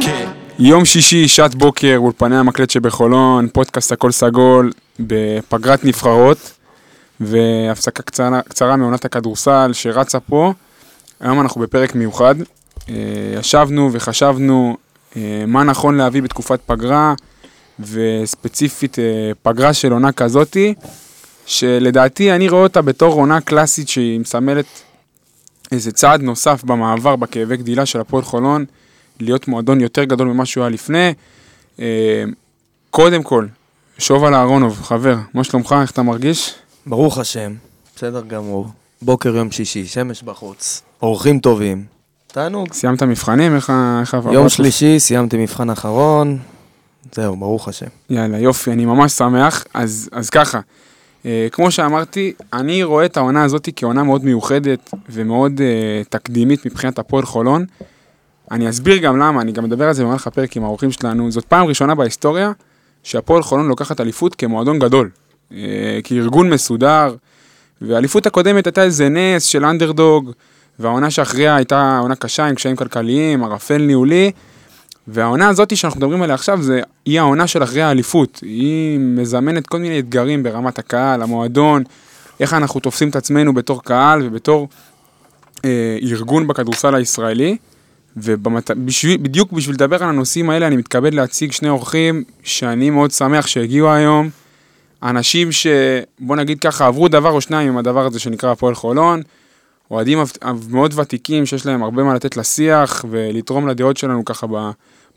[0.00, 0.28] כן.
[0.58, 6.52] יום שישי, שעת בוקר, אולפני המקלט שבחולון, פודקאסט הכל סגול, בפגרת נבחרות,
[7.20, 10.52] והפסקה קצרה, קצרה מעונת הכדורסל שרצה פה.
[11.20, 12.34] היום אנחנו בפרק מיוחד.
[12.88, 12.94] אה,
[13.40, 14.76] ישבנו וחשבנו
[15.16, 17.14] אה, מה נכון להביא בתקופת פגרה,
[17.80, 19.04] וספציפית אה,
[19.42, 20.74] פגרה של עונה כזאתי,
[21.46, 24.66] שלדעתי אני רואה אותה בתור עונה קלאסית שהיא מסמלת
[25.72, 28.64] איזה צעד נוסף במעבר בכאבי גדילה של הפועל חולון,
[29.20, 31.12] להיות מועדון יותר גדול ממה שהוא היה לפני.
[31.80, 32.24] אה,
[32.90, 33.46] קודם כל,
[33.98, 36.54] שובל אהרונוב, חבר, מה שלומך, איך אתה מרגיש?
[36.86, 37.54] ברוך השם,
[37.96, 38.66] בסדר גמור.
[39.02, 41.84] בוקר יום שישי, שמש בחוץ, אורחים טובים.
[42.26, 42.72] תענוג.
[42.72, 43.54] סיימת מבחנים?
[43.56, 44.32] איך ה- איך עבר?
[44.32, 46.38] יום שלישי, סיימתי מבחן אחרון.
[47.14, 47.86] זהו, ברוך השם.
[48.10, 49.64] יאללה, יופי, אני ממש שמח.
[49.74, 50.60] אז, אז ככה,
[51.26, 55.66] אה, כמו שאמרתי, אני רואה את העונה הזאת כעונה מאוד מיוחדת ומאוד אה,
[56.10, 57.64] תקדימית מבחינת הפועל חולון.
[58.50, 61.30] אני אסביר גם למה, אני גם מדבר על זה במהלך הפרק עם האורחים שלנו.
[61.30, 62.52] זאת פעם ראשונה בהיסטוריה
[63.02, 65.10] שהפועל חולון לוקחת אליפות כמועדון גדול.
[65.52, 67.14] אה, כארגון מסודר,
[67.80, 70.30] והאליפות הקודמת הייתה איזה נס של אנדרדוג,
[70.78, 74.32] והעונה שאחריה הייתה עונה קשה עם קשיים כלכליים, ערפל ניהולי.
[75.08, 78.40] והעונה הזאת שאנחנו מדברים עליה עכשיו, זה, היא העונה של אחרי האליפות.
[78.42, 81.82] היא מזמנת כל מיני אתגרים ברמת הקהל, המועדון,
[82.40, 84.68] איך אנחנו תופסים את עצמנו בתור קהל ובתור
[85.64, 87.56] אה, ארגון בכדורסל הישראלי.
[88.16, 93.92] ובדיוק בשביל לדבר על הנושאים האלה, אני מתכבד להציג שני אורחים שאני מאוד שמח שהגיעו
[93.92, 94.30] היום.
[95.02, 99.22] אנשים שבוא נגיד ככה, עברו דבר או שניים עם הדבר הזה שנקרא הפועל חולון.
[99.90, 100.18] אוהדים
[100.70, 104.46] מאוד ותיקים שיש להם הרבה מה לתת לשיח ולתרום לדעות שלנו ככה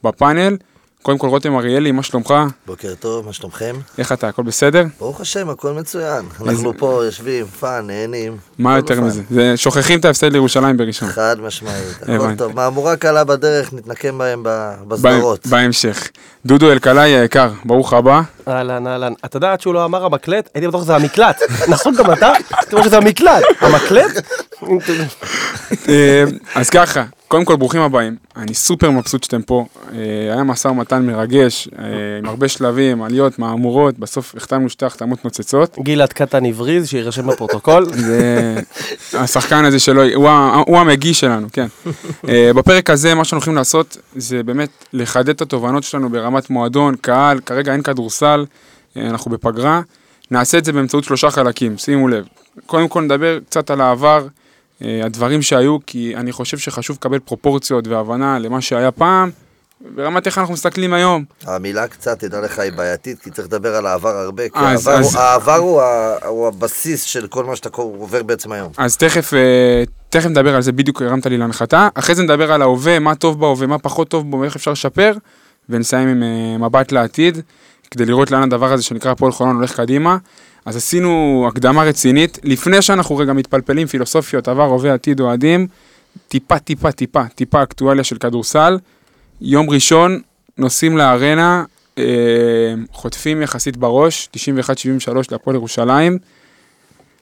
[0.03, 0.57] בפאנל.
[1.01, 2.33] קודם כל רותם אריאלי, מה שלומך?
[2.67, 3.75] בוקר טוב, מה שלומכם?
[3.97, 4.27] איך אתה?
[4.27, 4.83] הכל בסדר?
[4.99, 6.25] ברוך השם, הכל מצוין.
[6.47, 8.37] אנחנו פה יושבים, fun, נהנים.
[8.57, 9.01] מה יותר.
[9.01, 9.21] מזה?
[9.29, 11.09] זה, שוכחים את ההפסד לירושלים בראשון.
[11.09, 12.35] חד משמעית, הכל.
[12.37, 12.55] טוב.
[12.55, 14.43] מהמורה קלה בדרך, נתנקם בהם
[14.87, 15.47] בסדרות.
[15.47, 16.07] בהמשך.
[16.45, 18.21] דודו אלקלעי היקר, ברוך הבא.
[18.47, 19.13] אהלן, אהלן.
[19.25, 21.37] אתה יודע, עד שהוא לא אמר המקלט, הייתי בטוח שזה המקלט.
[21.73, 22.31] נכון גם אתה?
[22.33, 23.43] הייתי בטוח שזה המקלט.
[23.61, 24.25] המקלט?
[25.89, 26.23] אה,
[26.55, 31.05] אז ככה, קודם כל ברוכים הבאים, אני סופר מבסוט שאתם פה, אה, היה משא ומתן
[31.05, 31.85] מרגש, אה,
[32.19, 35.77] עם הרבה שלבים, עליות, מהמורות, בסוף החתמנו שתי החתמות נוצצות.
[35.79, 37.85] גלעד קטן הבריז, שיירשם בפרוטוקול.
[38.07, 38.55] זה
[39.13, 40.03] השחקן הזה שלו,
[40.67, 41.67] הוא, המגיש שלנו, כן.
[42.29, 46.95] אה, בפרק הזה מה שאנחנו הולכים לעשות זה באמת לחדד את התובנות שלנו ברמת מועדון,
[47.01, 48.45] קהל, כרגע אין כדורסל,
[48.95, 49.81] אנחנו בפגרה.
[50.31, 52.25] נעשה את זה באמצעות שלושה חלקים, שימו לב.
[52.65, 54.27] קודם כל נדבר קצת על העבר,
[54.81, 59.29] הדברים שהיו, כי אני חושב שחשוב לקבל פרופורציות והבנה למה שהיה פעם,
[59.95, 61.23] ברמת איך אנחנו מסתכלים היום.
[61.45, 64.99] המילה קצת, תדע לך, היא בעייתית, כי צריך לדבר על העבר הרבה, כי אז- העבר
[64.99, 68.71] אז- הוא- העבר הוא ה- הוא הבסיס של כל מה שאתה עובר בעצם היום.
[68.77, 71.89] אז תכף, אה, תכף נדבר על זה, בדיוק הרמת לי להנחתה.
[71.93, 75.13] אחרי זה נדבר על ההווה, מה טוב בהווה, מה פחות טוב בו, ואיך אפשר לשפר,
[75.69, 77.37] ונסיים עם אה, מבט לעתיד,
[77.91, 80.17] כדי לראות לאן הדבר הזה שנקרא הפועל חולון הולך קדימה.
[80.69, 85.67] אז עשינו הקדמה רצינית, לפני שאנחנו רגע מתפלפלים פילוסופיות, עבר, הווה, עתיד, אוהדים,
[86.27, 88.77] טיפה, טיפה, טיפה, טיפה אקטואליה של כדורסל.
[89.41, 90.21] יום ראשון,
[90.57, 91.63] נוסעים לארנה,
[91.97, 92.03] אה,
[92.91, 96.17] חוטפים יחסית בראש, 91-73 להפועל ירושלים.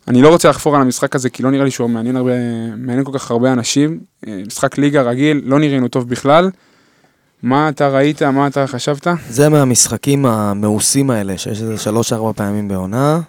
[0.07, 2.31] אני לא רוצה לחפור על המשחק הזה, כי לא נראה לי שהוא מעניין, הרבה,
[2.77, 3.99] מעניין כל כך הרבה אנשים.
[4.27, 6.49] אה, משחק ליגה רגיל, לא נראינו טוב בכלל.
[7.43, 9.07] מה אתה ראית, מה אתה חשבת?
[9.29, 13.19] זה מהמשחקים המאוסים האלה, שיש איזה שלוש-ארבע פעמים בעונה.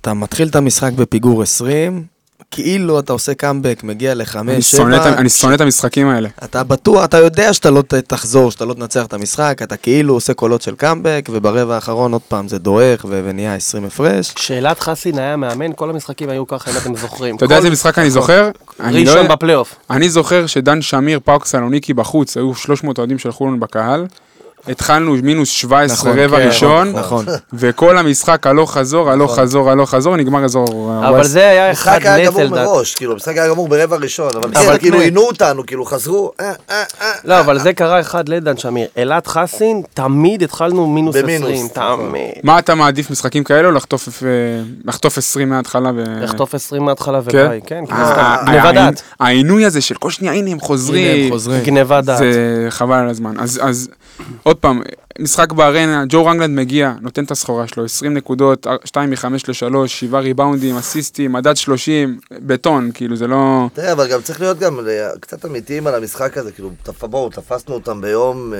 [0.00, 2.04] אתה מתחיל את המשחק בפיגור 20,
[2.50, 5.08] כאילו אתה עושה קאמבק, מגיע לחמש, שבע.
[5.18, 6.28] אני שונא את המשחקים האלה.
[6.44, 10.34] אתה בטוח, אתה יודע שאתה לא תחזור, שאתה לא תנצח את המשחק, אתה כאילו עושה
[10.34, 14.34] קולות של קאמבק, וברבע האחרון עוד פעם זה דועך ו- ונהיה 20 הפרש.
[14.38, 17.36] שרלוט חסין היה מאמן, כל המשחקים היו ככה, אם אתם זוכרים.
[17.36, 18.50] אתה יודע איזה משחק אני זוכר?
[18.80, 19.74] אני לא- ראשון בפלייאוף.
[19.90, 24.06] אני זוכר שדן שמיר, פאוק סלוניקי בחוץ, היו 300 אוהדים של חולון בקהל.
[24.68, 27.24] התחלנו מינוס 17 נכון, רבע כן, ראשון, נכון.
[27.52, 30.94] וכל המשחק הלוך חזור, הלוך חזור, הלוך חזור, נגמר אזור...
[30.98, 31.30] אבל הווסט.
[31.30, 32.64] זה היה אחד המשחק היה גמור נטל.
[32.64, 35.04] מראש, כאילו, המשחק היה גמור ברבע ראשון, אבל אבל בסדר, כאילו תראה.
[35.04, 38.86] עינו אותנו, כאילו חזרו, אה, אה, אה, לא, אבל זה קרה אחד לדן שמיר.
[38.96, 42.08] אלעד חסין, תמיד התחלנו מינוס במינוס, 20, נכון.
[42.10, 42.32] תמיד.
[42.42, 44.28] מה אתה מעדיף, משחקים כאלה או לחטוף, אה,
[44.84, 45.90] לחטוף 20 מההתחלה?
[45.96, 46.04] ו...
[46.22, 47.38] לחטוף 20 מההתחלה כן?
[47.44, 48.14] וביי, כן, אה.
[48.16, 49.02] אה, גניבת דעת.
[49.20, 51.24] העינוי הזה של כל שנייה, הנה הם הנה חוזרים.
[51.24, 51.62] הם חוזרים.
[51.64, 52.18] גניבת דעת.
[52.18, 53.34] זה חבל על הזמן.
[53.38, 53.88] אז, אז
[54.42, 54.82] עוד פעם,
[55.18, 60.18] משחק בארנה, ג'ו רנגלנד מגיע, נותן את הסחורה שלו, 20 נקודות, 2 מ-5 ל-3, 7
[60.18, 63.68] ריבאונדים, אסיסטים, מדד 30, בטון, כאילו זה לא...
[63.74, 66.70] תראה, אבל גם צריך להיות גם אה, קצת אמיתיים על המשחק הזה, כאילו,
[67.00, 68.58] בואו, תפסנו אותם ביום, אה,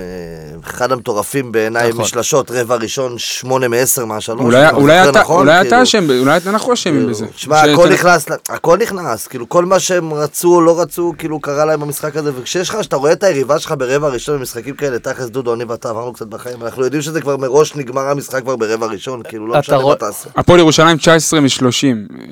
[0.65, 2.01] אחד המטורפים בעיניי, נכון.
[2.01, 4.41] משלשות, רבע ראשון, שמונה מעשר מהשלוש.
[4.41, 7.27] אולי, זוכר אתה, נכון, כאילו, אשם, אולי אנחנו אשמים כאילו, בזה.
[7.27, 11.65] תשמע, הכל נכנס, הכל נכנס, כאילו כל מה שהם רצו או לא רצו, כאילו קרה
[11.65, 15.29] להם במשחק הזה, וכשיש לך, שאתה רואה את היריבה שלך ברבע ראשון במשחקים כאלה, תכלס
[15.29, 18.87] דודו, אני ואתה עברנו קצת בחיים, אנחנו יודעים שזה כבר מראש נגמר המשחק כבר ברבע
[18.87, 20.29] ראשון, כאילו לא אתה משנה מה תעשה.
[20.37, 21.63] הפועל ירושלים 19 מ-30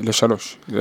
[0.02, 0.32] ל-3.
[0.68, 0.78] זה...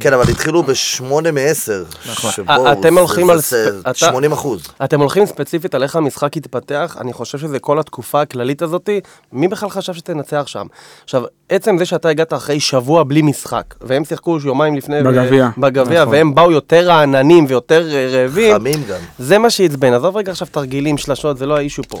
[0.00, 1.84] כן, אבל התחילו בשמונה מעשר.
[2.10, 2.30] נכון.
[2.30, 4.66] שבו אתם זה- הולכים על זה ספ- אתה- 80 אחוז.
[4.84, 9.00] אתם הולכים ספציפית על איך המשחק יתפתח, אני חושב שזה כל התקופה הכללית הזאתי,
[9.32, 10.66] מי בכלל חשב שתנצח שם?
[11.04, 15.02] עכשיו, עצם זה שאתה הגעת אחרי שבוע בלי משחק, והם שיחקו יומיים לפני...
[15.02, 15.48] בגביע.
[15.58, 16.14] בגביע, נכון.
[16.14, 18.96] והם באו יותר רעננים ויותר אה, רעבים, חמים גם.
[19.18, 19.92] זה מה שעצבן.
[19.92, 22.00] עזוב רגע עכשיו תרגילים, שלשות, זה לא האישו פה.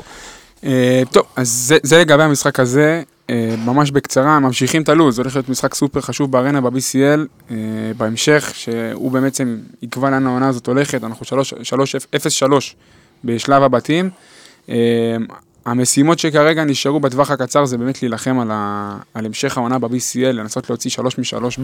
[0.64, 5.48] אה, טוב, אז זה, לגבי המשחק הזה, אה, ממש בקצרה, ממשיכים את הלו"ז, הולך להיות
[5.48, 7.56] משחק סופר חשוב בארנה ב-BCL, אה,
[7.96, 11.26] בהמשך, שהוא בעצם יקבע לאן העונה הזאת הולכת, אנחנו
[12.16, 12.74] 0-3
[13.24, 14.10] בשלב הבתים.
[15.66, 20.70] המשימות שכרגע נשארו בטווח הקצר זה באמת להילחם על, ה, על המשך העונה ב-BCL, לנסות
[20.70, 21.60] להוציא 3 מ-3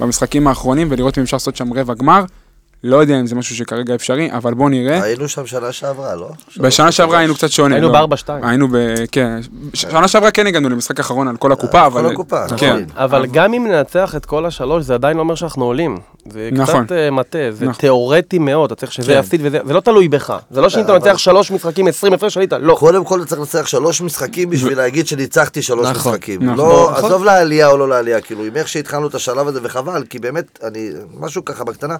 [0.00, 2.24] במשחקים האחרונים ולראות אם אפשר לעשות שם רבע גמר.
[2.84, 5.02] לא יודע אם זה משהו שכרגע אפשרי, אבל בואו נראה.
[5.02, 6.30] היינו שם שנה שעברה, לא?
[6.56, 7.74] בשנה שעברה היינו קצת שונה.
[7.74, 7.92] היינו לא.
[7.92, 8.44] בארבע-שתיים.
[8.44, 8.76] היינו ב...
[9.12, 9.40] כן.
[9.74, 12.02] שנה שעברה כן הגענו למשחק אחרון על כל הקופה, אבל...
[12.02, 12.76] כל הקופה, כן.
[12.76, 12.84] נכון.
[13.04, 15.98] אבל גם אם ננצח את כל השלוש, זה עדיין לא אומר שאנחנו עולים.
[16.30, 16.84] זה נכון.
[16.84, 17.80] קצת אה, מטה, זה נכון.
[17.80, 19.18] תיאורטי מאוד, אתה צריך שזה כן.
[19.18, 20.38] יפסיד וזה, זה לא תלוי בך.
[20.50, 22.74] זה לא שאם אתה אבל- מנצח שלוש משחקים, 20 הפרש עלית, לא.
[22.78, 26.42] קודם כל צריך לנצח שלוש משחקים בשביל להגיד שניצחתי שלוש נכון, משחקים.
[26.42, 26.56] נכון.
[26.56, 27.04] לא, נכון.
[27.04, 30.58] עזוב לעלייה או לא לעלייה, כאילו, עם איך שהתחלנו את השלב הזה, וחבל, כי באמת,
[30.64, 30.90] אני,
[31.20, 31.96] משהו ככה בקטנה,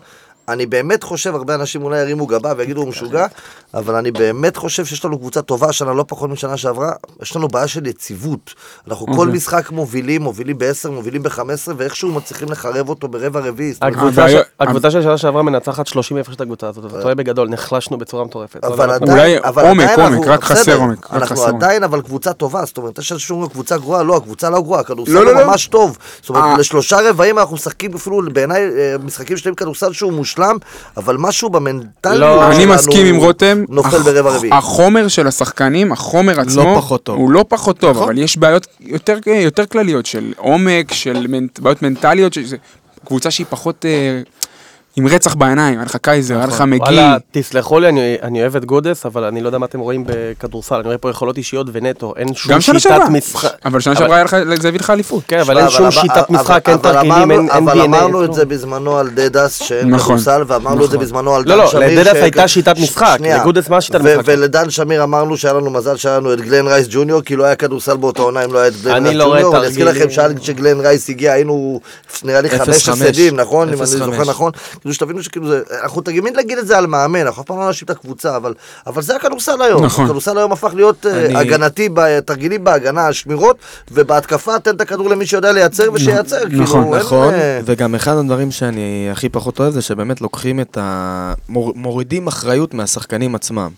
[0.48, 3.26] אני באמת חושב, הרבה אנשים אולי ירימו גבה ויגידו הוא משוגע,
[3.74, 6.92] אבל אני באמת חושב שיש לנו קבוצה טובה השנה, לא פחות משנה שעברה,
[7.22, 8.54] יש לנו בעיה של יציבות.
[8.88, 9.28] אנחנו כל.
[9.28, 11.40] משחק מובילים, מובילים ב-10, מובילים ב-15,
[11.76, 13.72] ואיכשהו מצליחים לחרב אותו ברבע רביעי.
[13.82, 17.14] הקבוצה הבעיה- ש- הקבוצה של שנה שעברה מנצחת 30 הפרש את הקבוצה הזאת, אתה טועה
[17.14, 18.64] בגדול, נחלשנו בצורה מטורפת.
[18.64, 21.54] אבל לא, עדיין, עומק, עדיין עומק, אנחנו- רק חסר עומק, אנחנו עומק.
[21.54, 25.12] עדיין אבל קבוצה טובה, זאת אומרת, יש איזשהו קבוצה גרועה, לא, הקבוצה לא גרועה, הכדורסל
[25.12, 25.46] לא, לא, הוא לא.
[25.46, 25.98] ממש טוב.
[26.20, 26.56] זאת אומרת, אה.
[26.58, 30.31] לשלושה רבעים אנחנו משחקים אפילו, בעיניי, אה, משחקים שלהם כדורסל שהוא מושלם,
[30.96, 34.52] אבל משהו במנטליות לא, אני שלנו מסכים עם רותם, נופל הח- ברבע רביעי.
[34.52, 37.16] החומר של השחקנים, החומר עצמו, פחות טוב.
[37.16, 38.02] הוא לא פחות טוב, נכון.
[38.02, 41.26] אבל יש בעיות יותר, יותר כלליות של עומק, של
[41.58, 42.56] בעיות מנטליות, שזה
[43.06, 44.20] קבוצה שהיא פחות אה,
[44.96, 48.56] עם רצח בעיניים, היה לך קייזר, היה לך מגי, וואלה, תסלחו לי, אני- אני אוהב
[48.56, 51.66] את גודס, אבל אני לא יודע מה אתם רואים בכדורסל, אני רואה פה יכולות אישיות
[51.72, 53.48] ונטו, אין שום שיטת משחק.
[53.64, 55.22] אבל שנה שעברה היה לך, זה הביא לך אליפות.
[55.28, 57.84] כן, אבל אין שום שיטת משחק, אין תרגילים, אין אין אבל DNA.
[57.84, 58.34] אמרנו את.
[58.34, 61.66] זה בזמנו על דדס, שאין נכון, כדורסל, ואמרנו את זה בזמנו על לא, דן לא,
[61.68, 62.00] שמיר.
[62.00, 63.18] לדדס הייתה שיטת משחק.
[63.20, 64.22] לגודס מה השיטת ו- משחק?
[64.24, 67.54] ולדן שמיר אמרנו שהיה לנו מזל שהיה לנו את גלן רייס ג'וניור, כי לא היה
[67.54, 69.56] כדורסל באותה עונה אם לא היה את גלן אני רייס לא רואה ג'וניור.
[69.58, 69.90] אני אזכיר.
[69.90, 71.80] לכם שעד שגלן רייס הגיע היינו,
[72.24, 72.88] נראה לי, חמש.
[72.88, 73.68] הפסדים, נכון?
[73.68, 74.24] אם אני זוכר.
[74.24, 74.52] נכון.
[74.82, 77.66] כאילו שתבינו שכאילו זה, אנחנו תמיד להגיד את זה על מאמן, אנחנו אף פעם לא
[77.66, 78.54] נאשים את הקבוצה, אבל-
[78.86, 79.84] אבל זה הכדורסל היום.
[79.84, 80.04] נכון.
[80.04, 83.56] הכדורסל היום הפך להיות אה, אני- הגנתי, בתרגילים בהגנה, שמירות,
[83.90, 86.40] ובהתקפה תן את הכדור למי שיודע לייצר ושייצר.
[86.48, 88.82] כאילו, נכון, אין, נכון, אה, וגם אחד הדברים שאני
[89.12, 91.32] הכי פחות אוהב זה שבאמת לוקחים את ה...
[91.48, 93.70] מור- מורידים אחריות מהשחקנים עצמם.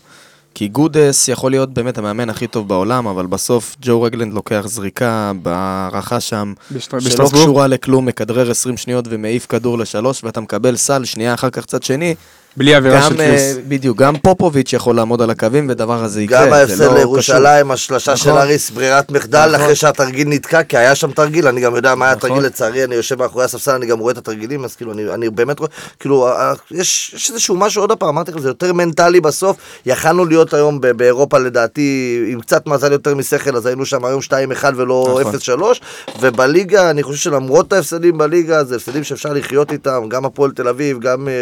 [0.55, 5.31] כי גודס יכול להיות באמת המאמן הכי טוב בעולם, אבל בסוף ג'ו רגלנד לוקח זריקה
[5.41, 7.43] בהערכה שם, בשט- שלא בשטרסבורג.
[7.43, 11.83] קשורה לכלום, מכדרר 20 שניות ומעיף כדור לשלוש, ואתה מקבל סל שנייה אחר כך צד
[11.83, 12.15] שני.
[12.57, 13.57] בלי עבירה של אה, קריס.
[13.67, 16.45] בדיוק, גם פופוביץ' יכול לעמוד על הקווים, ודבר הזה יקרה.
[16.45, 18.41] גם ההפסד לא לירושלים, השלשה של נכון.
[18.41, 19.61] אריס, ברירת מחדל, נכון.
[19.61, 22.29] אחרי שהתרגיל נתקע, כי היה שם תרגיל, אני גם יודע מה היה נכון.
[22.29, 25.29] התרגיל, לצערי, אני יושב מאחורי הספסל, אני גם רואה את התרגילים, אז כאילו, אני, אני
[25.29, 25.69] באמת רואה,
[25.99, 29.57] כאילו, ה- ה- יש, יש איזשהו משהו, עוד פעם, אמרתי לכם, זה יותר מנטלי בסוף,
[29.85, 31.85] יכלנו להיות היום ב- באירופה, לדעתי,
[32.27, 34.31] עם קצת מזל יותר משכל, אז היינו שם היום 2-1
[34.75, 35.35] ולא נכון.
[35.35, 35.79] 0-3,
[36.21, 40.99] ובליגה, אני חושב שלמרות ההפסדים בליגה, זה הפסדים שאפשר לחיות איתם, גם הפועל תל אביב,
[40.99, 41.33] גם אה,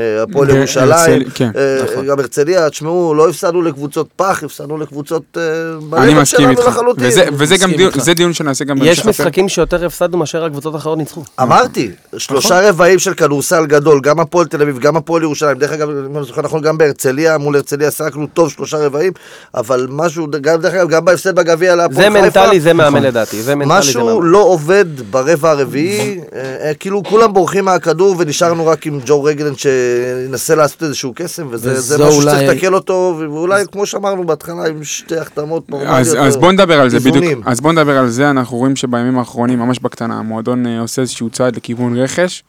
[0.00, 2.06] אה, הפועל כן, ירושלים, כן, אה, נכון.
[2.06, 5.42] גם הרצליה, תשמעו, לא הפסדנו לקבוצות פח, הפסדנו לקבוצות אה,
[6.02, 6.66] אני מסכים שלנו איתך.
[6.66, 7.04] לחלוטין.
[7.32, 7.90] וזה- גם דיון-.
[8.00, 9.06] זה שנעשה גם יש.
[9.06, 11.22] משחקים שיותר הפסדנו מאשר הקבוצות האחרות ניצחו.
[11.42, 15.88] אמרתי, שלושה רבעים של כדורסל גדול, גם הפועל תל אביב, גם הפועל ירושלים, דרך אגב,
[16.10, 19.12] אם אני זוכר נכון, גם בהרצליה, מול הרצליה שיחקנו טוב שלושה רבעים,
[19.54, 23.42] אבל משהו, גם דרך אגב, גם בהפסד בגביע להפועל זה חיפה, מנטלי, זה מאמן לדעתי.
[23.42, 24.26] זה מנטלי, זה משהו מאמן.
[24.26, 26.20] לא עובד ברבע הרביעי,
[26.80, 29.52] כאילו כולם בורחים מהכדור ונשארנו רק עם ג'ו רגלן
[30.26, 34.84] שינסה לעשות איזשהו קסם, וזה משהו אולי- שצריך לתקל אותו, ואולי כמו שאמרנו בהתחלה, עם
[34.84, 37.46] שתי החתמות אז, נורמליות, אז או בוא נדבר על זה בדיוק.
[37.46, 41.30] אז בוא נדבר על זה, אנחנו רואים שבימים האחרונים, ממש בקטנה, המועדון אה, עושה איזשהו
[41.30, 42.42] צעד לכיוון רכש.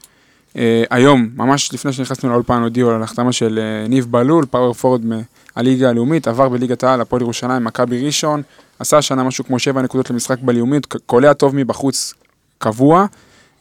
[0.58, 5.02] אה, היום, ממש לפני שנכנסנו לאולפן, הודיעו על החתמה של אה, ניב בלול, פאוור פורד
[5.56, 8.42] מהליגה הלאומית, עבר בליגת העל, הפועל ירושלים, מכבי ראשון,
[8.80, 12.14] עשה השנה משהו כמו 7 נקודות למשחק בלאומית, קולע טוב מבחוץ
[12.58, 13.06] קבוע.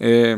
[0.02, 0.34] אה,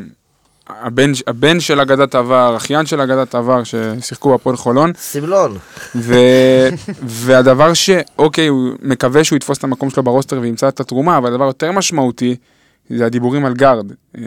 [0.69, 4.93] הבן, הבן של אגדת עבר, אחיין של אגדת עבר, ששיחקו בפועל חולון.
[4.99, 5.59] סמלון.
[5.95, 6.15] ו...
[7.03, 7.91] והדבר ש...
[8.19, 11.73] אוקיי, הוא מקווה שהוא יתפוס את המקום שלו ברוסטר וימצא את התרומה, אבל הדבר יותר
[11.73, 12.37] משמעותי
[12.91, 13.93] זה הדיבורים על גארד.
[14.19, 14.23] אה,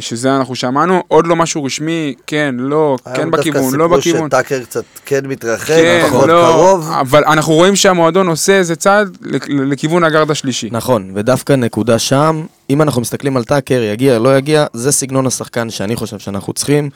[0.00, 4.28] שזה אנחנו שמענו, עוד לא משהו רשמי, כן, לא, כן היום בכיוון, דווקא לא בכיוון.
[4.28, 6.90] שטאקר קצת כן מתרחק, כן, פחות לא, קרוב.
[7.00, 10.68] אבל אנחנו רואים שהמועדון עושה איזה צעד לכ- לכיוון הגארד השלישי.
[10.72, 15.70] נכון, ודווקא נקודה שם, אם אנחנו מסתכלים על טאקר, יגיע, לא יגיע, זה סגנון השחקן
[15.70, 16.90] שאני חושב שאנחנו צריכים.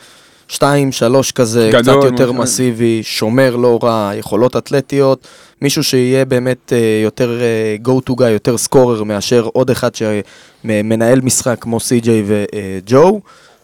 [0.47, 2.43] שתיים, שלוש כזה, גדול, קצת יותר מאוד.
[2.43, 5.27] מסיבי, שומר לא רע, יכולות אתלטיות,
[5.61, 11.21] מישהו שיהיה באמת אה, יותר אה, go to guy, יותר סקורר מאשר עוד אחד שמנהל
[11.21, 13.21] משחק כמו סי.ג'יי וג'ו.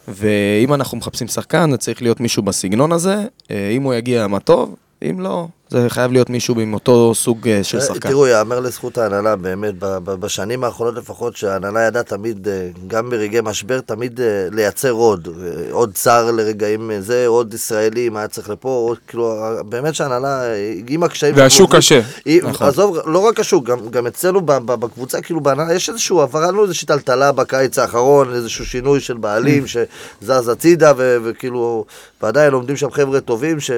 [0.08, 3.16] ואם אנחנו מחפשים שחקן, זה צריך להיות מישהו בסגנון הזה.
[3.50, 7.48] אה, אם הוא יגיע, מה טוב, אם לא, זה חייב להיות מישהו עם אותו סוג
[7.48, 8.08] אה, של אה, שחקן.
[8.08, 13.80] תראו, יאמר לזכות ההנהלה, באמת, בשנים האחרונות לפחות, שההנהלה ידעה תמיד, אה, גם ברגעי משבר,
[13.80, 14.20] תמיד
[14.52, 15.28] לייצר עוד.
[15.70, 19.36] עוד זר לרגעים זה, עוד ישראלי, מה היה צריך לפה, עוד, כאילו,
[19.68, 20.42] באמת שההנהלה,
[20.88, 21.34] עם הקשיים...
[21.36, 22.00] והשוק קשה.
[22.42, 22.66] נכון.
[22.66, 27.32] עזוב, לא רק השוק, גם, גם אצלנו בקבוצה, כאילו, בהנהלה, יש איזשהו, עברנו איזושהי טלטלה
[27.32, 31.84] בקיץ האחרון, איזשהו שינוי של בעלים שזז הצידה, וכאילו,
[32.22, 33.70] ועדיין עומדים שם חבר'ה טובים ש...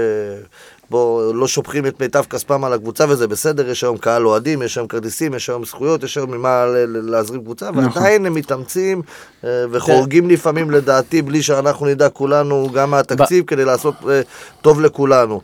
[0.90, 4.76] בוא, לא שופכים את מיטב כספם על הקבוצה וזה בסדר, יש היום קהל אוהדים, יש
[4.78, 7.84] היום כרטיסים, יש היום זכויות, יש היום ממה להזרים קבוצה, נכון.
[7.84, 9.02] ועדיין הם מתאמצים
[9.44, 14.20] אה, וחורגים לפעמים לדעתי בלי שאנחנו נדע כולנו גם מהתקציב כדי לעשות אה,
[14.60, 15.40] טוב לכולנו.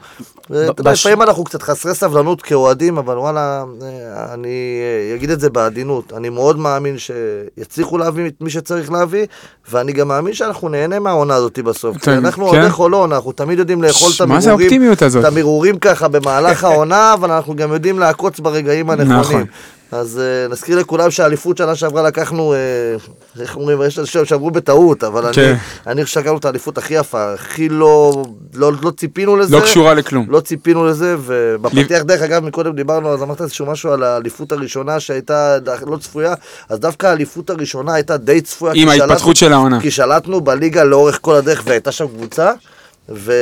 [0.55, 3.65] אה, לפעמים אנחנו קצת חסרי סבלנות כאוהדים, אבל וואלה,
[4.35, 4.81] אני
[5.15, 9.27] אגיד את זה בעדינות, אני מאוד מאמין שיצליחו להביא את מי שצריך להביא,
[9.71, 11.97] ואני גם מאמין שאנחנו נהנה מהעונה הזאת בסוף.
[11.97, 12.57] כי כן, אנחנו כן.
[12.57, 14.51] אוהדי חולון, אנחנו תמיד יודעים לאכול את מה זה.
[14.51, 15.25] האופטימיות הזאת?
[15.39, 19.21] את המרורים ככה במהלך העונה, אבל אנחנו גם יודעים לעקוץ ברגעים הנכונים.
[19.21, 19.45] נכון.
[19.93, 25.05] אז uh, נזכיר לכולם שהאליפות שנה שעברה לקחנו, uh, איך אומרים, יש אנשים שאמרו בטעות,
[25.05, 25.43] אבל כן.
[25.43, 28.25] אני, אני חושב שלקחנו את האליפות הכי יפה, הכי לא,
[28.55, 29.57] לא, לא ציפינו לזה.
[29.57, 30.27] לא קשורה לכלום.
[30.29, 35.01] לא ציפינו לזה, ובפתיח דרך אגב, מקודם דיברנו, אז אמרת איזשהו משהו על האליפות הראשונה
[35.01, 36.35] שהייתה לא צפויה,
[36.69, 38.73] אז דווקא האליפות הראשונה הייתה די צפויה.
[38.77, 39.81] עם ההתפתחות של העונה.
[39.81, 42.53] כי שלטנו בליגה לאורך כל הדרך והייתה שם קבוצה,
[43.09, 43.33] ו...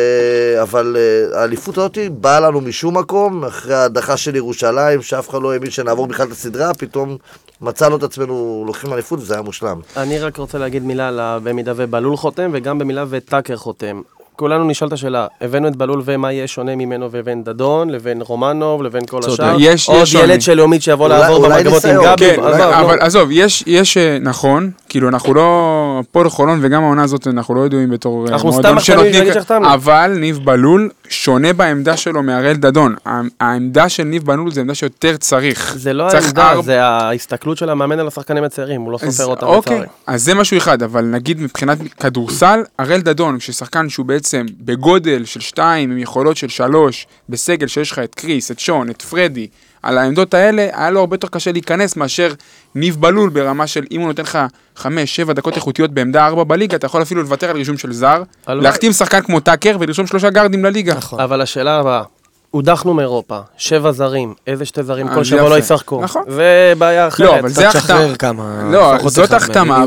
[0.62, 5.52] אבל אה, האליפות הזאת באה לנו משום מקום, אחרי ההדחה של ירושלים, שאף אחד לא
[5.52, 7.16] האמין שנעבור בכלל את הסדרה, פתאום
[7.60, 9.80] מצאנו את עצמנו לוקחים אליפות וזה היה מושלם.
[9.96, 14.00] אני רק רוצה להגיד מילה על במידה ובלול חותם, וגם במילה וטאקר חותם.
[14.36, 18.82] כולנו נשאל את השאלה, הבאנו את בלול ומה יהיה שונה ממנו ובין דדון, לבין רומנוב,
[18.82, 19.20] לבין כל.
[19.26, 19.56] השאר?
[19.58, 20.14] יש- עוד יש.
[20.14, 22.80] ילד של לאומית שיבוא אולי- לעבור אולי במגבות עם גבי, כן, עזוב, לא.
[22.80, 27.54] אבל עזוב, יש, יש, אה, נכון, כאילו אנחנו לא, הפועל חולון וגם העונה הזאת אנחנו
[27.54, 29.24] לא ידועים בתור אה, מועדון שנותנים.
[29.64, 32.94] אבל ניב בלול שונה בעמדה שלו מהראל דדון.
[33.40, 35.74] העמדה של ניב בלול זה עמדה שיותר צריך.
[35.78, 39.30] זה לא העמדה, ארבע- זה ההסתכלות של המאמן על השחקנים הצעירים, הוא לא אז סופר
[39.30, 39.88] אותם אוקיי, לצערי.
[40.06, 45.40] אז זה משהו אחד, אבל נגיד מבחינת כדורסל, הראל דדון, ששחקן שהוא בעצם בגודל של
[45.40, 49.46] שתיים, עם יכולות של שלוש, בסגל שיש לך את קריס, את שון, את פרדי,
[49.84, 52.32] על העמדות האלה, היה לו הרבה יותר קשה להיכנס מאשר
[52.74, 54.38] ניב בלול ברמה של אם הוא נותן לך
[54.76, 58.22] חמש, שבע דקות איכותיות בעמדה ארבע בליגה, אתה יכול אפילו לוותר על רישום של זר.
[58.48, 60.94] להחתים שחקן כמו טאקר ולרשום שלושה גארדים לליגה.
[60.94, 61.20] נכון.
[61.20, 62.02] אבל השאלה הבאה,
[62.50, 65.58] הודחנו מאירופה, שבע זרים, איזה שתי זרים אה, כל זה שבוע לא.
[65.58, 66.00] ישחקו.
[66.02, 66.22] נכון.
[66.28, 67.26] זה בעיה אחרת.
[67.26, 67.80] לא, אבל זה החתמה.
[67.82, 69.84] שחרר כמה, לא, זאת החתמה,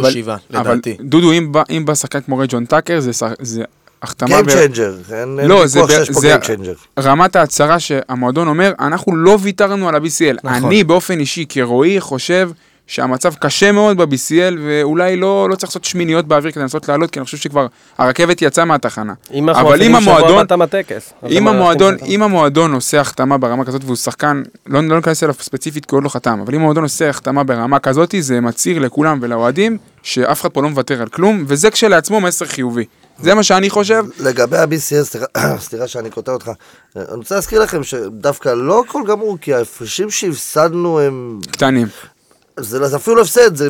[0.55, 0.79] אבל.
[0.99, 3.63] דודו, אם בא- אם בא שחקן כמו ריי ג'ון טאקר, זה, זה
[4.03, 4.39] החתמה...
[4.39, 7.01] Game changer, אין אין לא, ויכוח שיש פה Game changer.
[7.01, 10.37] רמת ההצהרה שהמועדון אומר, אנחנו לא ויתרנו על ה-BCL.
[10.43, 10.65] נכון.
[10.65, 12.49] אני באופן אישי, כרועי, חושב
[12.87, 17.19] שהמצב קשה מאוד ב-BCL, ואולי לא, לא צריך לעשות שמיניות באוויר כדי לנסות לעלות, כי
[17.19, 17.67] אני חושב שכבר
[17.97, 19.13] הרכבת יצאה מהתחנה.
[19.33, 21.13] אם אנחנו אבל אם המועדון, הבא תם הטקס.
[21.29, 25.85] אם המועדון, אם המועדון עושה החתמה ברמה כזאת והוא שחקן, לא, לא ניכנס אליו ספציפית
[25.85, 29.19] כי הוא עוד לא חתם, אבל אם המועדון עושה החתמה ברמה כזאת, זה מצהיר לכולם
[29.21, 32.85] ולאוהדים שאף אחד פה לא מוותר על כלום, וזה כשלעצמו מסר חיובי.
[33.19, 34.05] זה מה שאני חושב.
[34.19, 36.51] לגבי ה-BCS, סליחה שאני קוטע אותך,
[36.95, 41.39] אני רוצה להזכיר לכם שדווקא לא הכל גמור, כי ההפרשים שהפסדנו הם...
[41.51, 41.87] קטנים.
[42.59, 43.67] זה זה אפילו לא הפסד, זה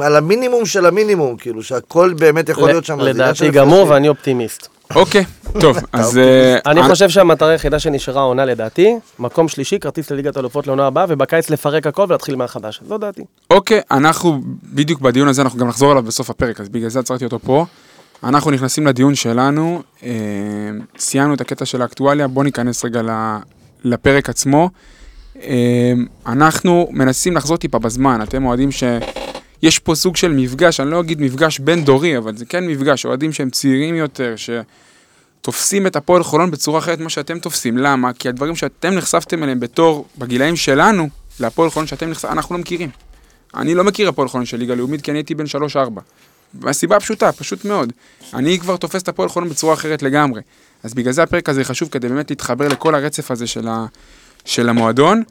[0.00, 3.00] על המינימום של המינימום, כאילו שהכל באמת יכול להיות שם.
[3.00, 3.50] לדעתי הפרשים.
[3.52, 4.68] גמור ואני אופטימיסט.
[4.94, 5.24] אוקיי,
[5.60, 6.18] טוב, אז...
[6.18, 10.86] אה, אני אני- חושב שהמטרה היחידה שנשארה העונה לדעתי, מקום שלישי, כרטיס לליגת האלופות לעונה
[10.86, 12.80] הבאה, ובקיץ לפרק הכל ולהתחיל מהחדש.
[12.88, 13.22] זו דעתי.
[13.50, 14.40] אוקיי, אנחנו
[14.72, 17.66] בדיוק בדיון הזה, אנחנו גם נחזור אליו בסוף הפרק, אז בגלל זה עצרתי אותו פה.
[18.24, 20.08] אנחנו נכנסים לדיון שלנו, אה,
[20.98, 23.00] סיימנו את הקטע של האקטואליה, בואו ניכנס רגע
[23.84, 24.70] לפרק עצמו.
[25.42, 25.92] אה,
[26.26, 28.68] אנחנו מנסים לחזור טיפה בזמן, אתם אוהדים
[29.62, 33.32] יש פה סוג של מפגש, אני לא אגיד מפגש בין-דורי, אבל זה כן מפגש, אוהדים
[33.32, 37.78] שהם צעירים יותר, שתופסים את הפועל חולון בצורה אחרת ממה שאתם תופסים.
[37.78, 38.12] למה?
[38.12, 41.08] כי הדברים שאתם נחשפתם אליהם בתור, בגילאים שלנו,
[41.40, 42.90] להפועל חולון שאתם נחשפתם, אנחנו לא מכירים.
[43.54, 45.44] אני לא מכיר הפועל חולון של ליגה לאומית, כי אני הייתי בן
[45.74, 46.00] 3-4.
[46.54, 47.92] והסיבה הפשוטה, פשוט מאוד.
[48.34, 50.40] אני כבר תופס את הפועל חולון בצורה אחרת לגמרי.
[50.82, 53.86] אז בגלל זה הפרק הזה חשוב, כדי באמת להתחבר לכל הרצף הזה של, ה,
[54.44, 55.22] של המועדון.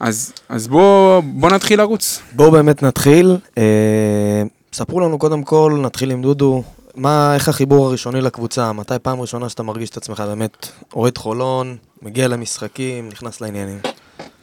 [0.00, 2.22] אז, אז בואו בוא נתחיל לרוץ.
[2.32, 3.36] בואו באמת נתחיל.
[3.58, 6.62] אה, ספרו לנו קודם כל, נתחיל עם דודו.
[6.94, 8.72] מה, איך החיבור הראשוני לקבוצה?
[8.72, 13.78] מתי פעם ראשונה שאתה מרגיש את עצמך באמת אוהד חולון, מגיע למשחקים, נכנס לעניינים?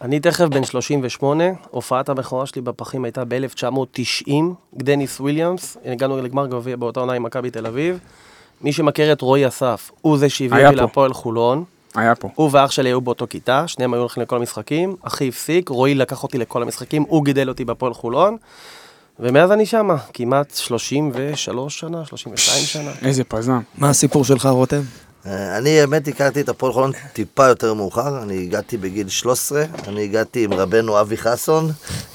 [0.02, 4.32] אני תכף בן 38, הופעת הבכורה שלי בפחים הייתה ב-1990,
[4.74, 8.00] דניס וויליאמס, הגענו לגמר גביע באותה עונה עם מכבי תל אביב.
[8.62, 10.82] מי שמכיר את רועי אסף, הוא זה שהביא אותי פה.
[10.82, 11.64] להפועל חולון.
[11.96, 12.30] היה פה.
[12.36, 16.24] הוא ואח שלי היו באותו כיתה, שניהם היו הולכים לכל המשחקים, אחי הפסיק, רועי לקח
[16.24, 18.38] אותי לכל המשחקים, הוא גידל אותי בהפועל חולון,
[19.20, 22.92] ומאז אני שמה, כמעט 33 שנה, 32 שנה.
[23.08, 23.60] איזה פזם.
[23.78, 24.82] מה הסיפור שלך, רותם?
[25.28, 30.04] אה, אני האמת הכרתי את הפועל חולון טיפה יותר מאוחר, אני הגעתי בגיל 13, אני
[30.04, 31.72] הגעתי עם רבנו אבי חסון,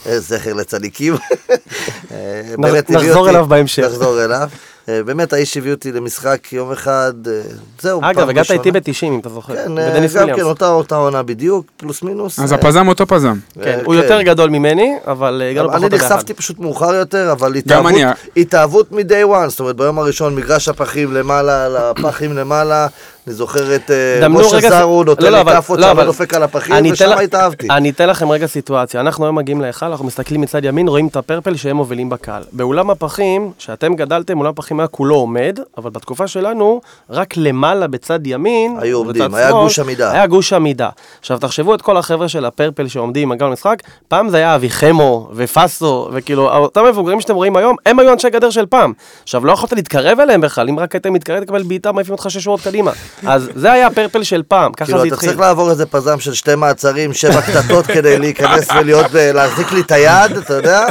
[0.07, 1.15] אה, זכר לצדיקים.
[2.13, 2.43] אה,
[2.89, 3.83] נחזור אליו בהמשך.
[3.83, 4.49] נחזור אליו.
[4.91, 7.41] אה, באמת האיש הביא אותי למשחק יום אחד, אה,
[7.81, 8.81] זהו, אגב, פעם הגעת איתי ראשונה.
[8.81, 9.55] ב-90, אם אתה זוכר.
[9.55, 10.43] כן, אה, גם כן.
[10.43, 12.39] אותה אותה עונה בדיוק, פלוס מינוס.
[12.39, 13.37] אז הפזם אותו פזם.
[13.63, 16.15] כן, הוא יותר גדול ממני, אבל הגענו אני פחות או ביחד.
[16.15, 17.55] נחשפתי פשוט מאוחר יותר, אבל
[17.87, 18.05] אני.
[18.37, 22.87] התאהבות מ-day one, זאת אומרת ביום הראשון מגרש הפחים למעלה, לפחים למעלה,
[23.27, 26.43] אני זוכר את אה, משה זרו לא, נותן לא, לי כאפות לא, שם ודופק על
[26.43, 27.69] הפחים, ושם התאהבתי.
[27.71, 29.01] אני אתן לכם רגע סיטואציה.
[29.01, 32.43] אנחנו היום מגיעים להיכל, אנחנו מסתכלים מצד ימין, רואים את הפרפל שהם מובילים בקהל.
[32.53, 38.27] באולם הפחים, שאתם גדלתם, אולם הפחים היה כולו עומד, אבל בתקופה שלנו, רק למעלה בצד
[38.27, 40.13] ימין, היו עומדים, היה גוש עמידה.
[40.13, 40.89] היה גוש עמידה.
[41.21, 45.31] עכשיו, תחשבו את כל החבר'ה של הפרפל שעומדים עם הגל למשחק, פעם זה היה אביחמו
[45.35, 48.93] ופאסו, וכאילו, אותם מבוגרים שאתם רואים היום, הם היו אנשי גדר של פעם.
[49.23, 52.39] עכשיו, לא יכולת להתקרב אליהם בכלל, אם רק היית מתקרב, תקבל בעיטה, מעיפים אותך שש
[52.39, 52.93] שורות קדימה.
[53.27, 55.29] אז זה היה הפרפל של פעם, ככה כאילו, זה אתה התחיל.
[55.29, 59.81] צריך לעבור איזה פזם של שתי מעצרים, שבע קטטות כדי להיכנס ולהיות, ב- להחזיק לי
[59.81, 60.87] את היד, אתה יודע?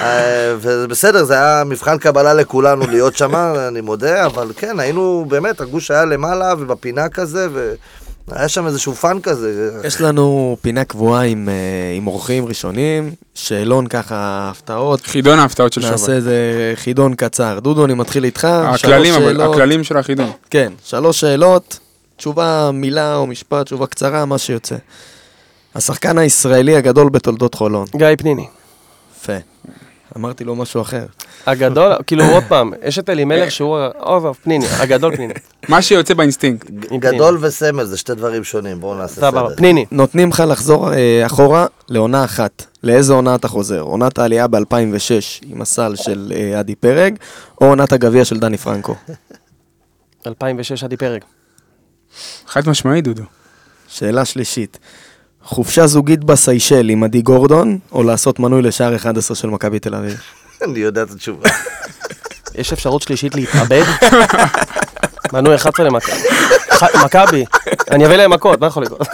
[0.00, 3.34] אה, וזה בסדר, זה היה מבחן קבלה לכולנו להיות שם,
[3.68, 7.46] אני מודה, אבל כן, היינו, באמת, הגוש היה למעלה ובפינה כזה,
[8.28, 9.70] והיה שם איזשהו fun כזה.
[9.84, 11.54] יש לנו פינה קבועה עם, אה,
[11.96, 15.00] עם אורחים ראשונים, שאלון ככה, הפתעות.
[15.00, 16.08] חידון ההפתעות של נעשה שבת.
[16.08, 17.58] איזה חידון קצר.
[17.60, 18.44] דודו, אני מתחיל איתך.
[18.44, 19.54] הכללים, אבל שאלות.
[19.54, 20.30] הכללים של החידון.
[20.50, 21.78] כן, שלוש שאלות,
[22.16, 24.76] תשובה מילה או משפט, תשובה קצרה, מה שיוצא.
[25.74, 27.86] השחקן הישראלי הגדול בתולדות חולון.
[27.96, 28.46] גיא פניני.
[29.20, 29.36] יפה.
[30.16, 31.06] אמרתי לו משהו אחר.
[31.46, 35.34] הגדול, כאילו עוד פעם, יש את אלימלך שהוא, ה- עזוב, פניני, הגדול פניני.
[35.68, 36.70] מה שיוצא באינסטינקט.
[36.98, 39.56] גדול וסמל זה שתי דברים שונים, בואו נעשה סבבה, סדר.
[39.56, 39.86] פניני.
[39.90, 42.64] נותנים לך לחזור אה, אחורה לעונה אחת.
[42.82, 43.80] לאיזה עונה אתה חוזר?
[43.80, 44.62] עונת העלייה ב-2006
[45.46, 47.16] עם הסל של אה, עדי פרג,
[47.60, 48.94] או עונת הגביע של דני פרנקו?
[50.26, 51.24] 2006 עדי פרג.
[52.46, 53.22] חד משמעית, דודו.
[53.88, 54.78] שאלה שלישית.
[55.44, 60.20] חופשה זוגית בסיישל עם עדי גורדון, או לעשות מנוי לשער 11 של מכבי תל אביב?
[60.64, 61.48] אני יודע את התשובה.
[62.54, 63.82] יש אפשרות שלישית להתאבד?
[65.32, 66.12] מנוי 11 למכבי.
[67.04, 67.44] מכבי,
[67.90, 69.06] אני אביא להם מכות, מה יכול לקרות?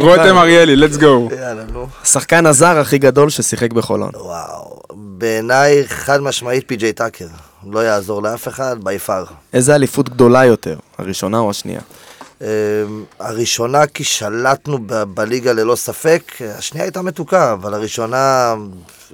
[0.00, 1.34] רותם, אריאלי, let's go.
[1.34, 1.86] יאללה, נו.
[2.02, 4.10] השחקן הזר הכי גדול ששיחק בחולון.
[4.14, 7.26] וואו, בעיניי חד משמעית פי.ג'יי טאקר.
[7.70, 9.24] לא יעזור לאף אחד, בי פאר.
[9.52, 11.80] איזה אליפות גדולה יותר, הראשונה או השנייה?
[12.42, 12.46] אמ,
[13.20, 16.22] הראשונה כי שלטנו ב- בליגה ללא ספק,
[16.58, 18.54] השנייה הייתה מתוקה, אבל הראשונה,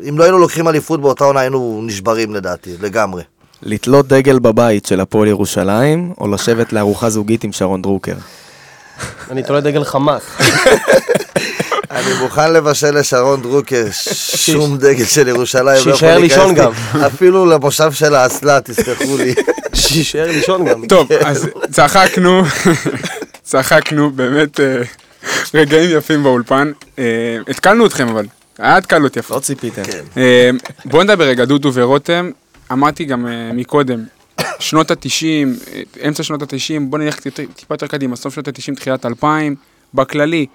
[0.09, 3.23] אם לא היינו לוקחים אליפות באותה עונה היינו נשברים לדעתי, לגמרי.
[3.63, 8.15] לתלות דגל בבית של הפועל ירושלים, או לשבת לארוחה זוגית עם שרון דרוקר?
[9.31, 10.23] אני תולה דגל חמאס.
[11.91, 13.85] אני מוכן לבשל לשרון דרוקר
[14.37, 15.67] שום דגל של ירושלים.
[15.67, 16.61] לא שיישאר להיכנס לישון לי.
[16.61, 16.73] גם.
[17.07, 19.35] אפילו למושב של האסלה, תסלחו לי.
[19.75, 20.87] שיישאר לישון גם.
[20.87, 22.43] טוב, אז צחקנו,
[23.43, 24.83] צחקנו, באמת אה,
[25.55, 26.73] רגעים יפים באולפן.
[26.99, 27.05] אה,
[27.49, 28.27] התקלנו אתכם אבל,
[28.59, 29.35] היה התקלות יפה.
[29.35, 29.85] לא ציפיתם.
[29.85, 30.05] כן.
[30.17, 30.51] אה,
[30.85, 32.31] בואו נדבר רגע, דודו ורותם,
[32.73, 34.05] אמרתי גם מקודם,
[34.59, 35.57] שנות התשעים,
[36.09, 39.55] אמצע שנות התשעים, בואו נלך טיפה יותר קדימה, סוף שנות התשעים, תחילת אלפיים,
[39.95, 40.47] בכללי.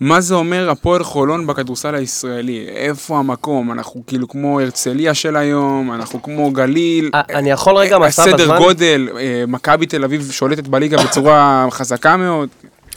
[0.00, 2.66] מה זה אומר הפועל חולון בכדורסל הישראלי?
[2.68, 3.72] איפה המקום?
[3.72, 7.10] אנחנו כאילו כמו הרצליה של היום, אנחנו כמו גליל.
[7.14, 8.58] אה, אני יכול רגע מסע הסדר בזמן?
[8.58, 12.48] גודל, אה, מכבי תל אביב שולטת בליגה בצורה חזקה מאוד.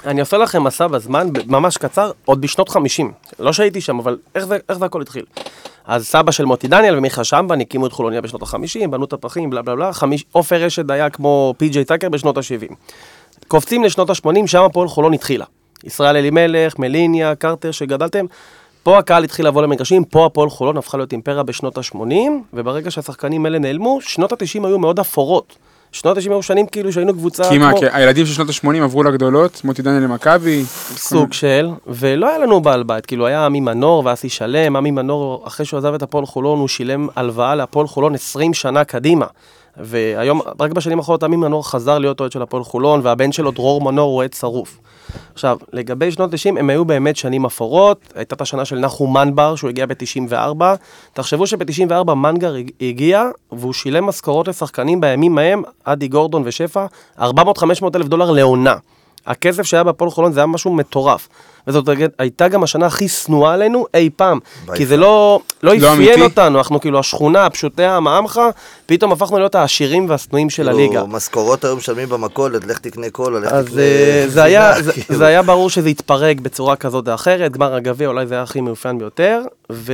[0.05, 3.11] אני עושה לכם מסע בזמן, ממש קצר, עוד בשנות 50.
[3.39, 5.25] לא שהייתי שם, אבל איך זה, איך זה הכל התחיל?
[5.85, 9.49] אז סבא של מוטי דניאל ומיכה שמבן הקימו את חולוניה בשנות ה-50, בנו את הפחים,
[9.49, 12.73] בלה בלה בלה, חמיש- עופר רשד היה כמו פי.ג'יי טאקר בשנות ה-70.
[13.47, 15.45] קופצים לשנות ה-80, שם הפועל חולון התחילה.
[15.83, 18.25] ישראל אלימלך, מליניה, קרטר, שגדלתם.
[18.83, 22.15] פה הקהל התחיל לבוא למגרשים, פה הפועל חולון הפכה להיות אימפריה בשנות ה-80,
[22.53, 25.55] וברגע שהשחקנים האלה נעלמו, שנות ה-90 היו מאוד אפורות.
[25.91, 28.83] שנות ה-90 היו שנים כאילו שהיינו קבוצה כי מה, כמו כי הילדים של שנות ה-80
[28.83, 30.63] עברו לגדולות, מוטי דניאל למכבי.
[30.95, 35.43] סוג של, ולא היה לנו בעל בית, כאילו היה עמי מנור ואסי שלם, עמי מנור,
[35.47, 39.25] אחרי שהוא עזב את הפועל חולון, הוא שילם הלוואה להפועל חולון 20 שנה קדימה.
[39.77, 43.81] והיום, רק בשנים האחרונות עמי מנור חזר להיות אוהד של הפועל חולון, והבן שלו דרור
[43.81, 44.77] מנור הוא אוהד שרוף.
[45.33, 49.55] עכשיו, לגבי שנות ה-90, הם היו באמת שנים אפורות, הייתה את השנה של נחום מנבר,
[49.55, 50.63] שהוא הגיע ב-94.
[51.13, 56.85] תחשבו שב-94 מנגר הג- הגיע, והוא שילם משכורות לשחקנים בימים ההם, אדי גורדון ושפע,
[57.19, 57.23] 400-500
[57.95, 58.75] אלף דולר לעונה.
[59.27, 61.27] הכסף שהיה בהפועל חולון זה היה משהו מטורף.
[61.67, 64.39] וזאת הייתה גם השנה הכי שנואה עלינו אי פעם.
[64.75, 66.21] כי זה לא, לא לא אפיין אמיתי.
[66.21, 68.41] אותנו, אנחנו כאילו השכונה, פשוטי העם עמך,
[68.85, 71.03] פתאום הפכנו להיות העשירים והשנואים של כאילו, הליגה.
[71.03, 73.81] משכורות היום משלמים במכולת, לך תקנה קולה, לך אז תקנה...
[73.81, 75.17] אה, זה היה, זה, כאילו.
[75.17, 78.61] זה היה ברור שזה יתפרק בצורה כזאת או אחרת, גמר הגביע אולי זה היה הכי
[78.61, 79.93] מאופיין ביותר, ו,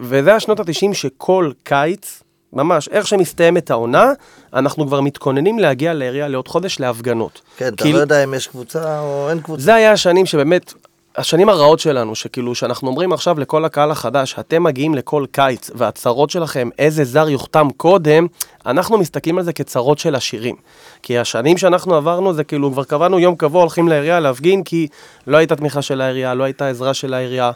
[0.00, 4.12] וזה השנות ה-90 שכל קיץ, ממש, איך שמסתיימת העונה,
[4.54, 7.40] אנחנו כבר מתכוננים להגיע לעירייה לעוד חודש להפגנות.
[7.56, 9.62] כן, אתה כאילו- לא יודע אם יש קבוצה או אין קבוצה.
[9.62, 10.74] זה היה השנים שבאמת,
[11.16, 16.30] השנים הרעות שלנו, שכאילו, שאנחנו אומרים עכשיו לכל הקהל החדש, אתם מגיעים לכל קיץ, והצרות
[16.30, 18.26] שלכם, איזה זר יוחתם קודם,
[18.66, 20.56] אנחנו מסתכלים על זה כצרות של עשירים.
[21.02, 24.88] כי השנים שאנחנו עברנו, זה כאילו, כבר קבענו יום קבוע, הולכים לעירייה להפגין, כי
[25.26, 27.50] לא הייתה תמיכה של העירייה, לא הייתה עזרה של העירייה.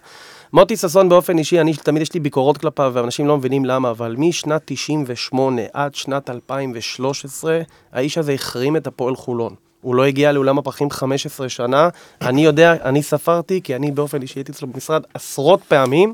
[0.57, 4.15] מוטי ששון באופן אישי, אני תמיד יש לי ביקורות כלפיו, ואנשים לא מבינים למה, אבל
[4.19, 7.61] משנת 98 עד שנת 2013,
[7.93, 9.55] האיש הזה החרים את הפועל חולון.
[9.81, 11.89] הוא לא הגיע לאולם הפרחים 15 שנה.
[12.23, 16.13] אני יודע, אני ספרתי, כי אני באופן אישי הייתי אצלו במשרד עשרות פעמים.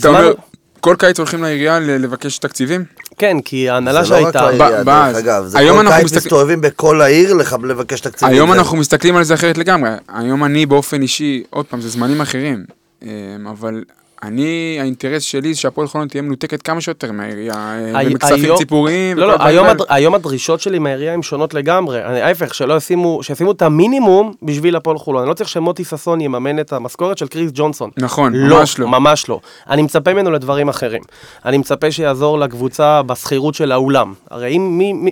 [0.00, 0.32] אתה אומר,
[0.80, 2.84] כל קיץ הולכים לעירייה לבקש תקציבים?
[3.18, 4.50] כן, כי ההנהלה זה לא רק שהייתה...
[4.50, 5.16] לעירייה, ב- דרך.
[5.16, 5.44] אגב.
[5.46, 8.34] זה היום כל אנחנו קיץ מסתכל- מסתובבים בכל העיר לבקש תקציבים.
[8.34, 9.90] היום זה- אנחנו מסתכלים על זה אחרת לגמרי.
[10.08, 12.64] היום אני באופן אישי, עוד פעם, זה זמנים אחרים.
[13.02, 13.84] אמ, אבל
[14.22, 19.18] אני, האינטרס שלי זה שהפועל חולון תהיה מנותקת כמה שיותר מהעירייה, אה, היום- ציבוריים.
[19.18, 19.66] לא, לא, היום.
[19.66, 19.78] הד...
[19.88, 22.02] היום הדרישות שלי מהעירייה הן שונות לגמרי.
[22.02, 25.22] ההפך, שלא ישימו, שישימו את המינימום בשביל הפועל חולון.
[25.22, 27.90] אני לא צריך שמוטי ששון יממן את המשכורת של קריס ג'ונסון.
[27.96, 28.88] נכון, לא, ממש לא.
[28.88, 29.40] ממש לא.
[29.70, 31.02] אני מצפה ממנו לדברים אחרים.
[31.44, 34.12] אני מצפה שיעזור לקבוצה בשכירות של האולם.
[34.30, 34.92] הרי אם מי...
[34.92, 35.10] מי...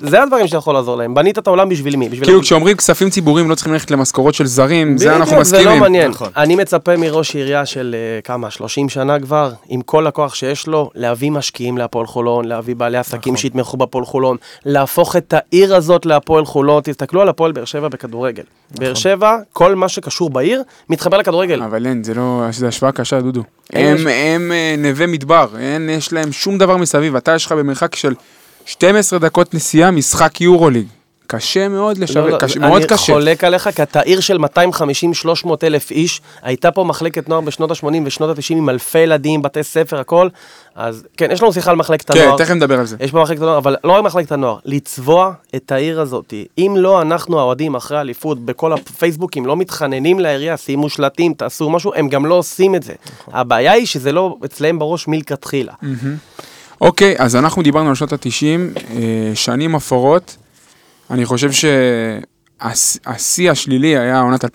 [0.00, 1.14] זה הדברים שיכול לעזור להם.
[1.14, 2.08] בנית את העולם בשביל מי?
[2.08, 2.24] בשביל...
[2.24, 5.74] כאילו כשאומרים כספים ציבוריים לא צריכים ללכת למשכורות של זרים, זה אנחנו בדיוק, זה מסכימים.
[5.74, 6.10] לא מעניין.
[6.10, 6.28] נכון.
[6.36, 10.90] אני מצפה מראש עירייה של אה, כמה, 30 שנה כבר, עם כל הכוח שיש לו,
[10.94, 13.36] להביא משקיעים להפועל חולון, להביא בעלי עסקים נכון.
[13.36, 16.80] שיתמכו בהפועל חולון, להפוך את העיר הזאת להפועל חולון.
[16.84, 18.42] תסתכלו על הפועל באר שבע בכדורגל.
[18.70, 18.84] נכון.
[18.86, 21.62] באר שבע, כל מה שקשור בעיר, מתחבר לכדורגל.
[21.62, 23.42] אבל אין, זה לא, זה השוואה קשה, דודו.
[23.72, 27.16] הם, יש- הם אה, נווה מדבר, אין, יש להם שום דבר מסביב.
[27.16, 28.14] אתה, יש לך במרחק של
[28.70, 30.86] 12 דקות נסיעה משחק יורוליג.
[31.26, 33.12] קשה מאוד לא, לשווק, לא, קשה, מאוד אני קשה.
[33.12, 37.86] חולק עליך, כי אתה עיר של 250-300 אלף איש, הייתה פה מחלקת נוער בשנות ה-80
[38.04, 40.28] ושנות ה-90 עם אלפי ילדים, בתי ספר, הכל.
[40.74, 42.36] אז כן, יש לנו שיחה על מחלקת כן, הנוער.
[42.38, 42.96] תכף נדבר על זה.
[43.00, 46.34] יש פה מחלקת הנוער, אבל לא רק מחלקת הנוער, לצבוע את העיר הזאת.
[46.58, 51.92] אם לא אנחנו האוהדים אחרי האליפות, בכל הפייסבוקים, לא מתחננים לעירייה, שימו שלטים, תעשו משהו,
[51.96, 52.92] הם גם לא עושים את זה.
[53.32, 55.72] הבעיה היא שזה לא אצלם בראש מלכתחילה.
[56.80, 58.80] אוקיי, אז אנחנו דיברנו על שנות ה-90,
[59.34, 60.36] שנים אפורות.
[61.10, 64.48] אני חושב שהשיא השלילי היה עונת 2000-2001,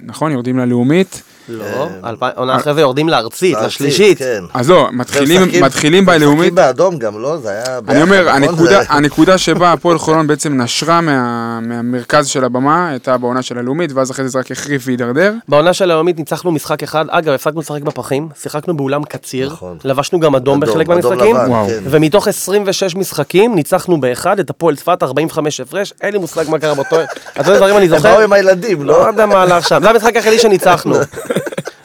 [0.00, 0.32] נכון?
[0.32, 1.22] יורדים ללאומית.
[1.48, 1.64] לא,
[2.04, 4.18] אלפיים- עונה אחרי זה יורדים לארצית, לשלישית.
[4.18, 4.44] כן.
[4.54, 6.36] אז לא, מתחילים, בלאומית.
[6.36, 7.36] משחקים באדום גם, לא?
[7.36, 7.78] זה היה...
[7.88, 8.66] אני אומר, נכון?
[8.88, 14.10] הנקודה, שבה הפועל חולון בעצם נשרה מה, מהמרכז של הבמה, הייתה בעונה של הלאומית, ואז
[14.10, 15.32] אחרי זה זה רק החריף והידרדר.
[15.48, 19.76] בעונה של הלאומית ניצחנו משחק אחד, אגב, הפסקנו לשחק בפחים, שיחקנו באולם קציר, נכון.
[19.84, 21.36] לבשנו גם אדום בחלק מהמשחקים.
[21.36, 21.78] כן.
[21.84, 26.74] ומתוך 26 משחקים ניצחנו באחד את הפועל צפת 45 הפרש, אין לי מושג מה קרה
[26.74, 26.96] באותו...
[27.32, 28.20] אתה יודע דברים אני הם באו זוכר?
[28.20, 29.06] עם הילדים, לא לא?
[29.06, 30.94] יודע מה הלך שם, זה המשחק היחידי שניצחנו.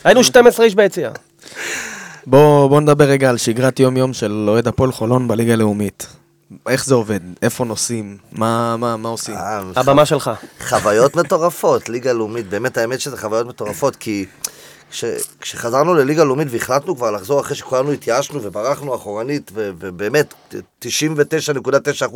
[0.03, 1.11] היינו 12 איש ביציאה.
[2.27, 6.07] בוא, בוא נדבר רגע על שגרת יום-יום של אוהד הפועל חולון בליגה הלאומית.
[6.67, 7.19] איך זה עובד?
[7.41, 8.17] איפה נוסעים?
[8.31, 9.35] מה, מה, מה עושים?
[9.35, 10.31] אה, הבמה שלך.
[10.67, 14.25] חוויות מטורפות, ליגה לאומית, באמת האמת שזה חוויות מטורפות, כי
[15.41, 20.33] כשחזרנו לליגה לאומית והחלטנו כבר לחזור אחרי שכולנו התייאשנו וברחנו אחורנית, ובאמת
[20.85, 20.85] 99.9%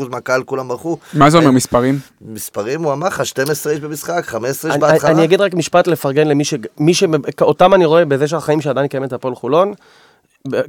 [0.10, 2.00] מהקהל כולם ברחו, מה זה אומר מספרים?
[2.22, 5.12] מספרים, הוא אמר לך, 12 איש במשחק, 15 איש בהתחלה.
[5.12, 6.54] אני אגיד רק משפט לפרגן למי ש...
[6.80, 7.04] מי ש...
[7.42, 9.74] אותם אני רואה בזה שהחיים שעדיין קיימת הפועל חולון.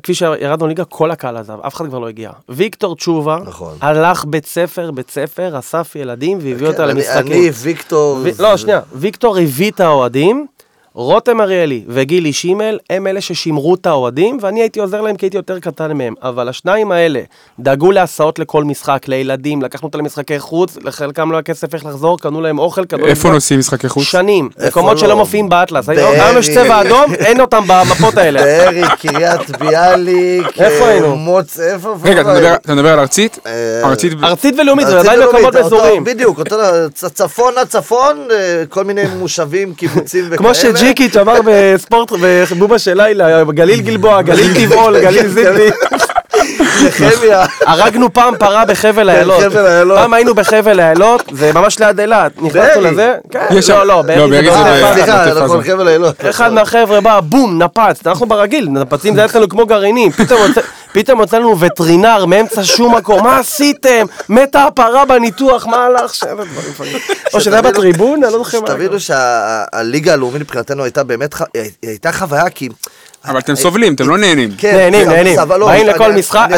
[0.02, 2.30] כפי שירדנו ליגה, כל הקהל עזב, אף אחד כבר לא הגיע.
[2.48, 3.74] ויקטור תשובה, נכון.
[3.80, 7.32] הלך בית ספר, בית ספר, אסף ילדים והביא כן, אותה אני- למשחקים.
[7.32, 8.18] אני, ויקטור...
[8.22, 10.46] ו- לא, שנייה, ויקטור הביא את האוהדים,
[10.98, 15.36] רותם אריאלי וגילי שימל הם אלה ששימרו את האוהדים, ואני הייתי עוזר להם כי הייתי
[15.36, 16.14] יותר קטן מהם.
[16.22, 17.20] אבל השניים האלה
[17.58, 22.18] דאגו להסעות לכל משחק, לילדים, לקחנו אותם למשחקי חוץ, לחלקם לא היה כסף איך לחזור,
[22.18, 23.08] קנו להם אוכל, קנו להם...
[23.08, 24.04] איפה נוסעים משחקי חוץ?
[24.04, 25.00] שנים, מקומות לא?
[25.00, 25.88] שלא מופיעים באטלס.
[25.88, 28.40] היום יש צבע אדום, אין אותם במפות האלה.
[28.42, 31.16] בארי, קריית ביאליק, איפה אה, היינו?
[31.16, 31.96] מוץ, איפה?
[32.04, 32.20] רגע,
[32.54, 33.38] אתה מדבר- על ארצית?
[33.46, 34.12] אה, ארצית...
[34.22, 36.04] ארצית ולאומית, זה עדיין מקומות באזורים.
[36.04, 36.40] בדיוק,
[36.94, 40.38] צפון עד צפון, אה, כל מיני מושבים, קיבוצים וכאלה.
[40.88, 42.12] כמו שג'יקיץ' אמר בספורט,
[42.52, 45.70] בבובה של לילה, גליל גלבוע, גליל טבעול, גליל זידני.
[46.86, 47.46] נחמיה.
[47.66, 49.42] הרגנו פעם פרה בחבל אילות.
[49.44, 49.98] בחבל אילות.
[49.98, 52.32] פעם היינו בחבל אילות, זה ממש ליד אילת.
[52.42, 52.80] נכנסנו.
[52.82, 53.14] לזה.
[53.30, 54.94] כן, לא, לא, לא, בארי זה עזה.
[54.94, 55.62] סליחה, נכון.
[55.64, 56.14] חבל אילות.
[56.30, 60.10] אחד מהחבר'ה בא, בום, נפץ, אנחנו ברגיל, נפצים זה היה אצלנו כמו גרעינים,
[60.92, 64.06] פתאום יוצא- לנו וטרינר מאמצע שום מקום, מה עשיתם?
[64.28, 66.36] מתה הפרה בניתוח, מה הלך שם?
[67.34, 68.66] או שזה היה בטריבון, אני לא זוכר מה.
[68.66, 71.34] שתבינו שהליגה הלאומית מבחינתנו הייתה באמת,
[71.82, 72.68] הייתה חוויה כי...
[73.24, 74.50] אבל אתם סובלים, אתם לא נהנים.
[74.58, 75.38] כן, נהנים, נהנים.
[75.48, 76.48] לא, באים לכל משחק.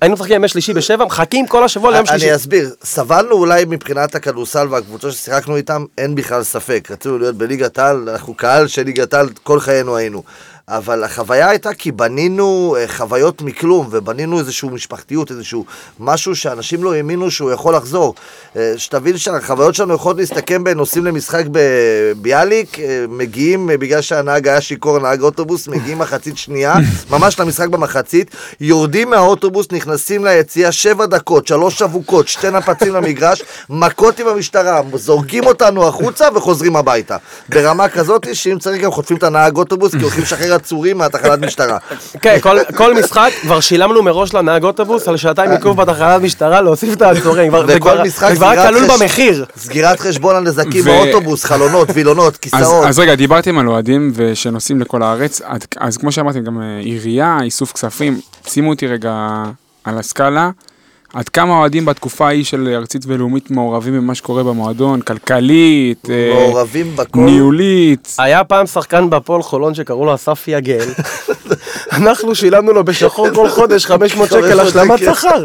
[0.00, 2.26] היינו משחקים ימי שלישי בשבע, מחכים כל השבוע ליום שלישי.
[2.26, 6.88] אני אסביר, סבלנו אולי מבחינת הכדורסל והקבוצות ששיחקנו איתם, אין בכלל ספק.
[6.90, 10.22] רצינו להיות בליגת העל, אנחנו קהל של ליגת העל, כל חיינו היינו.
[10.68, 15.64] אבל החוויה הייתה כי בנינו אה, חוויות מכלום, ובנינו איזושהי משפחתיות, איזשהו
[16.00, 18.14] משהו שאנשים לא האמינו שהוא יכול לחזור.
[18.56, 24.98] אה, שתבין שהחוויות שלנו יכולות להסתכם בנוסעים למשחק בביאליק, אה, מגיעים, בגלל שהנהג היה שיכור,
[24.98, 26.74] נהג אוטובוס, מגיעים מחצית שנייה,
[27.10, 34.18] ממש למשחק במחצית, יורדים מהאוטובוס, נכנסים ליציאה שבע דקות, שלוש אבוקות, שתי נפצים למגרש, מכות
[34.18, 37.16] עם המשטרה, זורקים אותנו החוצה וחוזרים הביתה.
[37.48, 41.78] ברמה כזאת שאם צריך גם חוטפים את הנהג אוטובוס, כי הולכים לשחרר עצורים מהתחנת משטרה.
[42.20, 46.94] כן, כל- כל משחק כבר שילמנו מראש לנהג אוטובוס על שעתיים עיכוב בתחנת משטרה להוסיף
[46.96, 47.52] את העצורים.
[47.54, 48.70] וכל כבר- משחק זה כבר היה
[49.56, 52.86] סגירת חשבון על נזקים באוטובוס, חלונות, וילונות, כיסאות.
[52.86, 55.40] אז רגע, דיברתם על אוהדים ושנוסעים לכל הארץ,
[55.80, 59.12] אז כמו שאמרתם, גם אה, עירייה, איסוף כספים, שימו אותי רגע
[59.84, 60.50] על הסקאלה,
[61.14, 66.96] עד כמה אוהדים בתקופה ההיא של ארצית ולאומית מעורבים במה שקורה במועדון, כלכלית, אה, מעורבים
[66.96, 67.20] בכל.
[67.20, 70.88] ניהולית, היה פעם שחקן בהפועל חולון שקראו לו אסף יגל.
[71.92, 75.16] אנחנו שילמנו לו בשחור כל חודש 500 שקל 500 השלמת.
[75.16, 75.44] שכר.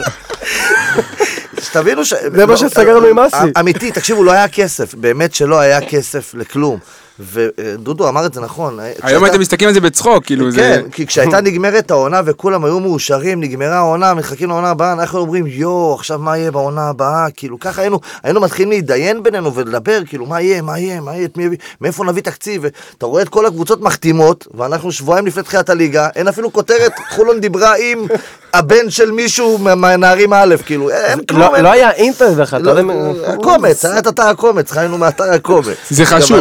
[1.61, 2.13] שתבינו ש...
[2.35, 3.37] זה מה שסגרנו עם אסי.
[3.59, 6.79] אמיתי, תקשיבו, לא היה כסף, באמת שלא היה כסף לכלום.
[7.19, 8.79] ודודו אמר את זה נכון.
[8.79, 10.57] היום כשהייתה- אתם מסתכלים על זה בצחוק, כאילו זה...
[10.57, 15.45] כן, כי כשהייתה נגמרת העונה וכולם היו מאושרים, נגמרה העונה, מחכים לעונה הבאה, אנחנו אומרים,
[15.47, 17.25] יואו, עכשיו מה יהיה בעונה הבאה?
[17.35, 21.25] כאילו, ככה היינו, היינו מתחילים להתדיין בינינו ולדבר, כאילו, מה יהיה, מה יהיה, מה יהיה,
[21.25, 22.61] את מי יביא, מאיפה נביא תקציב?
[22.63, 27.39] ואתה רואה את כל הקבוצות מחתימות, ואנחנו שבועיים לפני תחילת הליגה, אין אפילו כותרת, חולון
[27.39, 28.07] דיברה עם
[28.53, 31.41] הבן של מישהו מה- מהנערים א', כאילו, אין כלום.
[31.41, 33.33] לא אין- לא היה אינטרנט בכלל, אתה לא, יודע...
[33.33, 35.65] הקומץ, היה את אתר הקומץ, חיינו מאתר הקומץ.
[35.89, 36.37] זה גם חשוב,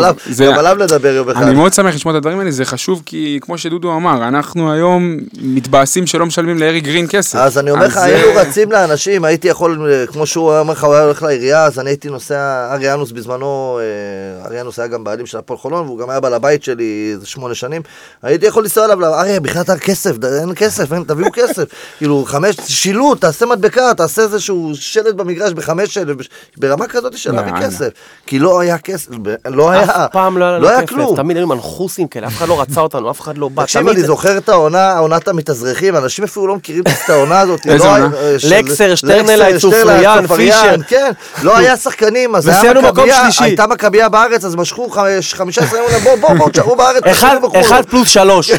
[0.70, 1.42] עליו- נדבר יום אחד.
[1.42, 5.16] אני מאוד שמח לשמוע את הדברים האלה, זה חשוב כי כמו שדודו אמר, אנחנו היום
[5.40, 7.38] מתבאסים שלא משלמים לארי גרין כסף.
[7.38, 10.84] אז אני אומר לך, זה- היינו רצים לאנשים, הייתי יכול, אה, כמו שהוא אמר לך,
[10.84, 14.88] הוא היה הולך לעירייה, אז אני הייתי נוסע, ארי אנוס בזמנו, אה, ארי אנוס היה
[14.88, 17.82] גם בעלים של הפועל חולון, והוא גם היה בעל הבית שלי איזה שמונה שנים,
[18.22, 21.64] הייתי יכול לנסוע אליו, ארי, בכלל אתה כסף, אין כסף, אין, תביאו כסף.
[21.98, 26.16] כאילו, חמש, שילוט, תעשה מדבקה, תעשה איזשהו שלט במגרש בחמש אלף,
[26.56, 27.52] ברמה כזאת של להביא.
[27.66, 27.88] כסף.
[28.26, 29.08] כי לא היה כסף,
[29.46, 31.16] לא היה, אף פעם לא היה לנו לא היה כסף, כלום.
[31.16, 33.62] תמיד היינו מנחוסים כאלה, אף אחד לא רצה אותנו, אף אחד לא בא.
[33.62, 37.66] תקשיב, אני זוכר את העונה, עונת המתאזרחים, אנשים אפילו לא מכירים את העונה הזאת.
[37.66, 38.08] איזה לא עונה?
[38.20, 40.74] היה- של- לקסר, שטרנלייט, צופריאן, פישר.
[40.88, 41.10] כן,
[41.42, 43.22] לא היה שחקנים, אז היה מכבייה.
[43.40, 45.88] הייתה מכבייה בארץ, אז משכו חמש- חמישה עשרה יום,
[46.20, 47.60] בואו, בואו, תשארו בארץ, אחד- תשארו בחו"ל.
[47.60, 48.50] אחד פלוס שלוש.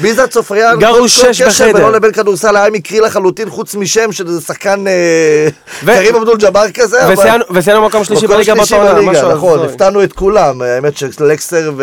[0.00, 0.78] מי זה הצופריאן?
[0.78, 1.72] גרו שש קשר בחדר.
[1.78, 5.48] בינו לבין כדורסל היה מקרי לחלוטין, חוץ משם של איזה שחקן אה,
[5.86, 6.98] קרים אבדול ג'אבר כזה.
[7.12, 9.64] וסיימנו- וסיימנו מקום שלישי בליגה באותה עונה, נכון.
[9.64, 11.76] הפתענו את כולם, האמת שלקסר עונות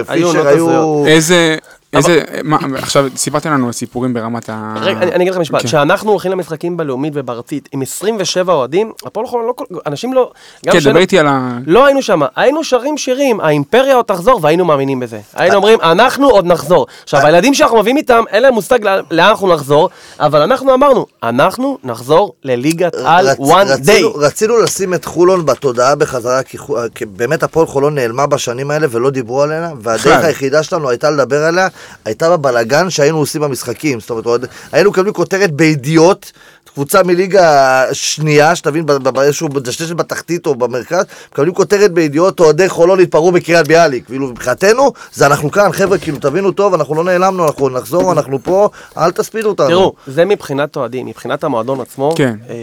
[0.00, 1.04] ופישר היו...
[1.06, 1.56] איזה,
[1.92, 4.74] איזה, מה, עכשיו סיפרתם לנו סיפורים ברמת ה...
[4.80, 5.68] רגע, אני אני אגיד לך משפט, כן.
[5.68, 9.64] כשאנחנו הולכים למשחקים בלאומית ובארצית עם 27 אוהדים, הפועל חולון לא כל...
[9.86, 10.30] אנשים לא...
[10.62, 11.58] כן, דבר איתי על ה...
[11.66, 15.20] לא היינו שם, היינו שרים שירים, האימפריה עוד תחזור, והיינו מאמינים בזה.
[15.34, 16.86] היינו אומרים, אנחנו עוד נחזור.
[17.02, 19.88] עכשיו, הילדים שאנחנו מביאים איתם, אין להם מושג לאן- אנחנו נחזור,
[20.20, 24.04] אבל אנחנו אמרנו, אנחנו נחזור לליגת על one day.
[24.18, 26.58] רצינו לשים את חולון בתודעה בחזרה, כי,
[27.06, 30.24] באמת הפועל חולון נעלמה בשנים האלה ולא דיברו עליה, והדרך.
[30.24, 31.68] היחידה שלנו הייתה לדבר עליה,
[32.04, 34.00] הייתה בבלגן שהיינו עושים במשחקים.
[34.00, 36.32] זאת אומרת, עוד- היינו מקבלים כותרת בידיעות,
[36.74, 43.32] קבוצה מליגה שנייה, שתבין, באיזשהו דשדשת בתחתית או במרכז, מקבלים כותרת בידיעות, אוהדי חולון התפרעו
[43.32, 44.06] בקריית ביאליק.
[44.06, 48.38] כאילו, מבחינתנו, זה אנחנו כאן, חבר'ה, כאילו, תבינו טוב, אנחנו לא נעלמנו, אנחנו נחזור, אנחנו
[48.42, 49.68] פה, אל תספידו אותנו.
[49.68, 52.12] תראו, זה מבחינת אוהדים, מבחינת המועדון עצמו.
[52.16, 52.34] כן.
[52.48, 52.54] אה,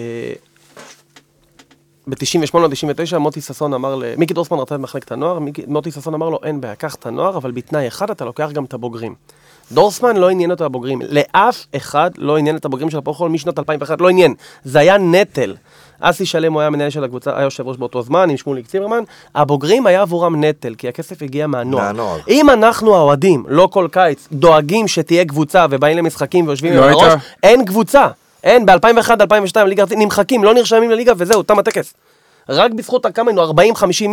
[2.07, 4.03] ב-98 או 99, מוטי ששון אמר, ל...
[4.17, 7.37] מיקי דורסמן רצה את מחלקת הנוער, מוטי ששון אמר לו, אין בעיה, קח את הנוער,
[7.37, 9.15] אבל בתנאי אחד, אתה לוקח גם את הבוגרים.
[9.71, 13.59] דורסמן לא עניין אותו הבוגרים, לאף אחד לא עניין את הבוגרים של הפועל חולון משנת
[13.59, 15.55] 2001, לא עניין, זה היה נטל.
[15.99, 19.03] אסי שלם הוא היה מנהל של הקבוצה, היה יושב ראש באותו זמן, עם שמוליק צימרמן,
[19.35, 21.83] הבוגרים היה עבורם נטל, כי הכסף הגיע מהנוער.
[21.83, 22.19] מהנוער.
[22.27, 27.13] אם אנחנו האוהדים, לא כל קיץ, דואגים שתהיה קבוצה ובאים למשחקים ויושבים לא עם הראש,
[27.43, 28.07] אין קבוצה.
[28.45, 31.93] אין, ב-2001-2002 ליגה ארצית נמחקים, לא נרשמים לליגה וזהו, תם הטקס.
[32.49, 33.59] רק בזכות היינו, 40-50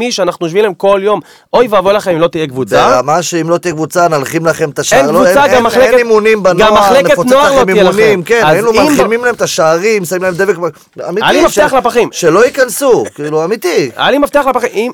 [0.00, 1.20] איש, אנחנו יושבים להם כל יום.
[1.52, 2.88] אוי ואבוי לכם אם לא תהיה קבוצה.
[2.90, 4.98] ברמה שאם לא תהיה קבוצה, נלחים לכם את השער.
[4.98, 7.82] אין לא, קבוצה, גם מחלקת- אין אימונים בנוער, גם מחלקת נפוצץ נוער לא לכם תהיה
[7.82, 8.22] אימונים, לכם.
[8.22, 10.54] כן, אז היינו אם- מלחימים להם את השערים, שמים להם דבק,
[11.08, 11.26] אמיתי.
[11.26, 12.08] היה לי מפתח ש- לפחים.
[12.12, 13.90] שלא ייכנסו, כאילו, אמיתי.
[13.96, 14.92] היה לי מפתח לפחים,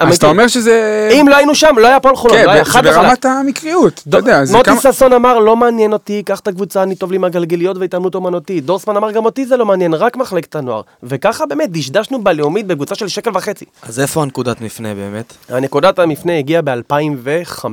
[0.00, 0.16] אז.
[0.16, 1.08] אתה אומר שזה...
[1.12, 2.82] אם לא היינו שם, לא היה הפועל חולון, כן, לא זה.
[2.82, 4.92] ברמת המקריות, אתה יודע, זה מוטי כמה...
[4.92, 8.64] ששון אמר, לא מעניין אותי, קח את הקבוצה, אני טוב לי עם הגלגליות והתעמלות אומנותית.
[8.64, 10.80] דורסמן אמר, גם אותי זה לא מעניין, רק מחלקת הנוער.
[11.02, 13.64] וככה באמת, דשדשנו בלאומית בקבוצה של שקל וחצי.
[13.82, 15.32] אז איפה הנקודת מפנה באמת?
[15.48, 17.64] הנקודת המפנה הגיעה ב-2005.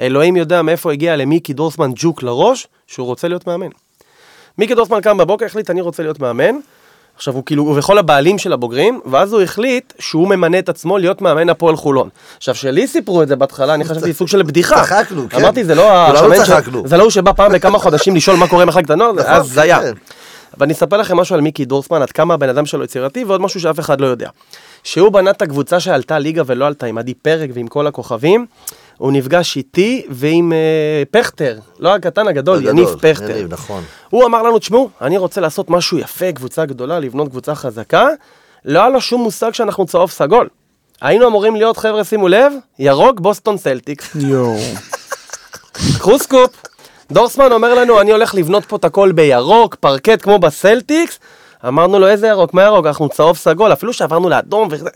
[0.00, 3.68] אלוהים יודע מאיפה הגיע למיקי דורסמן ג'וק לראש, שהוא רוצה להיות מאמן.
[4.58, 6.54] מיקי דורסמן קם בבוקר, החליט, אני רוצה להיות מאמן.
[7.16, 10.98] עכשיו, הוא כאילו, הוא וכל הבעלים של הבוגרים, ואז הוא החליט שהוא ממנה את עצמו
[10.98, 12.08] להיות מאמן הפועל חולון.
[12.36, 14.76] עכשיו, שלי סיפרו את זה בהתחלה, אני חשבתי סוג של בדיחה.
[14.76, 15.36] צחקנו, כן.
[15.36, 16.50] אמרתי, זה לא השמן ש-.
[16.84, 19.46] זה לא הוא שבא פעם בכמה חודשים לשאול מה קורה עם מחלקת הנוער, נכון, אז
[19.46, 19.80] זה היה.
[20.58, 23.60] ואני אספר לכם משהו על מיקי דורסמן, עד כמה הבן אדם שלו יצירתי, ועוד משהו
[23.60, 24.28] שאף אחד לא יודע.
[24.84, 28.46] שהוא בנה את הקבוצה שעלתה ליגה ולא עלתה, עם עדי פרק ועם כל הכוכבים,
[28.98, 33.30] הוא נפגש איתי ועם אה, פכטר, לא הקטן הגדול, הגדול, יניב פכטר.
[33.30, 33.82] יניב, נכון.
[34.10, 38.08] הוא אמר לנו, תשמעו, אני רוצה לעשות משהו יפה, קבוצה גדולה, לבנות קבוצה חזקה.
[38.64, 40.48] לא היה לו שום מושג שאנחנו צהוב סגול.
[41.00, 44.10] היינו אמורים להיות, חבר'ה, שימו לב, ירוק בוסטון סלטיקס.
[44.14, 44.56] יואו.
[45.98, 46.73] קחו סקופ.
[47.14, 51.18] דורסמן אומר לנו, אני הולך לבנות פה את הכל בירוק, פרקט כמו בסלטיקס.
[51.68, 52.54] אמרנו לו, איזה ירוק?
[52.54, 52.86] מה ירוק?
[52.86, 54.90] אנחנו צהוב סגול, אפילו שעברנו לאדום וזה.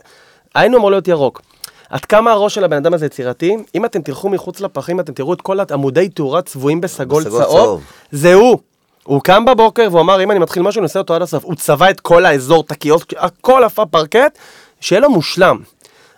[0.55, 1.41] היינו אמור להיות ירוק.
[1.89, 5.33] עד כמה הראש של הבן אדם הזה יצירתי, אם אתם תלכו מחוץ לפחים, אתם תראו
[5.33, 7.83] את כל עמודי תאורה צבועים בסגול בסגול צהוב, צהוב.
[8.11, 8.59] זה הוא.
[9.03, 11.45] הוא קם בבוקר והוא אמר, אם אני מתחיל משהו, אני עושה אותו עד הסוף.
[11.45, 14.37] הוא צבע את כל האזור, את הקיוסק, הכל עפה פרקט,
[14.81, 15.59] שיהיה לו מושלם.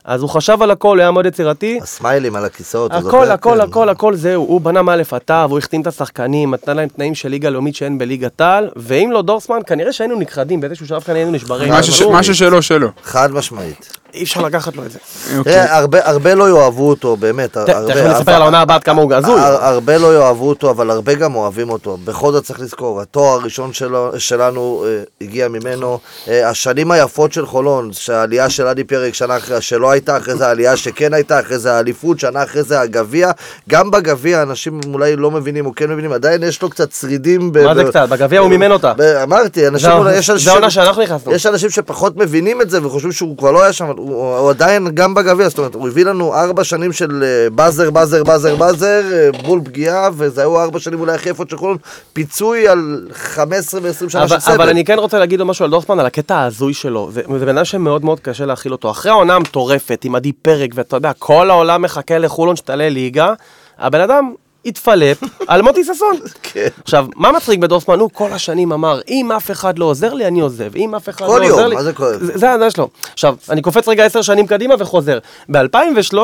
[0.06, 1.80] אז הוא חשב על הכל, הוא היה מאוד יצירתי.
[1.84, 2.92] הסמיילים על הכיסאות.
[2.92, 3.32] הכל?
[3.32, 3.62] הכל, כן.
[3.62, 7.16] הכל, הכל זהו, הוא בנה מאלף עד תו, הוא החתים את השחקנים, נתן להם תנאים
[7.16, 11.16] של ליגה לאומית שאין בליגת העל, ואם לא דורסמן, כנראה שהיינו נכחדים, באיזשהו שלב כאן
[11.16, 11.74] היינו נשברים.
[12.12, 12.88] משהו שלו, שלו.
[13.04, 13.98] חד משמעית.
[14.14, 15.00] אי אפשר לקחת לו את זה.
[15.38, 15.54] אוקיי.
[15.54, 15.78] תראה,
[16.10, 17.58] הרבה- לא יאהבו אותו, באמת.
[17.58, 19.40] תכף נספר על העונה הבאה עד כמה הוא הזוי.
[19.42, 21.98] הר- הרבה לא יאהבו אותו, אבל הרבה גם אוהבים אותו.
[22.06, 26.00] בכל זאת צריך לזכור, התואר הראשון שלו, שלנו אה, הגיע ממנו.
[26.28, 30.48] אה, השנים היפות של חולון, שהעלייה של עדי פרק שנה אחרי, שלא הייתה, אחרי זה
[30.48, 33.32] העלייה שכן הייתה, אחרי זה האליפות, שנה אחרי זה הגביע.
[33.70, 37.52] גם בגביע, אנשים אולי לא מבינים או כן מבינים, עדיין יש לו קצת שרידים.
[37.52, 38.10] ב- מה זה קצת?
[38.10, 38.94] בגביע הוא מימן אותה.
[39.24, 40.50] אמרתי, אנשים זה- אולי, יש אנשים...
[40.52, 41.32] העונה שאנחנו נכנסנו.
[41.34, 44.50] יש אנשים שפחות מבינים את זה וחושבים שהוא כבר לא היה שם, אבל הוא, הוא
[44.50, 47.24] עדיין גם בגביע, זאת אומרת, הוא הביא לנו ארבע שנים של
[47.56, 49.02] באזר, באזר, באזר, באזר,
[49.46, 51.78] בול פגיעה, וזה היו ארבע שנים אולי הכי יפות של חולון,
[52.14, 54.54] פיצוי על 15 ו-20 שנה של סבל.
[54.54, 57.10] אבל אני כן רוצה להגיד לו משהו על דורסמן, על הקטע ההזוי שלו.
[57.12, 58.92] זה, זה בן אדם שמאוד מאוד קשה להכיל אותו.
[58.92, 63.34] אחרי העונה המטורפת, עם עדי פרק, ואתה יודע, כל העולם מחכה לחולון שתעלה ליגה,
[63.80, 64.34] הבן אדם
[64.66, 66.16] התפלפ על מוטי ששון.
[66.54, 66.68] כן.
[66.84, 68.00] עכשיו, מה מצחיק בדורסמן?
[68.00, 70.76] הוא כל השנים אמר, אם אף אחד לא עוזר לי, אני עוזב.
[70.76, 71.76] אם אף אחד כל לא יום, עוזר לי...
[71.76, 72.90] מה זה כל- זה, זה העניין שלו.
[73.14, 75.20] עכשיו, אני קופץ רגע עשר שנים קדימה וחוזר.
[75.52, 76.18] ב-2013,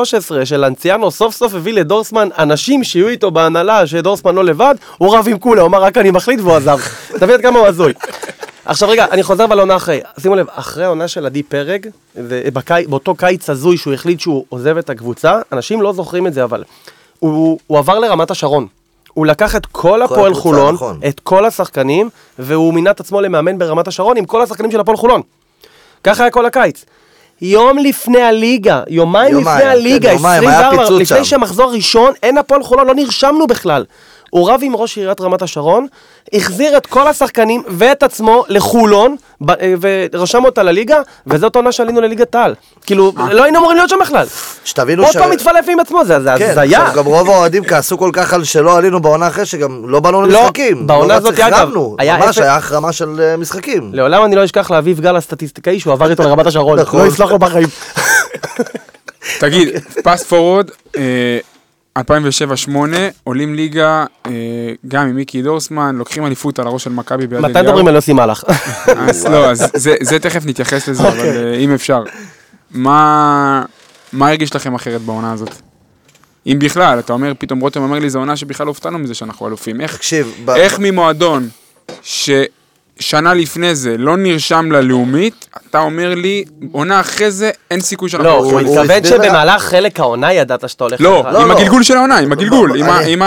[0.44, 5.38] שלנציאנו סוף סוף הביא לדורסמן אנשים שיהיו איתו בהנהלה, שדורסמן לא לבד, הוא רב עם
[5.38, 6.78] כולה, הוא אמר, רק אני מחליט והוא עזב.
[7.18, 7.92] תבין עד כמה הוא הזוי.
[8.64, 10.00] עכשיו רגע, אני חוזר אבל לעונה אחרי.
[10.20, 11.86] שימו לב, אחרי העונה של עדי פרג,
[12.88, 16.64] באותו קיץ הזוי שהוא החליט שהוא עוזב את הקבוצה, אנשים לא זוכרים את זה, אבל
[17.18, 18.66] הוא, הוא עבר לרמת השרון.
[19.12, 21.00] הוא לקח את כל הפועל הקבוצה, חולון, נכון.
[21.08, 24.96] את כל השחקנים, והוא מינה את עצמו למאמן ברמת השרון עם כל השחקנים של הפועל
[24.96, 25.22] חולון.
[26.04, 26.84] ככה היה כל הקיץ.
[27.40, 31.24] יום לפני הליגה, יומיים, יומיים, לפני הליגה, כן, יומיים, היה 24, פיצוץ לפני שם.
[31.24, 33.84] שמחזור ראשון, אין הפועל חולון, לא נרשמנו בכלל.
[34.30, 35.86] הוא רב עם ראש עיריית רמת השרון,
[36.32, 39.74] החזיר את כל השחקנים ואת עצמו לחולון, ב- אה,
[40.12, 42.54] ורשם אותה לליגה, וזאת העונה שעלינו לליגת העל.
[42.86, 44.26] כאילו, לא היינו אמורים להיות שם בכלל.
[44.64, 46.82] שתבינו עוד ש- פעם מתפלף עם עצמו, זה זה כן, הזיה.
[46.82, 50.22] עכשיו גם רוב האוהדים כעסו כל כך על שלא עלינו בעונה אחרי, שגם לא באנו
[50.22, 50.86] לא, למשחקים.
[50.86, 53.90] בעונה לא הזאת, אגב, החרמנו, היה ממש היה החרמה של אה, משחקים.
[53.94, 56.78] לעולם אני לא אשכח לאביב גל הסטטיסטיקאי שהוא עבר איתו לרמת השרון.
[56.78, 57.00] נכון.
[57.00, 57.68] לא יסלח לו בחיים.
[59.40, 59.68] תגיד,
[60.04, 60.70] פאסט פורוד,
[61.98, 62.70] 2007-2008,
[63.24, 64.32] עולים ליגה, אה,
[64.88, 68.12] גם עם מיקי דורסמן, לוקחים אליפות על הראש של מכבי ביד מתי מדברים על יוסי
[68.12, 68.44] מלאך?
[69.08, 71.36] אז לא, אז זה, זה תכף נתייחס לזה, אבל אוקיי.
[71.36, 72.02] אה, אם אפשר.
[72.70, 73.64] מה,
[74.12, 75.54] מה הרגיש לכם אחרת בעונה הזאת?
[76.46, 79.48] אם בכלל, אתה אומר, פתאום רותם אומר לי, זו עונה שבכלל לא הופתענו מזה שאנחנו
[79.48, 79.80] אלופים.
[79.80, 81.48] איך, תקשיב, ב- איך ממועדון
[82.02, 82.30] ש...
[83.00, 88.24] שנה לפני זה לא נרשם ללאומית, אתה אומר לי, עונה אחרי זה, אין סיכוי שאנחנו...
[88.28, 88.60] לא, הוא.
[88.60, 91.00] התכוון שבמהלך חלק העונה ידעת שאתה הולך...
[91.00, 91.34] לא, לקראת.
[91.34, 91.58] לא, עם לא.
[91.58, 93.22] הגלגול של העונה, עם הגלגול, עם ה- אני- עם.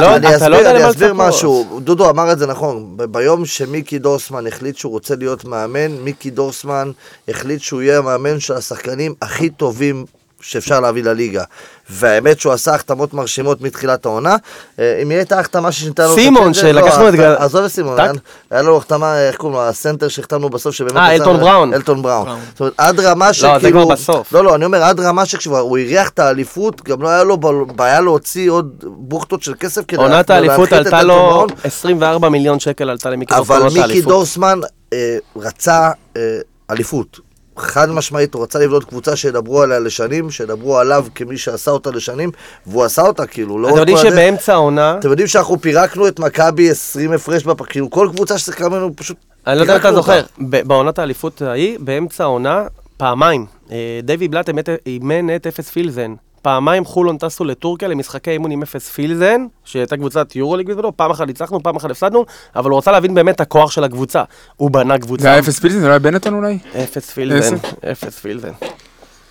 [0.00, 1.14] לא- אסביר.
[1.14, 1.80] משהו.
[1.84, 2.84] דודו אמר את זה נכון.
[2.96, 6.90] ביום שמיקי דורסמן החליט שהוא רוצה להיות מאמן, מיקי דורסמן
[7.28, 10.04] החליט שהוא יהיה המאמן של השחקנים הכי טובים
[10.40, 11.44] שאפשר להביא לליגה.
[11.90, 14.36] והאמת שהוא עשה החתמות מרשימות מתחילת העונה.
[14.78, 16.12] אה, אם הייתה החתמה ששינתה לנו...
[16.14, 18.00] את סימון, שלקחנו לא, את גל- עזוב את סימון?
[18.00, 18.12] היה-
[18.52, 20.96] לנו החתמה, איך קוראים לו, הסנטר שהחתמנו בסוף, שבאמת...
[20.96, 21.74] אה, אלטון בראון.
[21.74, 22.28] אלטון בראון.
[22.52, 23.82] זאת אומרת, עד רמה זה שכאילו...
[23.84, 24.32] כבר בסוף.
[24.32, 27.36] לא, לא, אני אומר, עד רמה שכשכבר הוא הריח את האליפות, גם לא היה לו
[27.76, 31.48] בעיה להוציא עוד בוכטות של כסף כדי עונת האליפות את עלתה לו בראון.
[31.64, 34.00] 24 מיליון שקל עלתה למיקי דורסמן אבל עונת מיקי.
[34.02, 34.60] דורסמן
[34.92, 36.38] אה, רצה אה,
[36.70, 37.20] אליפות.
[37.56, 42.30] חד משמעית, הוא רצה לבנות קבוצה שידברו עליה לשנים, שידברו עליו כמי שעשה אותה לשנים,
[42.66, 43.98] והוא עשה אותה, כאילו, לא אתם יודעים.
[43.98, 47.62] שבאמצע העונה, אתם יודעים שאנחנו פירקנו את מכבי 20 הפרש בפ...
[47.62, 49.16] כאילו, כל קבוצה ששיחקה ממנו פשוט...
[49.46, 54.48] אני לא יודע אם אתה זוכר, בעונת האליפות ההיא, באמצע העונה, פעמיים, אה, דיוויד בלאט
[54.86, 56.14] אימן את אפס פילזן.
[56.46, 61.26] פעמיים חולון טסו לטורקיה למשחקי אימון עם אפס פילזן, שהייתה קבוצת יורוליג בזמנו, פעם אחת
[61.26, 62.24] ניצחנו, פעם אחת הפסדנו,
[62.56, 64.22] אבל הוא רצה להבין באמת את הכוח של הקבוצה.
[64.56, 65.22] הוא בנה קבוצה.
[65.22, 66.58] זה היה אפס פילסון, זה לא היה בנטון אולי?
[66.84, 67.56] אפס פילזן,
[67.92, 68.52] אפס פילזן.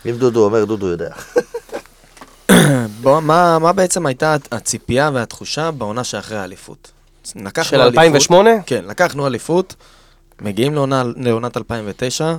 [0.06, 1.10] אם דודו אומר, דודו יודע.
[3.02, 6.92] בוא, מה, מה בעצם הייתה הציפייה והתחושה בעונה שאחרי האליפות?
[7.24, 8.50] של אליפות- 2008?
[8.66, 9.76] כן, לקחנו אליפות,
[10.42, 12.36] מגיעים לעונה, לעונת 2009,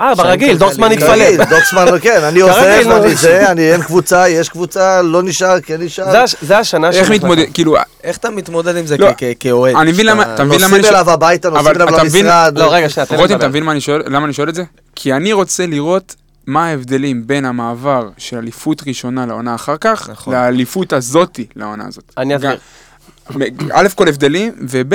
[0.00, 0.92] אה, ברגיל, דורסמן.
[0.92, 1.08] התפלג.
[1.08, 2.54] כרגיל, דוקסמן, כן, אני עוזב,
[2.86, 2.96] נו.
[3.04, 6.10] אני זה, אני אין קבוצה, יש קבוצה, לא נשאר, כן נשאר.
[6.10, 7.14] זה הש- זה השנה איך שנכנסנו.
[7.14, 9.08] מתמודד, כאילו, איך אתה מתמודד עם זה לא,
[9.40, 9.76] כאוהד?
[9.76, 12.58] אני מבין למה- אתה מבין למה נוסעים אני אליו הביתה, נוסעים אליו למשרד.
[12.58, 13.48] לא, רגע, שנייה, תן לי רותם, אתה.
[13.48, 14.62] מבין שואל- למה אני שואל את זה?
[14.96, 16.14] כי אני רוצה לראות
[16.46, 20.34] מה ההבדלים בין המעבר של אליפות ראשונה לעונה אחר כך, נכון.
[20.34, 22.04] לאליפות הזאתי לעונה הזאת.
[22.18, 22.56] אני אסביר.
[23.72, 24.94] א' כל הבדלים, וב'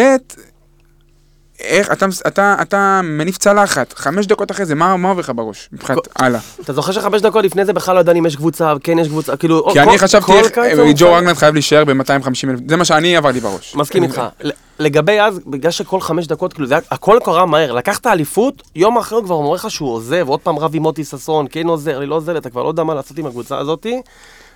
[1.59, 5.69] איך, אתה, אתה, אתה מניף צלחת, חמש דקות אחרי זה, מה, מה עובר לך בראש?
[5.73, 6.39] מבחינת הלאה.
[6.63, 9.37] אתה זוכר שחמש דקות לפני זה בכלל לא ידענו אם יש קבוצה, כן יש קבוצה,
[9.37, 9.67] כאילו...
[9.73, 11.13] כי אני חשבתי, איך- אה, ג'ו.
[11.13, 13.75] רגנד חייב להישאר ב-250 אלף, זה מה שאני עבר לי בראש.
[13.75, 14.21] מסכים איתך.
[14.79, 17.71] לגבי אז, בגלל שכל חמש דקות, כאילו, זה היה- הכל קרה מהר.
[17.71, 21.03] לקחת אליפות, יום אחרי הוא כבר אומר לך שהוא עוזב, עוד פעם רב עם מוטי
[21.03, 24.01] ששון, כן עוזר, לי לא עוזר, אתה כבר לא יודע מה לעשות עם הקבוצה הזאתי.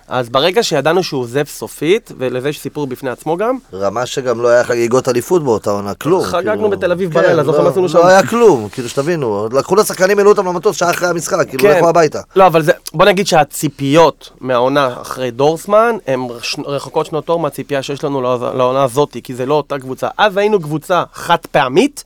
[0.08, 4.48] אז ברגע שידענו שהוא עוזב סופית, ולזה יש סיפור בפני עצמו גם, רמה שגם לא
[4.48, 6.22] היה חגיגות אליפות באותה עונה, כלום.
[6.24, 6.70] חגגנו כאילו.
[6.70, 7.98] בתל אביב כן, בלילה, זוכר לא- מה עשינו שם?
[7.98, 11.76] לא היה כלום, כאילו שתבינו, לקחו לשחקנים, העלו אותם למטוס שעה אחרי המשחק, כאילו כן.
[11.78, 12.20] לכו הביתה.
[12.36, 16.20] לא, אבל זה, בוא נגיד שהציפיות מהעונה אחרי דורסמן, הן
[16.66, 20.08] רחוקות שנות אור מהציפייה שיש לנו לעונה- הזאתי, כי זה לא אותה קבוצה.
[20.18, 22.04] אז היינו קבוצה חד פעמית,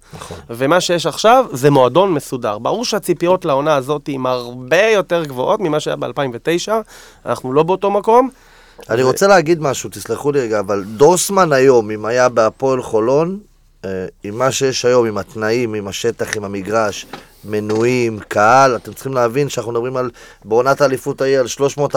[0.50, 2.58] ומה שיש עכשיו זה מועדון מסודר.
[2.58, 6.72] ברור שהציפיות לעונה הזאתי הן הרבה יותר גבוהות ממה שהיה ב-2009,
[7.26, 8.30] אנחנו לא באותו מקום.
[8.90, 13.38] אני רוצה להגיד משהו, תסלחו לי רגע, אבל דורסמן היום, אם היה בהפועל חולון,
[13.84, 17.06] אה, עם מה שיש היום, עם התנאים, עם השטח, עם המגרש,
[17.44, 20.10] מנויים, קהל, אתם צריכים להבין שאנחנו מדברים על,
[20.44, 21.94] בעונת האליפות ההיא על 300-400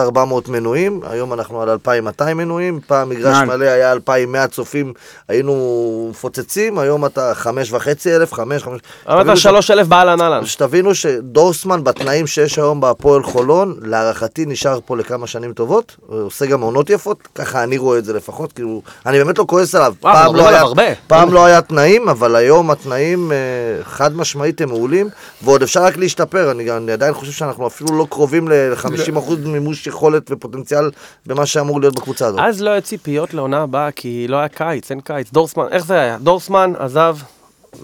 [0.48, 3.36] מנויים, היום אנחנו על 2,200 מנויים, פעם מגרש.
[3.46, 4.92] מלא היה 2,100 צופים,
[5.28, 8.80] היינו מפוצצים, היום אתה 5,500, 5, 5...
[9.08, 10.46] אמרת שלוש אלף באהלן אהלן.
[10.46, 16.60] שתבינו שדורסמן בתנאים שיש היום בהפועל חולון, להערכתי נשאר פה לכמה שנים טובות, עושה גם
[16.60, 19.94] עונות יפות, ככה אני רואה את זה לפחות, כאילו, אני באמת לא כועס עליו.
[20.02, 20.94] וואו, פעם לא היה-.
[21.06, 23.36] פעם לא היה תנאים, אבל היום התנאים אה,
[23.84, 25.08] חד משמעית הם מעולים,
[25.44, 30.30] ועוד אפשר רק להשתפר, אני, אני עדיין חושב שאנחנו אפילו לא קרובים ל-50% מימוש יכולת
[30.30, 30.90] ופוטנציאל
[31.26, 32.40] במה שאמור להיות בקבוצה הזאת.
[32.42, 35.32] אז לא היה ציפיות לעונה הבאה, כי לא היה קיץ, אין קיץ.
[35.32, 36.18] דורסמן, איך זה היה?
[36.18, 37.16] דורסמן עזב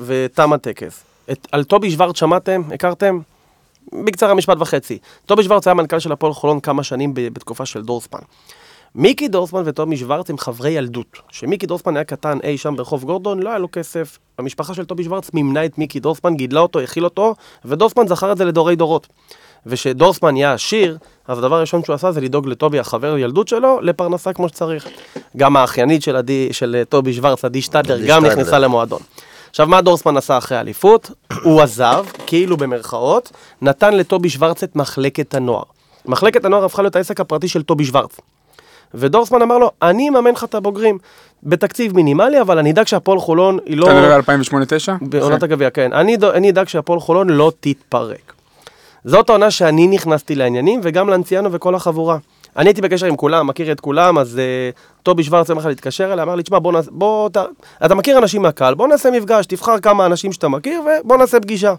[0.04, 1.04] ותם הטקס.
[1.32, 2.62] את, על טובי שוורץ שמעתם?
[2.74, 3.18] הכרתם?
[4.04, 4.98] בקצרה משפט וחצי.
[5.26, 8.20] טובי שוורץ היה מנכ"ל של הפועל חולון כמה שנים בתקופה של דורסמן.
[8.94, 11.18] מיקי דורסמן וטומי שוורץ הם חברי ילדות.
[11.28, 14.18] כשמיקי דורסמן היה קטן אי שם ברחוב גורדון, לא היה לו כסף.
[14.38, 17.34] המשפחה של טובי שוורץ מימנה את מיקי דורסמן, גידלה אותו, הכיל אותו,
[17.64, 19.06] ודורסמן זכר את זה לדורי דורות.
[19.66, 24.32] וכשדורסמן נהיה עשיר, אז הדבר הראשון שהוא עשה זה לדאוג לטובי, החבר ילדות שלו, לפרנסה
[24.32, 24.88] כמו שצריך.
[25.36, 28.32] גם האחיינית של, עדי, של אה, טובי שוורץ, עדי שטדלר, גם שטדלר.
[28.32, 29.00] נכנסה למועדון.
[29.50, 31.10] עכשיו, מה דורסמן עשה אחרי האליפות?
[31.44, 33.32] הוא עזב, כאילו במרכאות,
[33.62, 35.64] נתן לטובי שוורץ את מחלקת הנוער.
[36.06, 38.20] מחלקת הנוער הפכה להיות העסק הפרטי של טובי שוורץ.
[38.94, 40.98] ודורסמן אמר לו, אני אממן לך את הבוגרים
[41.42, 43.86] בתקציב מינימלי, אבל אני אדאג שהפועל חולון היא לא...
[43.86, 44.24] אתה מדבר על 2008-2009?
[45.00, 45.92] בעונת הגביע, כן.
[45.92, 48.32] אני, אדאג שהפועל חולון לא תתפרק.
[49.04, 52.18] זאת העונה שאני נכנסתי לעניינים, וגם לאנציאנו וכל החבורה.
[52.56, 56.12] אני הייתי בקשר עם כולם, מכיר את כולם, אז uh, טובי שוורץ יום אחד התקשר
[56.12, 57.44] אליי, אמר לי, תשמע, בוא נעשה, בוא, אתה,
[57.84, 61.74] אתה מכיר אנשים מהקהל, בוא נעשה מפגש, תבחר כמה אנשים שאתה מכיר, ובוא נעשה פגישה.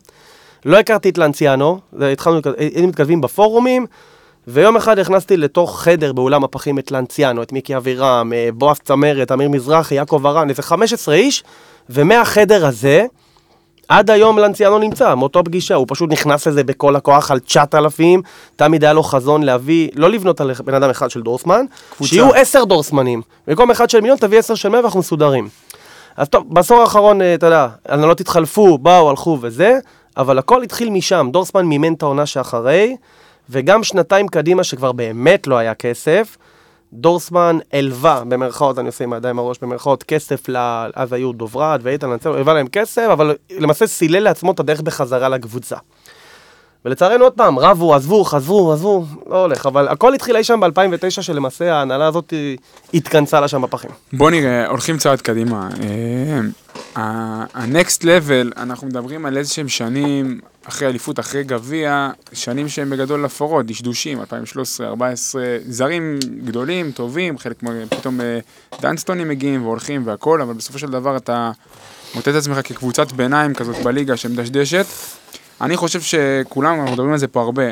[0.66, 1.80] לא הכרתי את לאנציאנו,
[2.12, 3.86] התחלנו, היינו מתכתבים בפורומים,
[4.52, 9.32] ויום אחד הכנסתי לתוך חדר באולם הפחים את לאנציאנו, את מיקי אבירם, אה, בועז צמרת,
[9.32, 11.44] אמיר מזרחי, יעקב הרן, איזה 15 איש,
[11.90, 13.06] ומהחדר הזה,
[13.88, 18.22] עד היום לנציאנו נמצא, מאותו פגישה, הוא פשוט נכנס לזה בכל הכוח על 9,000,
[18.56, 22.10] תמיד היה לו חזון להביא, לא לבנות על בן אדם אחד של דורסמן, קבוצה.
[22.10, 23.22] שיהיו עשר דורסמנים.
[23.48, 25.50] במקום אחד של מיליון תביא עשר של מאה ואנחנו מסודרים.
[26.18, 29.80] אז טוב, בעשור האחרון, אה, אתה יודע, הנהלות התחלפו, באו, הלכו וזה,
[30.18, 31.30] אבל הכל התחיל משם.
[31.32, 32.96] דורסמן מימן את העונה שאחרי,
[33.50, 36.38] וגם שנתיים קדימה שכבר באמת לא היה כסף.
[36.94, 40.58] דורסמן הלווה, במרכאות, אני עושה עם הידיים הראש, במרכאות, כסף, ל...
[40.96, 45.76] אז היו דוברת ואיתן הלווה להם כסף, אבל למעשה סילל לעצמו את הדרך בחזרה לקבוצה.
[46.86, 51.10] ולצערנו עוד פעם, רבו, עזבו, חזרו, עזבו, לא הולך, אבל הכל התחיל אי שם ב-2009,
[51.22, 52.34] שלמעשה ההנהלה הזאת
[52.94, 53.90] התכנסה לה שם בפחים.
[54.14, 55.70] בוא נראה, הולכים צעד קדימה.
[55.84, 56.40] אה,
[56.96, 62.90] ה- ה-next level, אנחנו מדברים על איזה שהם שנים, אחרי אליפות, אחרי גביע, שנים שהם
[62.90, 68.40] בגדול אפורות, דשדושים, 2013, 2014, זרים גדולים, טובים, חלק פתאום אה,
[68.82, 71.52] דנסטונים מגיעים והולכים והכל, אבל בסופו של דבר אתה
[72.16, 74.86] מוצא את עצמך כקבוצת ביניים כזאת בליגה שמדשדשת.
[75.62, 77.64] אני חושב שכולם, אנחנו מדברים על זה פה הרבה,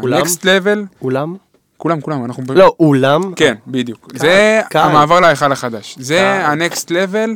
[0.00, 0.22] כולם?
[0.22, 1.36] ה-next level, אולם?
[1.76, 2.42] כולם, כולם, אנחנו...
[2.54, 3.34] לא, אולם.
[3.34, 4.08] כן, בדיוק.
[4.14, 4.78] זה קל.
[4.78, 5.96] המעבר להיכל החדש.
[5.98, 6.62] זה קל.
[6.62, 7.30] ה-next level,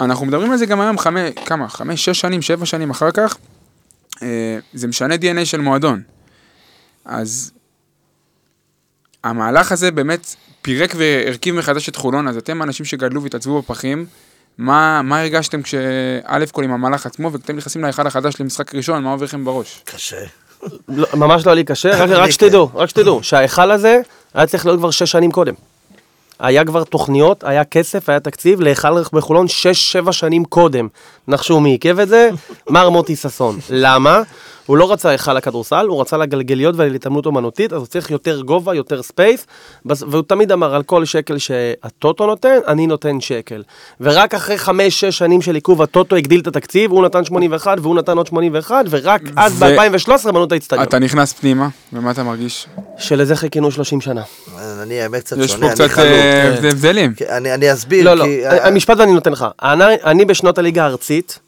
[0.00, 1.68] ואנחנו מדברים על זה גם היום, חמש, כמה?
[1.68, 3.36] חמש, שש שנים, שבע שנים אחר כך.
[4.22, 6.02] אה, זה משנה DNA של מועדון.
[7.04, 7.50] אז
[9.24, 14.06] המהלך הזה באמת פירק והרכיב מחדש את חולון, אז אתם אנשים שגדלו והתעצבו בפחים,
[14.58, 19.12] מה, מה הרגשתם כשא' כל עם המהלך עצמו, וכשאתם נכנסים להיכל החדש למשחק ראשון, מה
[19.12, 19.80] עובר לכם בראש?
[19.84, 20.24] קשה.
[20.88, 22.32] לא, ממש לא היה לי קשה, רק, רק כן.
[22.32, 24.00] שתדעו, רק שתדעו, שההיכל הזה
[24.34, 25.54] היה צריך להיות כבר שש שנים קודם.
[26.38, 30.88] היה כבר תוכניות, היה כסף, היה תקציב להיכל בחולון שש, שבע שנים קודם.
[31.28, 32.30] נחשו מי עיכב את זה?
[32.70, 33.58] מר מוטי ששון.
[33.70, 34.22] למה?
[34.66, 38.74] הוא לא רצה היכל לכדורסל, הוא רצה לגלגליות ולהתעמלות אומנותית, אז הוא צריך יותר גובה,
[38.74, 39.46] יותר space,
[39.84, 43.62] והוא תמיד אמר, על כל שקל שהטוטו נותן, אני נותן שקל.
[44.00, 48.16] ורק אחרי חמש-שש שנים של עיכוב, הטוטו הגדיל את התקציב, הוא נתן 81 והוא נתן
[48.16, 50.82] עוד 81, ורק אז ו- ב-2013 בנו את האצטדיון.
[50.82, 52.66] אתה נכנס פנימה, ומה אתה מרגיש?
[52.98, 54.22] שלזה חיכינו 30 שנה.
[54.82, 56.08] אני האמת קצת יש שונה, פה אני קצת חלוק.
[56.08, 57.12] אה, הבדלים.
[57.28, 58.46] אני אני אסביר, לא, לא, כי...
[58.46, 59.46] המשפט אני נותן לך.
[59.62, 61.43] אני, אני בשנות הליגה הארצית אה,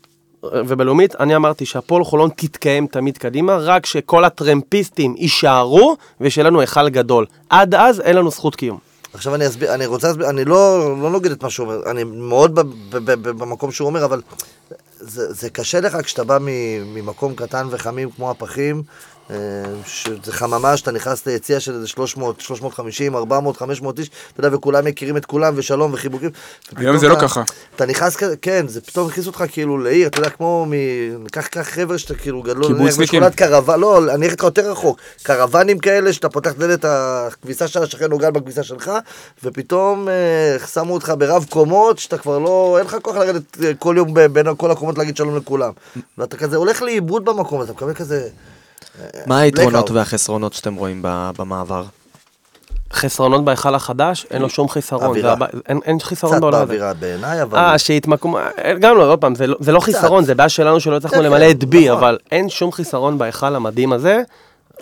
[0.53, 6.89] ובלאומית, אני אמרתי שהפועל חולון תתקיים תמיד קדימה, רק שכל הטרמפיסטים יישארו ושיהיה לנו היכל
[6.89, 7.27] גדול.
[7.51, 8.79] עד אז אין לנו זכות קיום.
[9.15, 12.05] עכשיו אני אסביר, אני רוצה להסביר, אני לא, לא נוגד את מה שהוא אומר, אני
[12.05, 14.23] מאוד ב, ב, ב, ב, במקום שהוא אומר, אבל
[15.01, 16.39] זה, זה קשה לך כשאתה בא
[16.95, 18.83] ממקום קטן וחמים כמו הפחים,
[19.87, 24.85] שזה חממה שאתה נכנס ליציע של איזה 300, 350, 400, 500 איש, אתה יודע, וכולם
[24.85, 26.31] מכירים את כולם, ושלום וחיבוקים.
[26.77, 27.43] היום זה לא ככה.
[27.77, 30.73] אתה נכנס כן, זה פתאום הכניס אותך כאילו לעיר, אתה יודע, כמו מ...
[31.29, 33.23] קח, קח חבר'ה שאתה כאילו גדלו, קיבוצניקים.
[33.31, 38.11] קרוון, לא, אני אלך איתך יותר רחוק, קרוונים כאלה שאתה פותח דלת הכביסה של השכן
[38.11, 38.91] נוגעת בכביסה שלך,
[39.45, 43.95] ופתאום אה, שמו אותך ברב קומות, שאתה כבר לא, אין לך כוח לרדת אה, כל
[43.99, 45.73] יום בין כל הקומות להגיד שלום לכולם.
[46.19, 48.29] ואתה כזה הולך לאיבוד במקום, אתה מקבל כזה...
[49.27, 49.93] מה היתרונות Blackout.
[49.93, 51.85] והחסרונות שאתם רואים ב- במעבר?
[52.93, 55.05] חסרונות בהיכל החדש, אין לו שום חיסרון.
[55.05, 55.35] אווירה.
[55.69, 56.67] אין, אין חיסרון קצת בעולם הזה.
[56.67, 57.59] באווירה בעיניי, אבל...
[57.59, 58.39] אה, שהתמקמו,
[58.81, 61.51] גם לא, עוד פעם, זה לא, זה לא חיסרון, זה בעיה שלנו שלא הצלחנו למלא
[61.51, 61.99] את בי, נכון.
[61.99, 64.23] אבל אין שום חיסרון בהיכל המדהים הזה.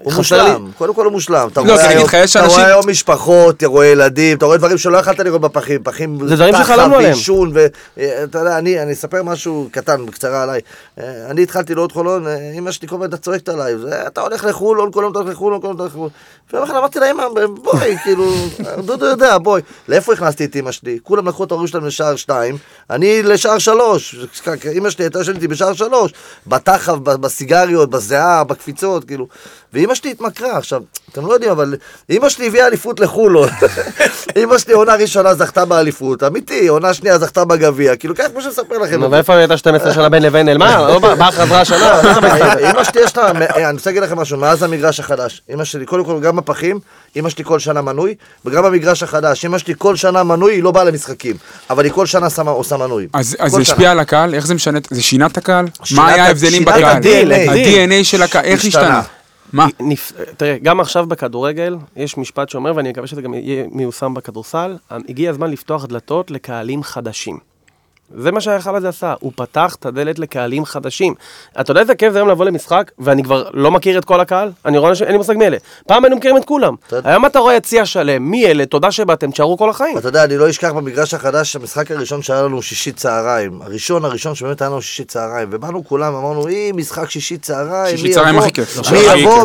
[0.05, 1.49] הוא מושלם, קודם כל הוא מושלם.
[1.53, 5.83] אתה לא, רואה היום- משפחות, אתה רואה ילדים, אתה רואה דברים שלא יכלת לראות בפחים.
[5.83, 7.13] פחים, זה דברים פחד שחלמנו עליהם.
[7.13, 10.61] ועישון, ואתה יודע, אני אספר משהו קטן, בקצרה עליי.
[11.01, 13.75] אה, אני התחלתי לראות חולון, אה, אמא שלי כל הזמן צועקת עליי,
[14.07, 16.11] אתה הולך לחולון, כל יום אתה הולך לחולון, כל יום אתה הולך לחולון.
[16.53, 17.25] ויום אחד אמרתי לאמא,
[17.63, 18.33] בואי, כאילו,
[18.79, 19.63] דודו יודע, בואי.
[19.89, 20.99] לאיפה הכנסתי את אמא שלי?
[21.03, 22.57] כולם לקחו את ההורים שלהם לשער שתיים,
[22.91, 24.17] אני לשער שלוש.
[24.77, 26.13] אמא שלי הייתה יושבת איתי בשער שלוש,
[26.47, 29.27] בתחב, ב- בסיגריות, בזיעה, בקפיצות, כאילו.
[29.75, 30.57] ואמא שלי התמכרה.
[30.59, 30.81] עכשיו,
[31.13, 31.77] אתם לא יודעים, אבל
[32.11, 33.49] אמא שלי הביאה אליפות לחולון.
[34.43, 38.51] אמא שלי עונה ראשונה זכתה באליפות, אמיתי, עונה שנייה זכתה בגביע, כאילו ככה כמו שאני
[38.51, 39.01] מספר לכם.
[39.01, 40.77] נו, ואיפה הייתה 12 שנה בין לבין אל מה?
[40.89, 42.01] לא באה חזרה השנה?
[42.71, 46.05] אמא שלי יש לה, אני רוצה להגיד לכם משהו, מאז המגרש החדש, אמא שלי, קודם
[46.05, 46.79] כל גם בפחים,
[47.17, 48.15] אמא שלי כל שנה מנוי,
[48.45, 51.37] וגם במגרש החדש, אמא שלי כל שנה מנוי, היא לא באה למשחקים,
[51.71, 53.07] אבל היא כל שנה שמה- עושה מנוי.
[53.13, 53.61] אז, אז זה.
[53.61, 54.35] השפיע על הקהל?
[54.35, 54.79] איך זה משנה?
[54.91, 55.67] זה שינה את הקהל?
[55.97, 56.83] מה היה ההבדלים בקהל?
[56.85, 59.03] ה-DNA של הקהל, איך השתנה.
[59.55, 59.67] מה?
[59.81, 60.13] נפ...
[60.37, 65.31] תראה, גם עכשיו בכדורגל, יש משפט שאומר, ואני מקווה שזה גם יהיה מיושם בכדורסל, הגיע
[65.31, 67.39] הזמן לפתוח דלתות לקהלים חדשים.
[68.19, 71.15] זה מה שההיכל הזה עשה, הוא פתח את הדלת לקהלים חדשים.
[71.61, 74.53] אתה יודע איזה כיף זה היום לבוא למשחק, ואני כבר לא מכיר את כל הקהל?
[74.65, 75.57] אני רואה אנשים, אין לי מושג מי אלה.
[75.87, 76.75] פעם היינו מכירים את כולם.
[77.05, 79.99] היום אתה רואה יציע שלם, מי אלה, תודה שבאתם, תשארו כל החיים.
[79.99, 83.63] אתה יודע, אני לא אשכח במגרש החדש, המשחק הראשון שהיה לנו שישי צהריים.
[83.63, 85.49] הראשון, הראשון שבאמת היה לנו שישי צהריים.
[85.53, 88.45] ובאנו כולם, אמרנו, אי, משחק שישי צהריים, שישי מי צהריים יבוא?
[88.45, 88.79] הכי כיף.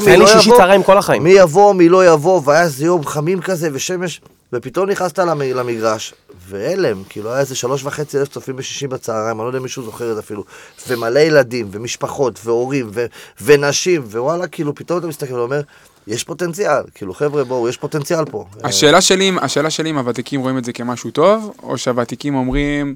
[0.05, 0.97] מי לא יבוא?
[0.97, 1.23] החיים.
[1.23, 4.21] מי יבוא, מי לא יבוא, והיה איזה יום חמים כזה ושמש.
[4.53, 6.13] ופתאום נכנסת למ- למגרש,
[6.47, 9.83] והלם, כאילו היה איזה שלוש וחצי אלף צופים בשישי בצהריים, אני לא יודע אם מישהו
[9.83, 10.43] זוכר את זה אפילו,
[10.87, 13.05] ומלא ילדים, ומשפחות, והורים, ו-
[13.41, 15.61] ונשים, ווואלה, כאילו, פתאום אתה מסתכל ואומר,
[16.07, 18.45] יש פוטנציאל, כאילו, חבר'ה, בואו, יש פוטנציאל פה.
[18.63, 22.95] השאלה שלי, השאלה שלי אם הוותיקים רואים את זה כמשהו טוב, או שהוותיקים אומרים,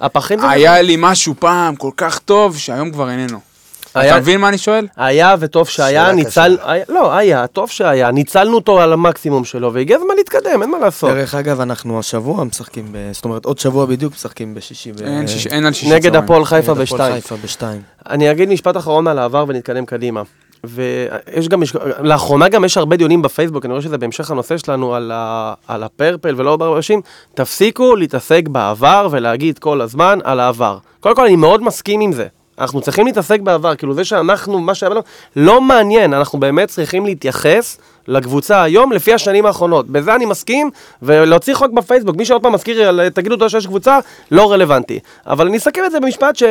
[0.00, 0.48] הפחים זה...
[0.50, 3.49] היה לי משהו פעם כל כך טוב, שהיום כבר איננו.
[3.94, 4.86] היה- אתה מבין מה אני שואל?
[4.96, 6.56] היה וטוב שהיה, ניצל...
[6.62, 10.78] היה- לא, היה, טוב שהיה, ניצלנו אותו על המקסימום שלו, והגיע הזמן להתקדם, אין מה
[10.78, 11.10] לעשות.
[11.10, 12.96] דרך אגב, אנחנו השבוע משחקים, ב...
[13.12, 14.92] זאת אומרת, עוד שבוע בדיוק משחקים בשישי.
[14.92, 16.16] ב- אין שיש- אין על שישי נגד.
[16.16, 17.14] הפועל חיפה נגד הפועל בשתיים.
[17.14, 17.82] חיפה בשתיים.
[18.10, 20.22] אני אגיד משפט אחרון על העבר ונתקדם קדימה.
[20.64, 21.62] ויש גם,
[22.00, 25.82] לאחרונה גם יש הרבה דיונים בפייסבוק, אני רואה שזה בהמשך הנושא שלנו על, ה, על
[25.82, 27.00] הפרפל ולא עוד הרבה אנשים,
[27.34, 30.78] תפסיקו להתעסק בעבר ולהגיד כל הזמן על העבר.
[31.00, 32.26] קודם כל אני מאוד מסכים עם זה.
[32.60, 35.00] אנחנו צריכים להתעסק בעבר, כאילו זה שאנחנו, מה שהיה לנו,
[35.36, 39.86] לא מעניין, אנחנו באמת צריכים להתייחס לקבוצה היום לפי השנים האחרונות.
[39.90, 40.70] בזה אני מסכים,
[41.02, 43.98] ולהוציא חוק בפייסבוק, מי שעוד פעם מזכיר, תגידו אותו שיש קבוצה,
[44.30, 44.98] לא רלוונטי.
[45.26, 46.42] אבל אני אסכם את זה במשפט ש...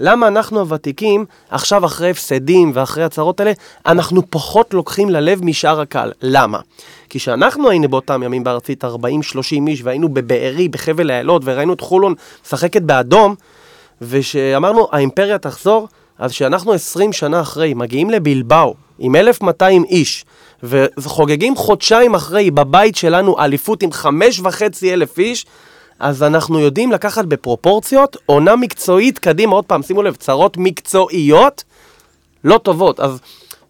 [0.00, 3.52] למה אנחנו הוותיקים, עכשיו אחרי הפסדים ואחרי הצהרות האלה,
[3.86, 6.12] אנחנו פחות לוקחים ללב משאר הקהל.
[6.22, 6.58] למה?
[7.08, 8.88] כי כשאנחנו היינו באותם ימים בארצית 40-30
[9.66, 12.14] איש, והיינו בבארי, בחבל אילות, וראינו את חולון
[12.46, 13.34] משחקת באדום,
[14.00, 15.88] ושאמרנו, האימפריה תחזור,
[16.18, 20.24] אז כשאנחנו 20 שנה אחרי, מגיעים לבלבאו עם 1,200 איש,
[20.62, 25.46] וחוגגים חודשיים אחרי בבית שלנו אליפות עם 5,500 איש,
[25.98, 31.64] אז אנחנו יודעים לקחת בפרופורציות עונה מקצועית קדימה, עוד פעם, שימו לב, צרות מקצועיות
[32.44, 33.00] לא טובות.
[33.00, 33.20] אז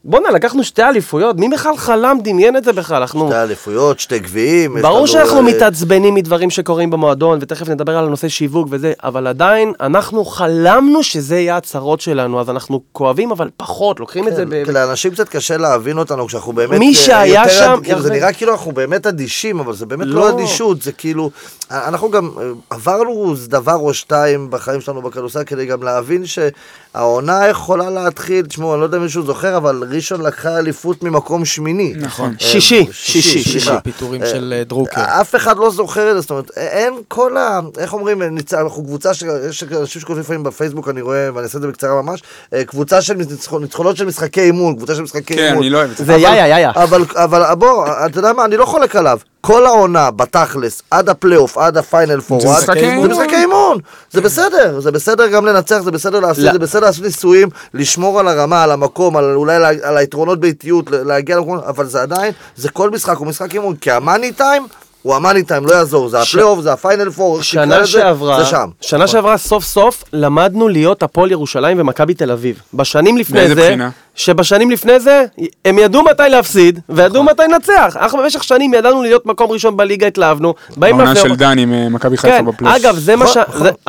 [0.07, 2.97] בואנה, לקחנו שתי אליפויות, מי בכלל חלם, דמיין את זה בכלל?
[2.97, 3.27] אנחנו...
[3.29, 4.77] שתי אליפויות, שתי גביעים.
[4.83, 9.73] ברור שאנחנו אה, מתעצבנים מדברים שקורים במועדון, ותכף נדבר על הנושא שיווק וזה, אבל עדיין,
[9.81, 14.65] אנחנו חלמנו שזה יהיה הצרות שלנו, אז אנחנו כואבים, אבל פחות, לוקחים את זה ב...
[14.65, 16.79] כן, לאנשים קצת קשה להבין אותנו כשאנחנו באמת...
[16.79, 18.11] מי אה, שהיה יותר שם, כאילו, זה.
[18.11, 20.21] נראה כאילו אנחנו באמת אדישים, אבל זה באמת לא.
[20.21, 21.31] לא אדישות, זה כאילו...
[21.71, 27.91] אנחנו גם אה, עברנו דבר או שתיים בחיים שלנו בכדורסל כדי גם להבין שהעונה יכולה
[27.91, 31.95] להתחיל, תשמעו, אני לא יודע אם מישהו זוכר, אבל ראשון לקחה אליפות ממקום שמיני.
[31.97, 32.30] נכון.
[32.30, 33.80] אה, שישי, שישי, שישי, סליחה.
[33.80, 35.01] פיטורים אה, של אה, דרוקר.
[35.01, 37.61] אף אחד לא זוכר את זה, זאת אומרת, אין כל ה...
[37.78, 38.22] איך אומרים,
[38.53, 42.03] אנחנו קבוצה, ש- יש אנשים שכותבים לפעמים בפייסבוק, אני רואה, ואני אעשה את זה בקצרה
[42.03, 42.22] ממש,
[42.55, 43.14] אה, קבוצה של
[43.61, 45.59] ניצחונות של משחקי אימון, קבוצה של משחקי כן, אימון.
[45.62, 46.05] אני לא אוהב את זה.
[46.05, 46.70] זה יאיה, יאיה.
[46.76, 49.18] אבל, אבל בוא, אתה יודע מה, אני לא חולק עליו.
[49.47, 53.78] כל העונה, בתכלס, עד הפלייאוף, עד הפיינל פור, זה משחקי אימון.
[54.11, 56.53] זה בסדר, זה בסדר גם לנצח, זה בסדר לעשות, לא.
[56.53, 61.36] זה בסדר לעשות ניסויים, לשמור על הרמה, על המקום, על אולי על היתרונות הביתיות, להגיע
[61.36, 64.66] למקום, אבל זה עדיין, זה כל משחק הוא משחק אימון, כי המאני טיים
[65.03, 68.68] הוא המאני טיים, לא יעזור, זה הפלייאוף, זה הפיינל פור, שנה שעברה, זה שם.
[68.80, 72.61] שנה שעברה סוף סוף למדנו להיות הפועל ירושלים ומכבי תל אביב.
[72.74, 73.90] בשנים לפני מאיזה זה, בחינה?
[74.15, 75.25] שבשנים לפני זה,
[75.65, 77.35] הם ידעו מתי להפסיד, וידעו נכון.
[77.35, 77.97] מתי לנצח.
[78.01, 80.55] אנחנו במשך שנים ידענו להיות מקום ראשון בליגה, התלהבנו.
[80.83, 82.77] העונה של דן עם מכבי חיפה כן, בפלוס.
[82.77, 83.37] אגב, זה מה ש...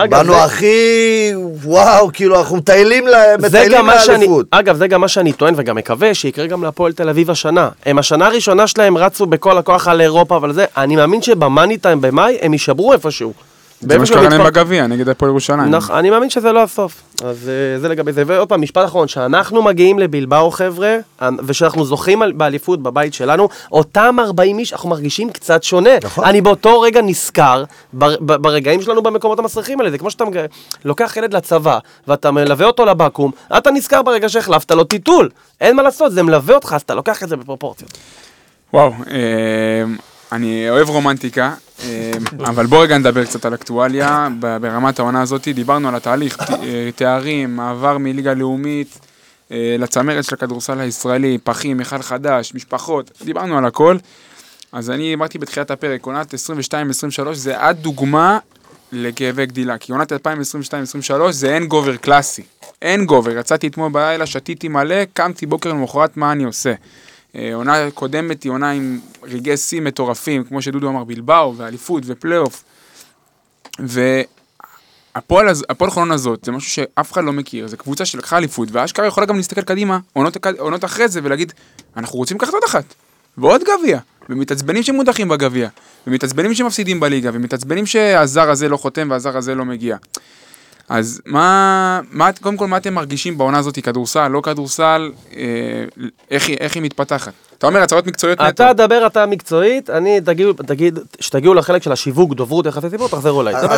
[0.09, 1.31] באנו הכי,
[1.63, 4.45] וואו, כאילו אנחנו מטיילים לאליפות.
[4.51, 7.69] אגב, זה גם מה שאני טוען וגם מקווה שיקרה גם להפועל תל אביב השנה.
[7.85, 12.01] הם השנה הראשונה שלהם רצו בכל הכוח על אירופה, אבל זה, אני מאמין שבמאני טיים
[12.01, 13.33] במאי הם יישברו איפשהו.
[13.81, 15.75] זה מה שקרה להם בגביע, נגד הפועל ירושלים.
[15.75, 17.01] נכ- אני מאמין שזה לא הסוף.
[17.23, 18.23] אז אה, זה לגבי זה.
[18.27, 24.15] ועוד פעם, משפט אחרון, שאנחנו מגיעים לבלבאו, חבר'ה, אה, ושאנחנו זוכים באליפות בבית שלנו, אותם
[24.19, 25.89] 40 איש, אנחנו מרגישים קצת שונה.
[26.03, 26.25] נכון.
[26.25, 27.63] אני באותו רגע נזכר
[28.21, 29.91] ברגעים שלנו במקומות המסריחים האלה.
[29.91, 30.23] זה כמו שאתה
[30.85, 35.29] לוקח ילד לצבא, ואתה מלווה אותו לבקו"ם, אתה נזכר ברגע שהחלפת לו טיטול.
[35.61, 37.91] אין מה לעשות, זה מלווה אותך, אז אתה לוקח את זה בפרופורציות.
[38.73, 39.83] וואו, אה,
[40.31, 41.53] אני אוהב רומנטיקה,
[41.83, 45.47] אה, אבל בוא רגע נדבר קצת על אקטואליה ברמת העונה הזאת.
[45.47, 48.99] דיברנו על התהליך, אה, תארים, מעבר מליגה לאומית
[49.51, 53.97] אה, לצמרת של הכדורסל הישראלי, פחים, היכל חדש, משפחות, דיברנו על הכל.
[54.71, 58.37] אז אני אמרתי בתחילת הפרק, עונת 22-23 זה הדוגמה
[58.91, 60.17] לכאבי גדילה, כי עונת 2022-2023
[61.29, 62.43] זה אין גובר קלאסי.
[62.81, 66.73] אין גובר, יצאתי אתמול בלילה, שתיתי מלא, קמתי בוקר למחרת, מה אני עושה?
[67.35, 72.63] אה, עונה קודמת היא עונה עם רגעי שיא מטורפים, כמו שדודו אמר, בלבאו, ואליפות, ופלייאוף.
[73.79, 79.25] והפועל חולון הזאת, זה משהו שאף אחד לא מכיר, זו קבוצה שלקחה אליפות, ואשכרה יכולה
[79.25, 81.53] גם להסתכל קדימה, עונות, עונות אחרי זה, ולהגיד,
[81.97, 82.93] אנחנו רוצים לקחת עוד אחת,
[83.37, 85.69] ועוד גביע, ומתעצבנים שמודחים בגביע,
[86.07, 89.97] ומתעצבנים שמפסידים בליגה, ומתעצבנים שהזר הזה לא חותם והזר הזה לא מגיע.
[90.89, 95.41] אז מה, מה, קודם כל, מה אתם מרגישים בעונה הזאת, כדורסל, לא כדורסל, אה,
[96.31, 97.31] איך, היא- איך היא מתפתחת?
[97.57, 98.49] אתה אומר הצהרות מקצועיות נטו.
[98.49, 103.41] אתה דבר אתה מקצועית, אני תגידו, תגיד, כשתגיעו לחלק של השיווק, דוברות, יחסי ציבור, תחזרו
[103.41, 103.55] אליי.
[103.55, 103.71] איפה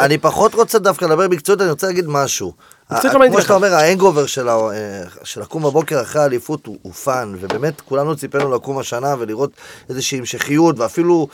[0.00, 2.52] אני פחות רוצה דווקא לדבר מקצועית, אני רוצה להגיד משהו.
[2.92, 3.54] מקצועית ה- מעניין כמו שאתה.
[3.54, 5.02] אומר, ה hangover של אה,
[5.36, 9.50] לקום בבוקר אחרי האליפות הוא fun, ובאמת כולנו ציפינו לקום השנה ולראות
[9.88, 11.28] איזושהי המשכיות, ואפילו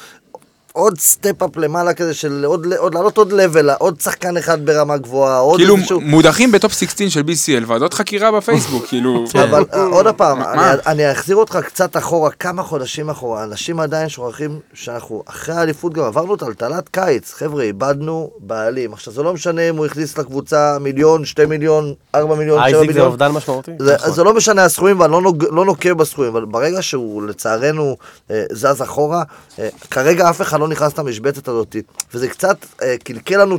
[0.77, 5.39] עוד step-up למעלה כזה של עוד, עוד לעלות עוד level, עוד שחקן אחד ברמה גבוהה,
[5.39, 6.01] עוד כאילו איזשהו...
[6.01, 9.25] מודחים בטופ 16 של BCL, ועדות חקירה בפייסבוק, כאילו...
[9.45, 10.43] אבל אה, עוד פעם?
[10.43, 13.45] אני- אני אחזיר אותך קצת אחורה, כמה חודשים אחורה.
[13.45, 17.33] אנשים עדיין שוכחים שאנחנו, אחרי האליפות גם עברנו טלטלת קיץ.
[17.33, 18.93] חבר'ה, איבדנו בעלים.
[18.93, 22.81] עכשיו, זה לא משנה אם הוא הכניס לקבוצה מיליון, שתי מיליון, ארבע מיליון, שבע אייזיק
[22.81, 23.07] זה מיליון.
[23.07, 23.71] אובדן משמעותי?
[23.79, 24.13] זה, נכון.
[24.13, 27.97] זה לא משנה הסכומים, ואני לא, נוג, לא נוקב בסכומים, אבל ברגע שהוא לצערנו
[28.31, 29.23] אה, זז אחורה,
[29.59, 31.77] אה, כרגע אף אחד לא נכנס למשבצת הזאת,
[32.15, 33.57] וזה קצת אה, קלקל לנו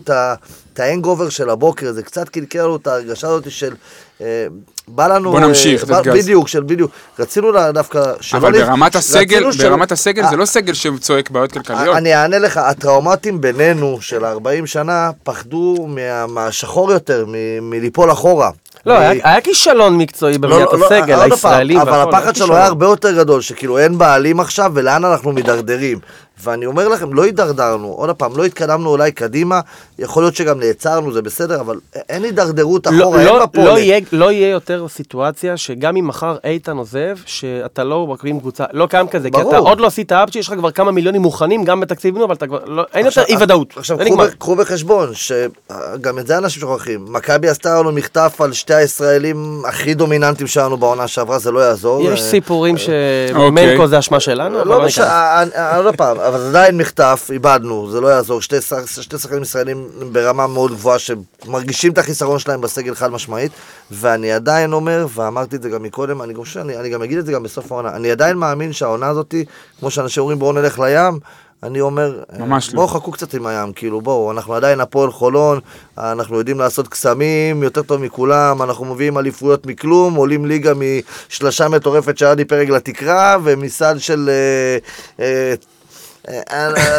[0.74, 3.74] את ההנגובר של הבוקר, זה קצת קלקל לנו את ההרגשה הזאת של...
[4.22, 4.46] אה,
[4.88, 5.32] בא לנו...
[5.32, 6.24] בוא נמשיך, אה, לתת בא- גז.
[6.24, 6.92] בדיוק, של בדיוק.
[7.20, 8.04] רצינו לה- דווקא...
[8.34, 11.96] אבל נ- ברמת הסגל, רצינו של- ברמת הסגל זה אה, לא סגל שצועק בעיות כלכליות.
[11.98, 18.50] אני אענה לך, הטראומטים בינינו של 40 שנה פחדו מה, מהשחור יותר, מ- מליפול אחורה.
[18.86, 22.56] לא, היה היה כישלון מקצועי בבניית לא, לא, הסגל, פעם, הישראלים אבל הפחד שלו.
[22.56, 26.00] היה הרבה יותר גדול, שכאילו אין בעלים עכשיו ולאן אנחנו מידרדרים.
[26.44, 29.60] ואני אומר לכם, לא הידרדרנו, עוד פעם, לא התקדמנו אולי קדימה,
[30.00, 31.80] יכול להיות שגם נעצרנו, זה בסדר, אבל
[32.10, 33.66] אין הידרדרות לא, אחורה, אין לא, מפולת.
[33.66, 38.64] לא, יהיה, לא יהיה יותר סיטואציה שגם אם מחר איתן עוזב, שאתה לא מקרים קבוצה,
[38.74, 39.50] לא קיים כזה, כי ברור.
[39.50, 42.48] אתה עוד לא עשית אפצ'י, יש לך כבר כמה מיליונים מוכנים, גם בתקציב אבל אתה
[42.48, 43.74] כבר, לא, אין יותר עכשיו- אי ודאות.
[43.78, 43.98] עכשיו,
[44.40, 47.06] קחו, בחשבון, שגם את זה אנשים שוכחים.
[47.10, 52.02] מכבי עשתה לנו מחטף על שתי הישראלים הכי דומיננטיים שלנו בעונה שעברה, זה לא יעזור.
[52.02, 53.54] יש אה, סיפורים אוקיי.
[53.54, 55.42] שמנקו זה אשמה שלנו, לא לא משנה.
[55.42, 58.42] אני- אני- עוד פעם, אבל זה עדיין מחטף, איבדנו, זה לא יעזור.
[58.42, 58.56] שתי
[59.02, 63.52] שתי שחקנים ישראלים ברמה מאוד גבוהה, שמרגישים את החיסרון שלהם בסגל חד משמעית,
[63.92, 67.26] ואני עדיין אומר, ואמרתי את זה גם מקודם, אני חושב, אני אני גם אגיד את
[67.26, 69.36] זה גם בסוף העונה, אני עדיין מאמין שהעונה הזאת,
[69.80, 71.20] כמו שאנשים אומרים בואו נלך לים,
[71.64, 72.76] אני אומר, ממש לא.
[72.76, 75.60] בואו חכו קצת עם הים, כאילו בואו, אנחנו עדיין הפועל חולון,
[75.98, 82.18] אנחנו יודעים לעשות קסמים יותר טוב מכולם, אנחנו מביאים אליפויות מכלום, עולים ליגה משלושה מטורפת
[82.18, 84.30] של עדי פרק לתקרה, ומסל של...
[84.30, 84.78] אה,
[85.26, 85.56] אה, אה,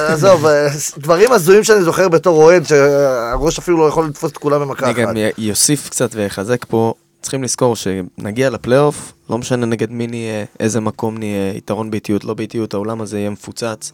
[0.09, 0.69] עזוב, אה,
[0.99, 4.93] דברים הזויים שאני זוכר בתור אוהד, שהראש אפילו לא יכול לתפוס את כולם במכה אני
[4.93, 5.01] אחת.
[5.11, 10.45] גם י- יוסיף קצת ויחזק פה, צריכים לזכור שנגיע לפלייאוף, לא משנה נגד מי נהיה,
[10.61, 13.93] איזה מקום נהיה, יתרון באיטיות, לא באיטיות, האולם הזה יהיה מפוצץ,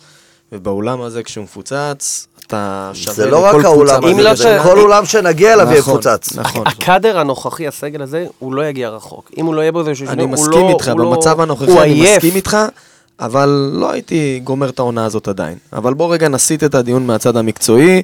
[0.52, 4.36] ובאולם הזה כשהוא מפוצץ, אתה שווה זה לא לכל רק קבוצה האולם אם לא.
[4.36, 6.36] ש- כל אולם שנגיע אליו יהיה נכון, מפוצץ.
[6.38, 6.66] נכון.
[6.66, 9.30] הקאדר הנוכחי, הסגל הזה, הוא לא יגיע רחוק.
[9.38, 11.80] אם הוא לא יהיה בו איזה אני הוא מסכים לא- איתך, הוא לא- במצב הנוכחי
[11.80, 12.14] אני.
[12.16, 12.56] מסכים איתך,
[13.22, 15.58] אבל לא הייתי גומר את העונה הזאת עדיין.
[15.72, 18.02] אבל בוא רגע נסיט את הדיון מהצד המקצועי.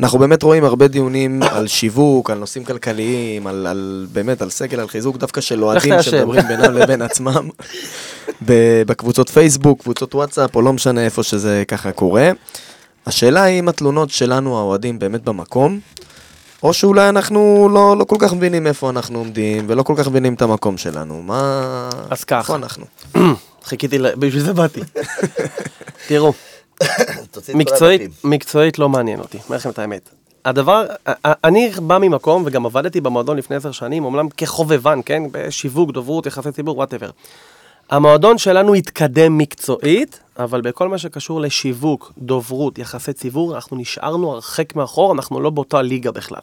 [0.00, 4.80] אנחנו באמת רואים הרבה דיונים על שיווק, על נושאים כלכליים, על, על באמת, על סגל,
[4.80, 6.02] על חיזוק דווקא של אוהדים.
[6.02, 7.48] שמדברים בינם לבין עצמם
[8.86, 12.30] בקבוצות פייסבוק, קבוצות וואטסאפ, או לא משנה איפה שזה ככה קורה.
[13.06, 15.80] השאלה היא אם התלונות שלנו, האוהדים, באמת במקום,
[16.62, 20.34] או שאולי אנחנו לא, לא כל כך מבינים איפה אנחנו עומדים, ולא כל כך מבינים
[20.34, 21.22] את המקום שלנו.
[21.22, 21.88] מה...
[22.10, 22.38] אז ככה.
[22.38, 22.84] איפה אנחנו?
[23.64, 24.80] חיכיתי, בשביל זה באתי.
[26.08, 26.32] תראו,
[27.54, 28.10] מקצועית.
[28.24, 30.08] מקצועית לא מעניין אותי, אומר לכם את האמת.
[30.44, 30.86] הדבר,
[31.24, 35.22] אני בא ממקום, וגם עבדתי במועדון לפני עשר שנים, אומנם כחובבן, כן?
[35.32, 37.10] בשיווק, דוברות, יחסי ציבור, וואטאבר.
[37.90, 44.76] המועדון שלנו התקדם מקצועית, אבל בכל מה שקשור לשיווק, דוברות, יחסי ציבור, אנחנו נשארנו הרחק
[44.76, 46.40] מאחור, אנחנו לא באותה ליגה בכלל.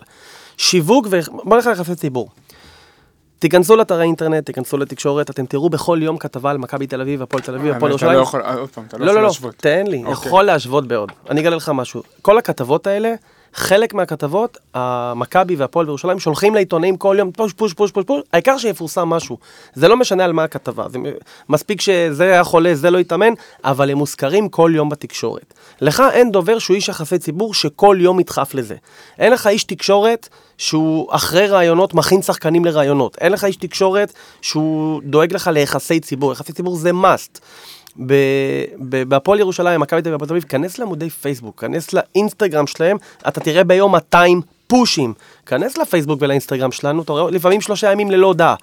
[0.57, 1.19] שיווק ו...
[1.31, 2.29] בוא נלך ליחסי ציבור.
[3.41, 7.43] תיכנסו לאתרי אינטרנט, תיכנסו לתקשורת, אתם תראו בכל יום כתבה על מכבי תל אביב, הפועל
[7.43, 8.21] תל אביב, הפועל אתה לא ירושלים.
[8.21, 9.55] יכול, עוד פעם, אתה לא לא, יכול לא, לא, להשוות.
[9.55, 10.11] תן לי, אוקיי.
[10.11, 11.11] יכול להשוות בעוד.
[11.29, 12.03] אני אגלה לך משהו.
[12.21, 13.13] כל הכתבות האלה,
[13.53, 18.57] חלק מהכתבות, המכבי והפועל בירושלים שולחים לעיתונאים כל יום פוש, פוש, פוש, פוש, פוש, העיקר
[18.57, 19.37] שיפורסם משהו.
[19.73, 20.89] זה לא משנה על מה הכתבה.
[20.89, 20.99] זה
[21.49, 23.33] מספיק שזה היה חולה, זה לא יתאמן,
[23.63, 25.53] אבל הם מוזכרים כל יום בתקשורת.
[25.81, 28.75] לך אין דובר שהוא איש יחסי ציבור שכל יום ידחף לזה.
[29.19, 30.29] אין לך איש תקשורת
[30.61, 33.17] שהוא אחרי רעיונות מכין שחקנים לרעיונות.
[33.21, 36.31] אין לך איש תקשורת שהוא דואג לך ליחסי ציבור.
[36.31, 37.39] יחסי ציבור זה must.
[39.07, 42.97] בהפועל ירושלים, מכבי תל אביב, תל אביב, כנס לעמודי פייסבוק, כנס לאינסטגרם שלהם,
[43.27, 45.13] אתה תראה ביום 200 פושים.
[45.45, 48.55] כנס לפייסבוק ולאינסטגרם שלנו, אתה רואה לפעמים שלושה ימים ללא הודעה.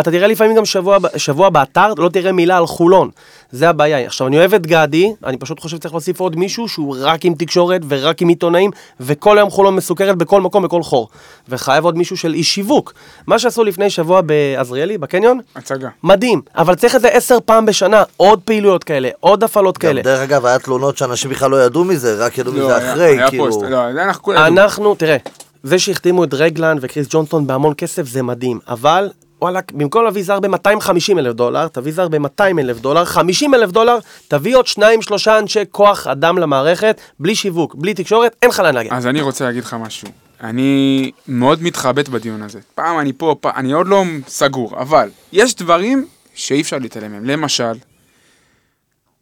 [0.00, 3.10] אתה תראה לפעמים גם שבוע, שבוע באתר, לא תראה מילה על חולון.
[3.52, 4.06] זה הבעיה.
[4.06, 7.34] עכשיו, אני אוהב את גדי, אני פשוט חושב שצריך להוסיף עוד מישהו שהוא רק עם
[7.34, 11.08] תקשורת ורק עם עיתונאים, וכל היום חולון מסוכרת בכל מקום, בכל חור.
[11.48, 12.92] וחייב עוד מישהו של איש שיווק.
[13.26, 15.88] מה שעשו לפני שבוע בעזריאלי, בקניון, הצגה.
[16.02, 20.02] מדהים, אבל צריך את זה עשר פעם בשנה, עוד פעילויות כאלה, עוד הפעלות גם כאלה.
[20.02, 23.04] דרך אגב, היה תלונות שאנשים בכלל לא ידעו מזה, רק ידעו לא, מזה היה- אחרי,
[23.06, 23.44] היה כאילו.
[23.44, 24.32] פוסט, לא, אנחנו.
[24.32, 25.16] אנחנו, תראה,
[25.62, 29.08] זה שהחתימו את רגלן וקריס ג'ונסון בהמון כסף זה מדהים, אבל
[29.42, 33.98] וואלה, במקום להביא זר ב-250 אלף דולר, תביא זר ב-200 אלף דולר, 50 אלף דולר,
[34.28, 38.74] תביא עוד שניים, שלושה אנשי כוח אדם למערכת, בלי שיווק, בלי תקשורת, אין לך לאן
[38.74, 38.94] להגיע.
[38.94, 40.08] אז אני רוצה להגיד לך משהו.
[40.40, 42.60] אני מאוד מתחבט בדיון הזה.
[42.74, 47.24] פעם אני פה, פעם, אני עוד לא סגור, אבל יש דברים שאי אפשר להתעלם מהם.
[47.24, 47.72] למשל,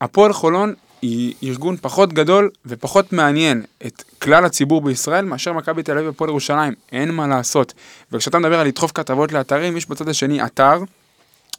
[0.00, 5.92] הפועל חולון היא ארגון פחות גדול ופחות מעניין את כלל הציבור בישראל מאשר מכבי תל
[5.92, 7.74] אביב והפועל ירושלים, אין מה לעשות.
[8.12, 10.78] וכשאתה מדבר על לדחוף כתבות לאתרים, יש בצד השני אתר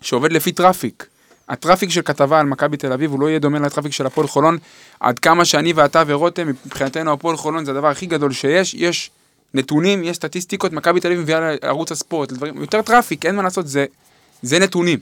[0.02, 1.08] שעובד לפי traffic.
[1.50, 4.06] ה traffic של כתבה על מכבי תל אביב הוא לא יהיה דומה ל traffic של
[4.06, 4.58] הפועל חולון.
[5.00, 8.74] עד כמה שאני ואתה ורותם, מבחינתנו הפועל חולון זה הדבר הכי גדול שיש.
[8.74, 9.12] יש
[9.54, 13.68] נתונים, יש סטטיסטיקות, מכבי תל אביב מביאה לערוץ הספורט, לדברים, יותר traffic, אין מה לעשות,
[13.68, 13.86] זה,
[14.42, 15.00] זה נתונים.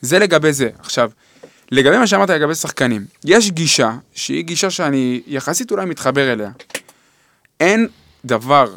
[0.00, 0.68] זה לגבי זה.
[0.78, 1.10] עכשיו,
[1.70, 6.50] לגבי מה שאמרת לגבי שחקנים, יש גישה, שהיא גישה שאני יחסית אולי מתחבר אליה.
[7.60, 7.88] אין
[8.24, 8.74] דבר,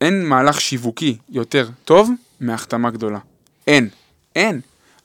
[0.00, 2.10] אין מהלך שיווקי יותר טוב
[2.40, 3.18] מהחתמה גדולה.
[3.66, 3.88] אין.
[4.36, 4.60] אין.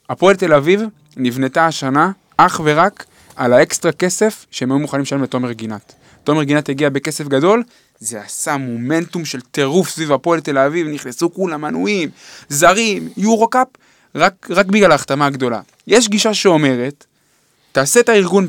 [0.10, 0.82] הפועל תל אביב
[1.18, 3.06] נבנתה השנה אך ורק
[3.36, 5.94] על האקסטרה כסף שהם היו מוכנים לשלם לתומר גינת.
[6.24, 7.64] תומר גינת הגיע בכסף גדול,
[8.00, 12.10] זה עשה מומנטום של טירוף סביב הפועל תל אביב, נכנסו כולם מנויים,
[12.50, 13.68] זרים, יורו קאפ,
[14.16, 15.62] רק, רק בגלל ההחתמה הגדולה.
[15.88, 17.06] יש גישה שאומרת,
[17.72, 18.48] תעשה את הארגון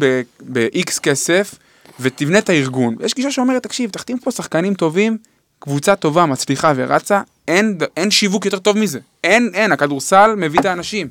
[0.52, 1.54] ב-X כסף
[2.00, 2.96] ותבנה את הארגון.
[3.00, 5.18] יש גישה שאומרת, תקשיב, תחתים פה שחקנים טובים,
[5.58, 8.98] קבוצה טובה, מצליחה ורצה, אין, אין שיווק יותר טוב מזה.
[9.24, 11.08] אין, אין, הכדורסל מביא את האנשים.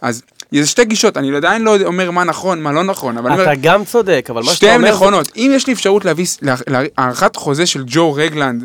[0.00, 0.22] אז
[0.52, 3.52] יש שתי גישות, אני עדיין לא אומר מה נכון, מה לא נכון, אבל אני אומר,
[3.52, 4.88] אתה גם צודק, אבל מה שאתה שתיהן אומר...
[4.88, 5.32] זה- נכונות.
[5.36, 8.64] אם יש לי אפשרות להביא לה- להארכת חוזה של ג'ו רגלנד,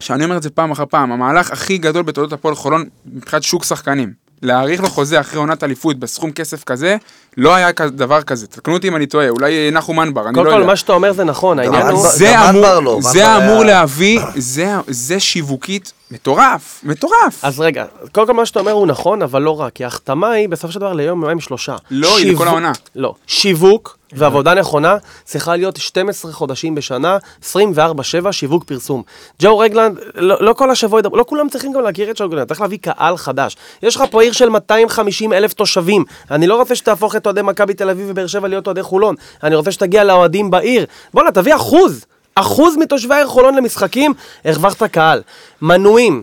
[0.00, 3.64] שאני אומר את זה פעם אחר פעם, המהלך הכי גדול בתולדות הפועל חולון מבחינת שוק
[3.64, 4.12] שחקנים.
[4.42, 6.96] להאריך לו חוזה אחרי עונת אליפות בסכום כסף כזה,
[7.36, 8.46] לא היה דבר כזה.
[8.46, 10.60] תקנו אותי אם אני טועה, אולי נחום מנבר, אני לא קודם יודע.
[10.60, 12.08] כל, מה שאתה אומר זה נכון, העניין הוא...
[12.08, 12.90] זה- אמור, לא,
[13.36, 17.44] אמור להביא, זה, זה שיווקית מטורף, מטורף.
[17.44, 20.48] אז רגע, קודם כל מה שאתה אומר הוא נכון, אבל לא רק, כי ההחתמה היא
[20.48, 21.76] בסופו של דבר ליום, יומיים, שלושה.
[21.90, 22.72] לא, היא לכל העונה.
[22.96, 23.14] לא.
[23.26, 29.02] שיווק ועבודה נכונה צריכה להיות 12 חודשים בשנה, 24-7 שיווק פרסום.
[29.42, 32.60] ג'ו רגלנד, לא, לא כל השבוע לא כולם צריכים גם להכיר את ג'ו רגלנד, צריך
[32.60, 33.56] להביא קהל חדש.
[33.82, 36.04] יש לך פה עיר של 250 אלף תושבים.
[36.30, 39.14] אני לא רוצה שתהפוך את אוהדי מכבי תל אביב ובאר שבע להיות אוהדי חולון.
[39.42, 40.86] אני רוצה שתגיע לאוהדים בעיר.
[41.14, 42.04] בואנה, תביא אחוז.
[42.34, 44.14] אחוז מתושבי העיר חולון למשחקים,
[44.44, 45.22] הרווחת קהל.
[45.62, 46.22] מנויים.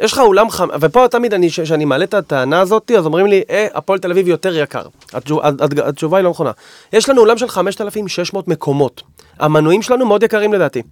[0.00, 3.42] יש לך אולם חם, ופה תמיד אני, כשאני מעלה את הטענה הזאת, אז אומרים לי,
[3.50, 4.82] אה, הפועל תל אביב יותר יקר.
[5.12, 6.50] התשוב- הת- הת- התשובה היא לא נכונה.
[6.92, 9.02] יש לנו אולם של 5,600 מקומות.
[9.38, 10.82] המנויים שלנו מאוד יקרים לדעתי.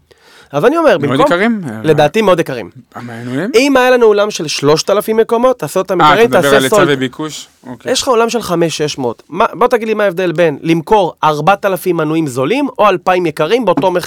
[0.53, 1.27] אז אני אומר, מאוד במקום...
[1.27, 1.61] יקרים?
[1.85, 2.71] לדעתי מאוד יקרים.
[2.95, 3.51] המנויים?
[3.55, 6.63] אם היה לנו אולם של 3,000 מקומות, תעשה אותם אה, אתה יקרים, מדבר על תעשה
[6.65, 6.89] היצע סולד.
[6.91, 7.49] וביקוש?
[7.67, 7.93] אוקיי.
[7.93, 9.23] יש לך עולם של 5,600.
[9.29, 13.65] מה- בוא תגיד לי מה ההבדל בין למכור 4,000 מנויים זולים, או 2,000 יקרים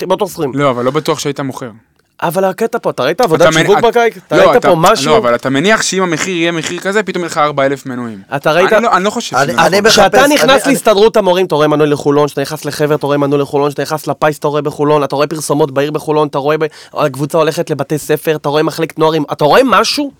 [0.08, 0.52] באותו סכום.
[0.56, 1.70] לא, אבל לא בטוח שהיית מוכר.
[2.24, 4.13] אבל הקטע פה, אתה ראית עבודת מנ- שיווק את- בקיץ?
[4.28, 5.11] אתה לא, ראית פה משהו?
[5.11, 8.20] לא, אבל אתה מניח שאם המחיר יהיה מחיר כזה, פתאום יהיה לך 4,000 מנויים.
[8.36, 9.89] אתה ראית- אני לא- לא חושב אני- שזה נכון.
[9.89, 13.70] כשאתה נכנס להסתדרות המורים, אתה רואה מנוי לחולון, כשאתה נכנס לחבר, אתה רואה מנוי לחולון,
[13.70, 16.55] כשאתה נכנס לפיס, אתה רואה בחולון, אתה רואה פרסומות בעיר בחולון, אתה רואה,
[16.93, 20.11] הקבוצה הולכת לבתי ספר, אתה רואה מחלקת נוערים, אתה רואה משהו?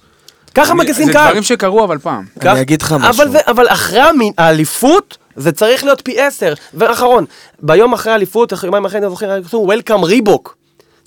[0.56, 1.28] ככה אני- מגייסים זה קהל.
[1.28, 2.24] דברים שקרו אבל פעם.
[2.42, 3.24] אני אגיד לך משהו.
[3.24, 6.54] אבל, זה, אבל אחרי המין- האליפות, זה צריך להיות פי עשר.
[6.74, 7.26] ואחרון,
[7.62, 10.56] ביום אחרי האליפות, אחרי- יומיים אחרי, אני זוכר, עשו Welcome ריבוק.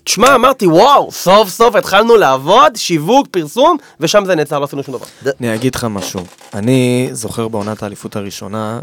[0.09, 4.95] תשמע, אמרתי, וואו, סוף סוף התחלנו לעבוד, שיווק, פרסום, ושם זה נעצר, לא עשינו שום
[4.95, 5.31] דבר.
[5.41, 6.21] אני אגיד לך משהו.
[6.55, 8.81] אני זוכר בעונת האליפות הראשונה,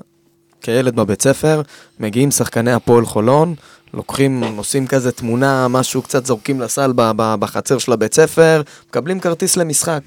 [0.61, 1.61] כילד בבית ספר,
[1.99, 3.55] מגיעים שחקני הפועל חולון,
[3.93, 10.01] לוקחים, עושים כזה תמונה, משהו קצת זורקים לסל בחצר של הבית ספר, מקבלים כרטיס למשחק.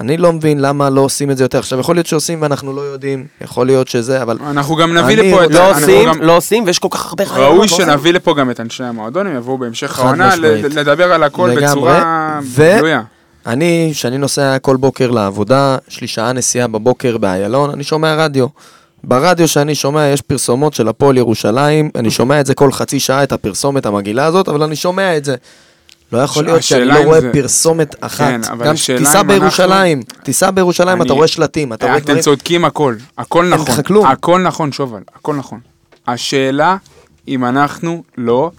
[0.00, 1.58] אני לא מבין למה לא עושים את זה יותר.
[1.58, 4.38] עכשיו, יכול להיות שעושים ואנחנו לא יודעים, יכול להיות שזה, אבל...
[4.46, 5.50] אנחנו גם נביא לפה את...
[5.50, 7.54] לא עושים, גם- לא עושים, ויש כל כך הרבה רעיונות.
[7.54, 7.68] ראוי.
[7.68, 10.36] שנביא לפה גם את אנשי המועדון, הם יבואו בהמשך העונה
[10.70, 12.40] לדבר על הכל בצורה
[12.78, 13.02] גלויה.
[13.46, 18.46] אני, כשאני נוסע כל בוקר לעבודה, יש לי שעה נסיעה בבוקר באיילון, אני שומע רדיו.
[19.04, 23.22] ברדיו שאני שומע יש פרסומות של הפועל ירושלים, אני שומע את זה כל חצי שעה,
[23.22, 25.36] את הפרסומת המגעילה הזאת, אבל אני שומע את זה.
[26.12, 28.18] לא יכול להיות שאני לא רואה זה- פרסומת אחת.
[28.28, 31.96] כן, אבל גם השאלה תיסע אם בירושלים, תיסע בירושלים, אתה אני- רואה שלטים, אתה רואה
[31.96, 32.22] אתם דברים...
[32.22, 34.06] צודקים הכל, הכל אין נכון, לך כלום.
[34.06, 35.60] הכל נכון שובל, הכל נכון.
[36.08, 36.76] השאלה
[37.28, 38.50] אם אנחנו לא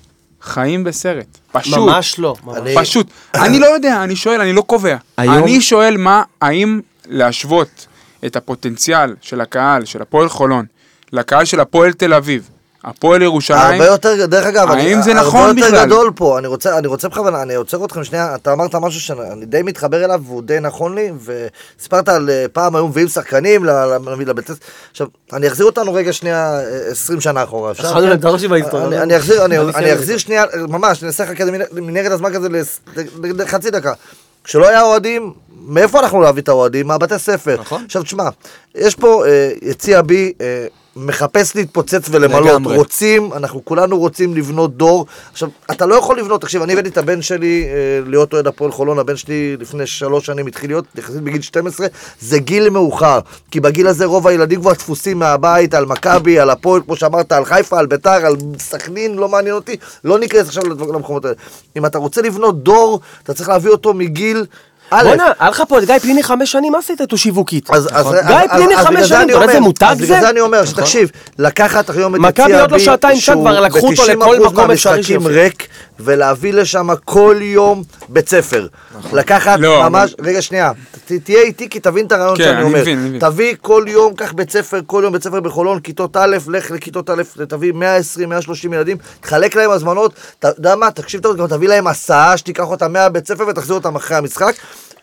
[0.42, 2.36] חיים בסרט, פשוט, ממש לא.
[2.44, 2.58] ממש.
[2.58, 3.08] אני- פשוט.
[3.36, 4.96] אני לא יודע, אני שואל, אני לא קובע.
[5.18, 7.88] היום- אני שואל מה, האם להשוות
[8.26, 10.66] את הפוטנציאל של הקהל, של הפועל חולון,
[11.14, 12.50] לקהל של הפועל תל אביב,
[12.84, 15.86] הפועל ירושלים, הרבה יותר, דרך אגב, אני- האם זה נכון הרבה יותר בכלל?
[15.86, 19.46] גדול פה, אני רוצה, אני רוצה בכוונה, אני עוצר אתכם שנייה, אתה אמרת משהו שאני
[19.46, 21.12] די מתחבר אליו והוא די נכון לי,
[21.78, 23.66] וסיפרת על אה, פעם היו מביאים שחקנים
[24.28, 24.54] לבית ספר,
[24.92, 27.88] עכשיו, אני אחזיר אותנו רגע שנייה אה, 20 שנה אחורה, אפשר?
[27.88, 28.88] התחלנו לדרוש עם ההיסטוריה.
[28.88, 29.94] אני- אני אחזיר, אני- אני אני.
[29.94, 32.48] אחזיר שנייה, ממש, אני אעשה לך כזה מנ- מנהרת הזמן כזה
[33.34, 33.94] לחצי דקה.
[34.44, 35.34] כשלא היה אוהדים,
[35.68, 36.88] מאיפה אנחנו להביא את האוהדים?
[36.88, 37.58] מהבתי ספר.
[37.62, 37.84] נכון.
[37.86, 38.30] עכשיו תשמע,
[38.76, 40.66] יש פה אה, יציע בי אה,
[40.96, 42.78] מחפש להתפוצץ ולמלות, לגמרי.
[42.78, 45.06] רוצים, אנחנו כולנו רוצים לבנות דור.
[45.32, 48.72] עכשיו, אתה לא יכול לבנות, תקשיב, אני הבאתי את הבן שלי אה, להיות אוהד הפועל
[48.72, 51.88] חולון, הבן שלי לפני שלוש שנים התחיל להיות, יחסית בגיל 12,
[52.20, 53.20] זה גיל מאוחר,
[53.52, 57.46] כי בגיל הזה רוב הילדים כבר תפוסים מהבית על מכבי, על הפועל, כמו שאמרת, על
[57.46, 61.36] חיפה, על ביתר, על סכנין, לא מעניין אותי, לא ניכנס עכשיו למקומות האלה.
[61.78, 64.46] אם אתה רוצה לבנות דור, אתה צריך להביא אותו מגיל...
[64.92, 67.70] בואנה, היה לך פה את גיא פניני חמש שנים, מה עשית איתו שיווקית?
[67.70, 70.06] אז, אז, גיא אז- אז חמש שנים, אתה יודע איזה מותג אז זה?
[70.06, 71.10] בגלל זה אני אומר, שתקשיב,
[71.40, 74.16] לקחת היום את מכבי יציע עוד לא בי, שעתיים שם, שהוא כבר לקחו אותו לכל
[74.16, 75.42] ב- 90% מקום אפשרי מהמשחקים שיופיע.
[75.44, 75.68] ריק,
[76.00, 78.68] ולהביא לשם כל יום בית ספר.
[79.14, 80.72] לקחת לא, ממש, רגע שנייה,
[81.08, 82.82] ת- תהיה איתי כי תבין את הרעיון כן, שאני אני אומר.
[82.82, 83.20] מבין, אני מבין.
[83.22, 87.10] תביא כל יום, קח בית ספר, כל יום בית ספר בחולון, כיתות א', לך לכיתות
[87.10, 91.68] א', תביא 120, 130 ילדים, תחלק להם הזמנות, אתה יודע מה, תקשיב טוב, גם תביא
[91.68, 94.54] להם הסעה, שתיקח אותם מהבית ספר ותחזיר אותם אחרי המשחק.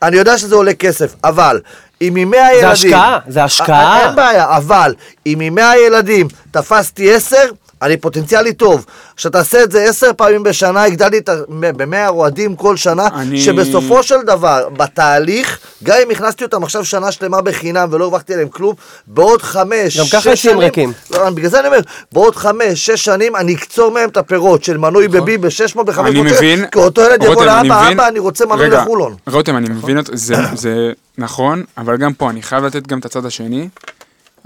[0.02, 1.60] אני יודע שזה עולה כסף, אבל
[2.02, 2.68] אם ממאה ילדים...
[2.70, 4.06] השקעה, זה השקעה.
[4.08, 4.94] אין בעיה, אבל
[5.26, 7.44] אם ממאה ילדים תפסתי עשר,
[7.82, 8.86] אני פוטנציאלי טוב.
[9.16, 14.02] כשתעשה את זה עשר פעמים בשנה, הגדלתי את ה- במאה אוהדים כל שנה, אני- שבסופו
[14.02, 18.74] של דבר, בתהליך, גם אם הכנסתי אותם עכשיו שנה שלמה בחינם ולא הרווחתי עליהם כלום,
[19.06, 20.92] בעוד חמש, גם ככה יציעים שנים- ריקים.
[21.10, 21.80] לא, בגלל זה אני אומר,
[22.12, 26.20] בעוד חמש, שש שנים אני אקצור מהם את הפירות של מנוי בבי ב-600 ב-500 אני
[26.22, 29.14] מבין, כי אותו ילד יבוא לאבא, מבין- אבא, אני רוצה מנוי רגע, לחולון.
[29.26, 30.74] רותם, אני מבין אותו, זה- זה
[31.18, 33.68] נכון, אבל גם פה אני חייב לתת גם את הצד השני.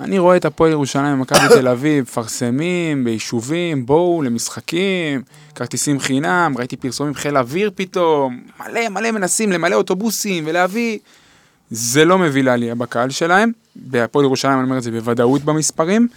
[0.01, 5.23] אני רואה את הפועל ירושלים ומכבי תל אביב מפרסמים ביישובים, בואו למשחקים,
[5.55, 10.99] כרטיסים חינם, ראיתי פרסומים חיל אוויר פתאום, מלא מלא מנסים למלא אוטובוסים ולהביא.
[11.71, 16.09] זה לא מביא לעלייה בקהל שלהם, בהפועל ירושלים אני אומר את זה בוודאות במספרים,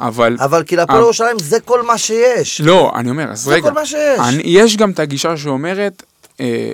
[0.00, 0.36] אבל...
[0.40, 2.60] אבל כי להפועל אבל- ירושלים זה כל מה שיש.
[2.60, 3.62] לא, אני אומר, אז זה רגע.
[3.68, 4.20] כל מה שיש.
[4.28, 6.02] אני, יש גם את הגישה שאומרת,
[6.40, 6.70] אה,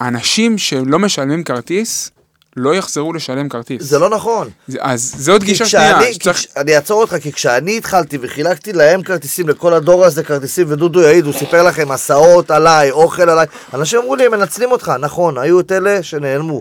[0.00, 2.10] אנשים שלא משלמים כרטיס,
[2.56, 3.82] לא יחזרו לשלם כרטיס.
[3.82, 4.48] זה לא נכון.
[4.68, 5.98] זה- אז זה עוד גישה שנייה.
[6.12, 10.66] שצריך- כש- אני אעצור אותך, כי כשאני התחלתי וחילקתי להם כרטיסים, לכל הדור הזה כרטיסים,
[10.70, 14.92] ודודו יעיד, הוא סיפר לכם הסעות עליי, אוכל עליי, אנשים אמרו לי, הם מנצלים אותך,
[15.00, 16.60] נכון, היו את אלה שנעלמו,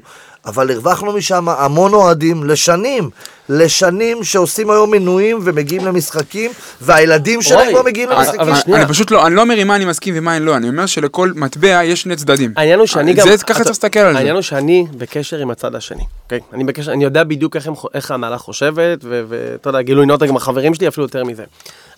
[0.50, 3.10] אבל הרווחנו משם המון אוהדים לשנים,
[3.50, 8.76] לשנים שעושים היום מינויים ומגיעים למשחקים, והילדים שלהם כבר מגיעים אבל- למשחקים.
[8.76, 10.86] אני- פשוט לא, אני לא אומר עם מה אני מסכים ומה אני לא, אני אומר
[10.86, 12.54] שלכל מטבע יש שני צדדים.
[12.58, 13.28] העניין הוא שאני גם...
[13.28, 14.18] זה, ככה צריך להסתכל על זה.
[14.18, 16.40] העניין הוא שאני בקשר עם הצד השני, אוקיי?
[16.54, 17.56] אני בקשר, אני יודע בדיוק
[17.94, 21.44] איך, ההנהלה חושבת, ו- ואתה יודע, גילוי נאות גם החברים שלי, אפילו יותר מזה.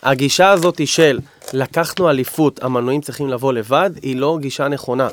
[0.04, 1.20] הגישה הזאת של
[1.54, 5.08] לקחנו אליפות, המנויים צריכים לבוא לבד, היא לא גישה נכונה.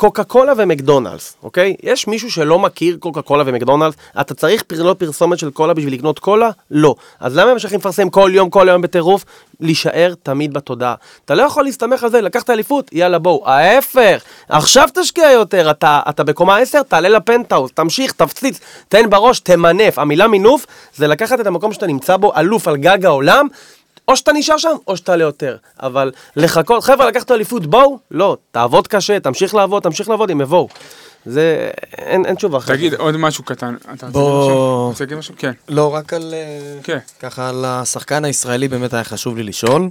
[0.00, 1.76] קוקה קולה ומקדונלדס, אוקיי?
[1.82, 6.18] יש מישהו שלא מכיר קוקה קולה ומקדונלדס, אתה צריך לא פרסומת של קולה בשביל לקנות
[6.18, 6.50] קולה?
[6.70, 6.94] לא.
[7.20, 9.24] אז למה הם ממשיכים לפרסם כל יום, כל היום בטירוף?
[9.60, 10.94] להישאר תמיד בתודעה.
[11.24, 13.48] אתה לא יכול להסתמך על זה, לקחת אליפות, יאללה בואו.
[13.48, 19.98] ההפך, עכשיו תשקיע יותר, אתה, אתה בקומה 10, תעלה לפנטהאוס, תמשיך, תפציץ, תן בראש, תמנף.
[19.98, 23.46] המילה מינוף זה לקחת את המקום שאתה נמצא בו, אלוף על גג העולם,
[24.10, 25.56] או שאתה נשאר שם, או שתעלה יותר.
[25.82, 27.98] אבל לחכות, חבר'ה, לקחת אליפות, בואו?
[28.10, 30.68] לא, תעבוד קשה, תמשיך לעבוד, תמשיך לעבוד, הם יבואו.
[31.26, 32.76] זה, אין, אין תשובה אחרת.
[32.76, 33.74] תגיד עוד משהו קטן.
[33.82, 34.88] אתה רוצה בוא- להגיד משהו?
[34.88, 35.34] רוצה להגיד משהו?
[35.38, 35.52] כן.
[35.68, 36.34] לא, רק על...
[36.34, 36.98] אה, כן.
[37.20, 39.88] ככה על השחקן הישראלי באמת היה חשוב לי לשאול.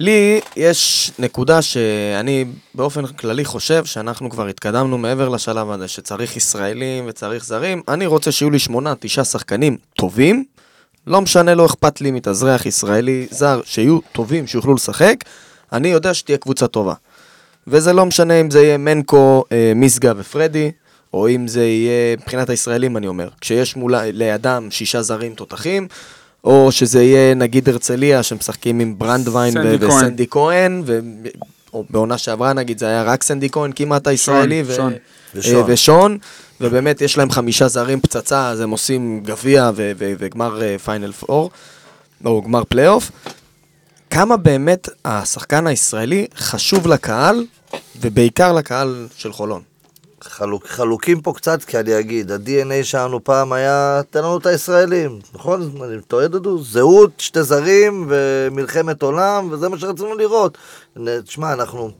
[0.00, 7.04] לי יש נקודה שאני באופן כללי חושב שאנחנו כבר התקדמנו מעבר לשלב הזה, שצריך ישראלים
[7.08, 7.82] וצריך זרים.
[7.88, 10.44] אני רוצה שיהיו לי שמונה, תשעה שחקנים טובים.
[11.06, 15.16] לא משנה, לא אכפת לי מתאזרח ישראלי זר, שיהיו טובים, שיוכלו לשחק.
[15.72, 16.94] אני יודע שתהיה קבוצה טובה.
[17.66, 20.70] וזה לא משנה אם זה יהיה מנקו, אה, מיסגה ופרדי,
[21.14, 25.88] או אם זה יהיה, מבחינת הישראלים אני אומר, כשיש מולה, לידם שישה זרים תותחים,
[26.44, 29.90] או שזה יהיה נגיד הרצליה שמשחקים עם ברנדווין ו- כהן.
[29.90, 31.00] וסנדי כהן, ו-
[31.72, 34.92] או בעונה שעברה נגיד זה היה רק סנדי כהן כמעט הישראלי, ו- שון.
[35.34, 35.54] ושון.
[35.56, 36.18] אה, ושון,
[36.60, 41.50] ובאמת יש להם חמישה זרים פצצה, אז הם עושים גביע וגמר אה, פיינל פור,
[42.24, 43.10] או גמר פלייאוף.
[44.10, 47.44] כמה באמת השחקן הישראלי חשוב לקהל,
[48.00, 49.62] ובעיקר לקהל של חולון.
[50.22, 55.18] חלוק, חלוקים פה קצת, כי אני אגיד, ה-DNA שלנו פעם היה, תן לנו את הישראלים,
[55.34, 55.70] נכון?
[55.84, 56.62] אני טועה דודו?
[56.62, 60.58] זהות, שתי זרים ומלחמת עולם, וזה מה שרצינו לראות.
[61.24, 61.90] תשמע, אנחנו...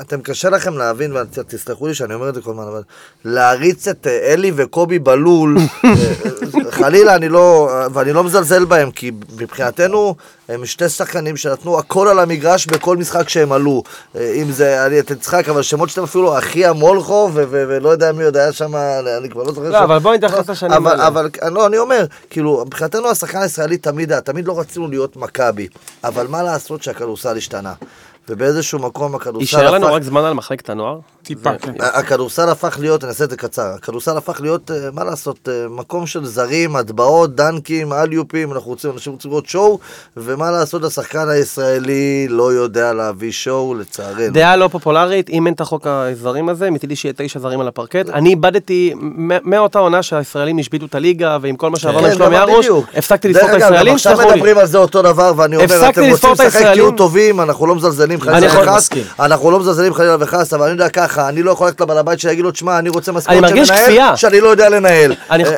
[0.00, 2.82] אתם קשה לכם להבין, ותסלחו לי שאני אומר את זה כל הזמן, אבל
[3.24, 8.90] להריץ את אה, אלי וקובי בלול, אה, אה, חלילה, אני לא, ואני לא מזלזל בהם,
[8.90, 10.14] כי מבחינתנו
[10.48, 13.82] הם שתי שחקנים שנתנו הכל על המגרש בכל משחק שהם עלו.
[14.14, 18.36] אם זה, אני, אתה צחק, אבל שמות שאתם אפילו, אחי המולכו, ולא יודע מי עוד
[18.36, 18.76] היה שם,
[19.18, 19.68] אני כבר לא זוכר.
[19.68, 19.84] לא, שם.
[19.84, 21.06] אבל בוא נתייחס לשנים אבל, האלה.
[21.06, 25.68] אבל, לא, אני אומר, כאילו, מבחינתנו השחקן הישראלי תמיד תמיד לא רצינו להיות מכבי,
[26.04, 27.72] אבל מה לעשות שהכדורסל השתנה.
[28.28, 30.98] ובאיזשהו מקום הכדורסל יישאר לנו הפך- רק זמן על מחלקת הנוער?
[31.22, 31.72] טיפה, כן.
[31.80, 35.68] הכדורסל הפך להיות, אני אעשה את זה קצר, הכדורסל הפך להיות, אה, מה לעשות, אה,
[35.70, 39.78] מקום של זרים, הטבעות, דנקים, אליופים, אנחנו רוצים, אנשים רוצים לראות שואו,
[40.16, 41.98] ומה לעשות, השחקן הישראלי
[42.30, 44.32] לא יודע להביא שואו, לצערנו.
[44.32, 48.08] דעה לא פופולרית, אם אין את החוק הזרים הזה, מצידי שיהיה תשע זרים על הפרקט.
[48.10, 48.94] אני איבדתי
[49.44, 52.86] מאותה עונה שהישראלים השביתו את הליגה, ועם כל מה שעברנו כן, שלומי אבל ארוש, בדיוק.
[52.96, 54.40] הפסקתי לספור את הישראלים, סלחו לי.
[58.20, 58.88] לא מזלזלים חלילה וחס.
[59.20, 62.20] אנחנו לא מזלזלים חלילה וחס, אבל אני יודע ככה, אני לא יכול ללכת לבעל הבית
[62.20, 63.72] שיגיד לו, תשמע, אני רוצה משכורת של.
[63.72, 65.14] מנהל, שאני לא יודע לנהל.
[65.30, 65.50] אני אה,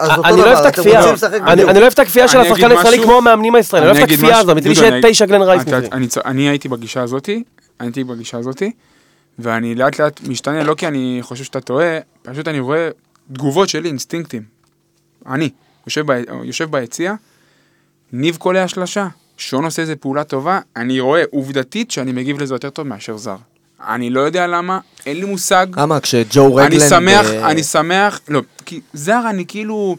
[0.00, 1.02] אה, אני לא אוהב את הכפייה,
[1.46, 4.14] אני לא אוהב את הכפייה של השחקן הישראלי כמו המאמנים הישראלים, אני לא אוהב את
[4.14, 5.62] הכפייה הזאת, מצידי שיהיה תשע גלן רייס.
[6.24, 7.42] אני הייתי בגישה הזאתי,
[7.80, 8.72] אני הייתי בגישה הזאתי,
[9.38, 12.88] ואני לאט לאט משתנה, לא כי אני חושב שאתה טועה, פשוט אני רואה
[13.32, 14.42] תגובות שלי, אינסטינקטים.
[15.26, 15.50] אני,
[16.44, 17.14] יושב ביציע,
[18.12, 19.06] ניב קולע שלשה,
[19.38, 23.36] שון עושה איזה פעולה טובה, אני רואה עובדתית שאני מגיב לזה יותר טוב מאשר זר.
[23.88, 25.66] אני לא יודע למה, אין לי מושג.
[25.76, 26.72] למה כשג'ו רגלנד...
[26.72, 29.96] אני שמח, אה, אני שמח, לא, כי זר אני כאילו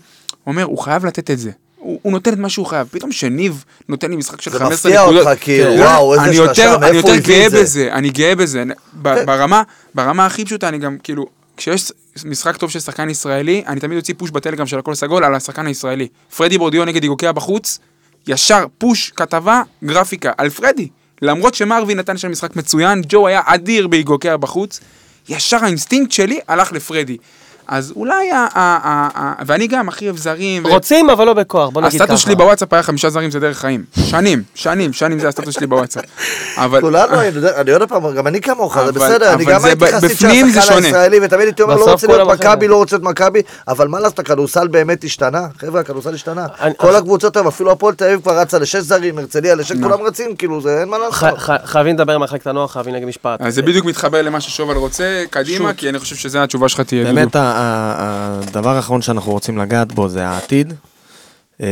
[0.48, 1.52] אומר, הוא חייב לתת את זה.
[1.78, 2.88] הוא, הוא נותן את מה שהוא חייב.
[2.92, 5.28] פתאום שניב נותן לי משחק של זה 15 מפתיע נקודות.
[5.28, 5.80] אותך, כאילו, כן.
[5.80, 7.62] וואו, איזה אני שלושה, יותר, אני מאיפה הוא יותר הביא גאה את זה?
[7.62, 8.64] בזה, אני גאה בזה.
[9.02, 9.64] ב- ברמה,
[9.96, 11.26] ברמה הכי פשוטה, אני גם, כאילו,
[11.58, 11.92] כשיש
[12.26, 15.68] משחק טוב של שחקן ישראלי, אני תמיד אוציא פוש בטלגרם של הכל סגול על השחקן
[15.68, 16.08] הישראלי.
[16.38, 17.80] פרדי בורדיו נגד יגוקיה בחוץ,
[18.30, 20.88] ישר push, כתבה, גרפיקה, על פרדי.
[21.22, 24.80] למרות שמרווין נתן שם משחק מצוין, ג'ו היה אדיר ביגוקיה בחוץ,
[25.30, 27.18] ישר האינסטינקט שלי הלך לפרדי.
[27.72, 28.48] אז אולי, ה- ה-
[28.84, 30.66] ה- ה- ואני גם הכי אוהב זרים.
[30.66, 32.04] ו- רוצים אבל לא בכוח, בוא נגיד ככה.
[32.04, 33.84] הסטטוס שלי בוואטסאפ היה חמישה זרים זה דרך חיים.
[34.06, 36.04] שנים, שנים, שנים זה הסטטוס שלי בוואטסאפ.
[36.58, 36.82] אבל...
[36.82, 40.10] כולנו, אני יודע- אני עוד פעם, גם אני כמוך, זה בסדר, אני גם הייתי חסיד
[40.10, 40.84] של בפנים זה השחקן.
[40.84, 42.68] הישראלי, ותמיד הייתי אומר, לא רוצה להיות מכבי.
[42.68, 46.46] לא רוצה להיות מכבי, אבל מה לעשות, הכדורסל באמת השתנה, חבר'ה, הכדורסל השתנה.
[46.78, 50.36] כל הקבוצות היום, אפילו הפועל תל אביב כבר רצה לשש זרים, הרצליה לשש, כולם רצים,
[50.36, 51.38] כאילו, זה אין מה לעשות.
[51.40, 53.42] ח- ח- חייבים לדבר עם מחלקת הנוער, חייבים להגיד משפט.
[53.42, 57.04] אז זה בדיוק מתחבר למה ששובל רוצה, קדימה, כי אני חושב שזה התשובה שלך תהיה
[57.04, 57.40] באמת דודו.
[57.46, 60.74] ה- ה- הדבר האחרון שאנחנו רוצים לגעת בו זה העתיד.
[61.62, 61.68] אה,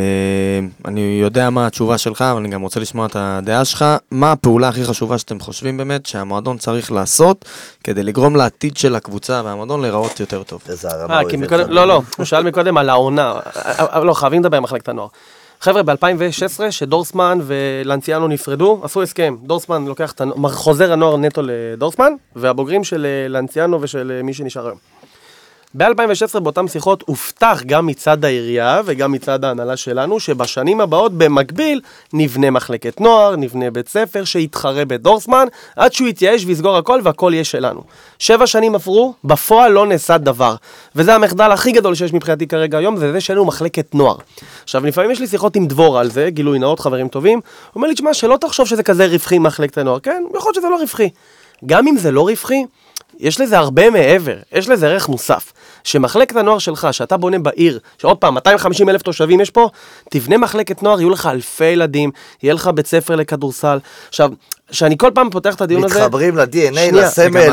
[0.85, 3.85] אני יודע מה התשובה שלך, אבל אני גם רוצה לשמוע את הדעה שלך.
[4.11, 7.45] מה הפעולה הכי חשובה שאתם חושבים באמת שהמועדון צריך לעשות
[7.83, 10.61] כדי לגרום לעתיד של הקבוצה והמועדון להיראות יותר טוב?
[10.69, 11.57] איזה הרמה אה, הוא הביא.
[11.57, 13.33] לא, לא, הוא שאל מקודם על העונה.
[13.79, 15.07] אה, לא, חייבים לדבר עם מחלקת הנוער.
[15.61, 19.35] חבר'ה, ב-2016, שדורסמן ולנציאנו נפרדו, עשו הסכם.
[19.43, 24.96] דורסמן לוקח את הנוער, חוזר הנוער נטו לדורסמן, והבוגרים של לנציאנו ושל מי שנשאר היום.
[25.73, 31.81] ב-2016 באותן שיחות הובטח גם מצד העירייה וגם מצד ההנהלה שלנו שבשנים הבאות במקביל
[32.13, 37.43] נבנה מחלקת נוער, נבנה בית ספר שיתחרה בדורסמן עד שהוא יתייאש ויסגור הכל והכל יהיה
[37.43, 37.83] שלנו.
[38.19, 40.55] שבע שנים עברו, בפועל לא נעשה דבר.
[40.95, 44.17] וזה המחדל הכי גדול שיש מבחינתי כרגע היום, זה זה שאין לנו מחלקת נוער.
[44.63, 47.41] עכשיו לפעמים יש לי שיחות עם דבורה על זה, גילוי נאות, חברים טובים,
[47.75, 49.99] אומר לי, תשמע, שלא תחשוב שזה כזה רווחי מחלקת הנוער.
[49.99, 51.09] כן, יכול להיות שזה לא רווחי.
[51.65, 52.63] גם אם זה לא רווחי,
[53.19, 55.53] יש לזה הרבה מעבר, יש לזה ערך מוסף.
[55.83, 59.69] שמחלקת הנוער שלך, שאתה בונה בעיר, שעוד פעם, 250 אלף תושבים יש פה,
[60.09, 62.11] תבנה מחלקת נוער, יהיו לך אלפי ילדים,
[62.43, 63.79] יהיה לך בית ספר לכדורסל.
[64.09, 64.31] עכשיו,
[64.71, 65.99] שאני כל פעם פותח את הדיון הזה...
[65.99, 66.95] מתחברים ל-DNA.
[66.95, 67.49] לסמל,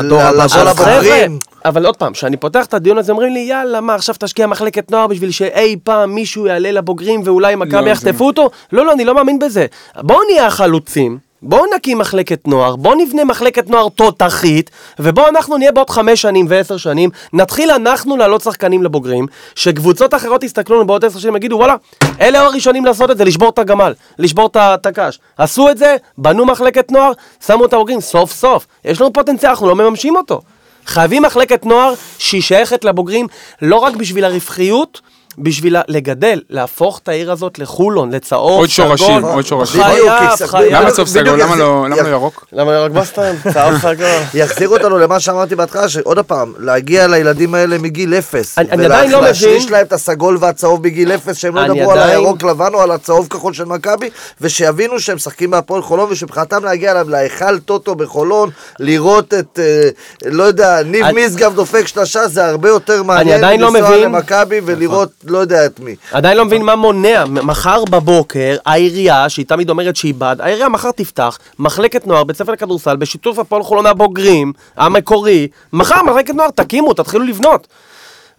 [0.47, 1.39] חבר'ה, לבוגרים.
[1.65, 4.91] אבל עוד פעם, כשאני פותח את הדיון הזה, אומרים לי, יאללה, מה, עכשיו תשקיע מחלקת
[4.91, 8.49] נוער בשביל שאי פעם מישהו יעלה לבוגרים ואולי מכבי לא, זה יחטפו אותו?
[8.71, 9.65] לא, לא, אני לא מאמין בזה.
[9.95, 11.17] בואו נהיה החלוצים.
[11.47, 16.45] בואו נקים מחלקת נוער, בואו נבנה מחלקת נוער תותחית, ובואו אנחנו נהיה בעוד חמש שנים
[16.49, 21.55] ועשר שנים, נתחיל אנחנו להעלות שחקנים לבוגרים, שקבוצות אחרות יסתכלו לנו בעוד עשר שנים ויגידו,
[21.55, 21.75] וואלה,
[22.21, 25.19] אלה הראשונים לעשות את זה, לשבור את הגמל, לשבור את הקש.
[25.37, 27.11] עשו את זה, בנו מחלקת נוער,
[27.45, 28.67] שמו את הבוגרים, סוף סוף.
[28.85, 30.41] יש לנו פוטנציאל, אנחנו לא מממשים אותו.
[30.85, 33.27] חייבים מחלקת נוער שהיא שייכת לבוגרים,
[33.61, 35.01] לא רק בשביל הרווחיות,
[35.37, 39.23] בשביל לגדל, להפוך את העיר הזאת לחולון, לצהוב, עוד שורשים.
[39.25, 39.83] עוד שורשים.
[39.83, 40.11] חייב,
[40.45, 40.73] חייב.
[40.73, 41.23] למה בדיוק סגול?
[41.29, 42.45] למה יחזיר- לא למה לא ירוק?
[42.53, 43.35] למה ירוק בסטן?
[43.53, 44.05] צהוב סגול.
[44.33, 48.57] יחזיר אותנו למה שאמרתי בהתחלה, שעוד פעם, להגיע לילדים האלה מגיל אפס.
[48.57, 51.99] אני- עדיין לא מבין- ולהשריש להם את הסגול והצהוב בגיל אפס, שהם לא ידברו על
[51.99, 54.09] הירוק לבן או על הצהוב כחול של מכבי,
[54.41, 59.89] ושיבינו שהם משחקים בהפועל חולון, ושמבחינתם להגיע אליו להיכל טוטו בחולון, לראות את, אה,
[60.25, 65.09] לא יודע, ניב משגב דופק שלושה, זה הרבה יותר מעניין לא מלנסוע מבין- למכבי ולראות
[65.27, 65.95] לא יודע את מי.
[66.11, 67.25] עדיין לא מבין מה מונע.
[67.25, 72.51] מחר בבוקר, העירייה, שהיא תמיד אומרת שהיא בעד, העירייה מחר תפתח מחלקת נוער, בית ספר
[72.51, 75.47] לכדורסל, בשיתוף הפועל חולון הבוגרים, המקורי.
[75.73, 77.67] מחר מחלקת נוער, תקימו, תתחילו לבנות.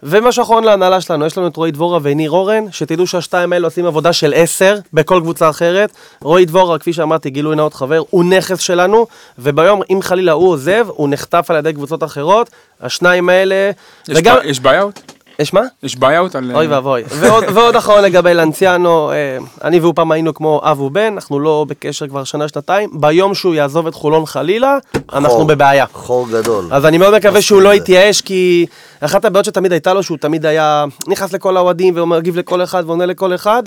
[0.03, 3.85] ומשהו אחרון להנהלה שלנו, יש לנו את רועי דבורה וניר אורן, שתדעו שהשתיים האלה עושים
[3.85, 5.91] עבודה של עשר בכל קבוצה אחרת.
[6.21, 9.07] רועי דבורה, כפי שאמרתי, גילוי נאות חבר, הוא נכס שלנו,
[9.39, 12.49] וביום, אם חלילה הוא עוזב, הוא נחטף על ידי קבוצות אחרות.
[12.81, 13.71] השניים האלה,
[14.09, 14.37] יש וגם...
[14.43, 15.16] יש בעיות?
[15.39, 15.61] יש מה?
[15.83, 16.51] יש buy-out על...
[16.55, 17.03] אוי ואבוי.
[17.07, 21.65] ועוד, ועוד אחרון לגבי לנציאנו, אה, אני והוא פעם היינו כמו אב ובן, אנחנו לא
[21.69, 22.89] בקשר כבר שנה, שנתיים.
[22.93, 24.77] ביום שהוא יעזוב את חולון חלילה,
[25.13, 25.47] אנחנו חור.
[25.47, 25.85] בבעיה.
[25.93, 26.65] חור גדול.
[26.71, 27.73] אז אני מאוד מקווה שהוא לא.
[27.73, 28.65] יתייאש, כי
[28.99, 33.05] אחת הבעיות שתמיד הייתה לו, שהוא תמיד היה נכנס לכל האוהדים ומגיב לכל אחד ועונה
[33.05, 33.63] לכל אחד.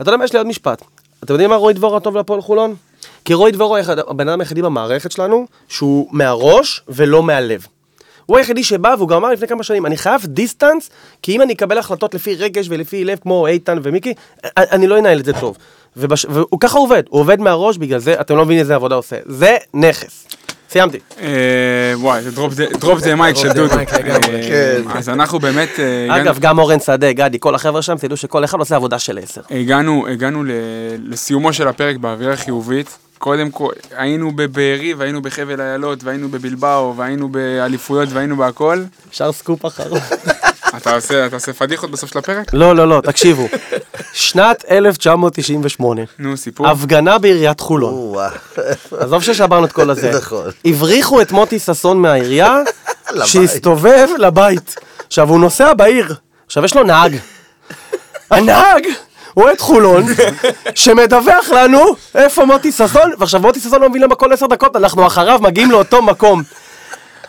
[0.00, 0.82] אתה יודע מה, יש לי עוד משפט.
[1.24, 2.74] אתם יודעים מה רועי דבורה טוב להפועל חולון?
[3.24, 7.66] כי רועי דבורה הוא הבן אדם היחידי במערכת שלנו, שהוא מהראש ולא מהלב.
[8.26, 10.90] הוא היחידי שבא והוא גם אמר לפני כמה שנים, אני חייב distance,
[11.22, 14.14] כי אם אני אקבל החלטות לפי רגש ולפי לב כמו איתן ומיקי,
[14.56, 15.56] אני לא אנהל את זה טוב.
[15.96, 16.26] ובש...
[16.30, 19.16] והוא ככה עובד, הוא עובד מהראש, בגלל זה אתם לא מבינים איזה עבודה הוא עושה.
[19.26, 20.26] זה נכס.
[20.70, 20.98] סיימתי.
[21.20, 21.26] אה,
[21.94, 22.30] וואי, זה
[22.80, 23.74] drop the mic של דודו.
[23.74, 24.82] אה, כן.
[24.94, 28.58] אז אנחנו באמת אה, אגב, גם אורן שדה, גדי, כל החבר'ה שם, תדעו שכל אחד
[28.58, 29.40] עושה עבודה של עשר.
[30.06, 30.44] הגענו,
[31.04, 32.98] לסיומו של הפרק באווירה חיובית.
[33.26, 38.82] קודם כל, היינו בבארי והיינו בחבל אילות והיינו בבלבאו והיינו באליפויות והיינו בהכל.
[39.08, 40.00] אפשר סקופ אחרון.
[40.76, 42.54] אתה עושה, אתה עושה פדיחות בסוף של הפרק?
[42.54, 43.48] לא, לא, לא, תקשיבו.
[44.12, 46.68] שנת 1998, נו, סיפור.
[46.68, 48.14] הפגנה בעיריית חולון.
[48.98, 50.12] עזוב ששברנו את כל הזה.
[50.16, 50.50] נכון.
[50.64, 52.56] הבריחו את מוטי ששון מהעירייה.
[53.24, 54.74] שהסתובב לבית.
[55.06, 56.14] עכשיו, הוא נוסע בעיר.
[56.46, 57.16] עכשיו, יש לו נהג.
[58.30, 58.86] הנהג
[59.36, 60.04] אוהד חולון,
[60.74, 61.84] שמדווח לנו
[62.14, 65.70] איפה מוטי ששון, ועכשיו מוטי ששון לא מבין למה כל עשר דקות אנחנו אחריו מגיעים
[65.70, 66.42] לאותו מקום.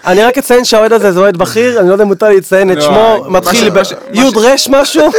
[0.05, 2.71] אני רק אציין שהאוהד הזה זה אוהד בכיר, אני לא יודע אם מותר לי לציין
[2.71, 3.69] את לא, שמו, מתחיל
[4.11, 5.09] ביוד רש משהו,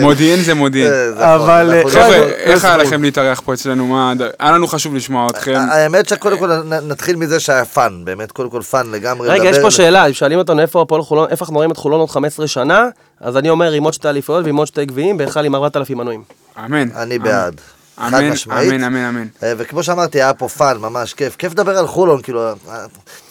[0.00, 0.92] מודיעין זה מודיעין.
[0.92, 2.76] אה, נכון, אבל, אה, חבר'ה, איך היה.
[2.76, 3.86] לכם להתארח פה אצלנו?
[3.86, 5.58] מה, היה לנו חשוב לשמוע אתכם.
[5.70, 6.50] האמת שקודם כל
[6.82, 9.28] נתחיל מזה שהיה fun, באמת, קודם כל fun לגמרי.
[9.28, 12.10] רגע, יש פה שאלה, שואלים אותנו איפה הפועל חולון, איפה אנחנו רואים את חולון עוד
[12.10, 12.88] 15 שנה,
[13.20, 16.22] אז אני אומר עם עוד שתי אליפויות ועם עוד שתי גביעים, בהיכל עם 4,0ם מנויים.
[16.64, 16.88] אמן.
[16.96, 17.60] אני בעד.
[18.00, 18.72] חד אמן, משמעית.
[18.72, 19.26] אמן, אמן, אמן.
[19.42, 21.36] אה, וכמו שאמרתי, היה פה פאן, ממש כיף.
[21.36, 22.52] כיף לדבר על חולון, כאילו, אה,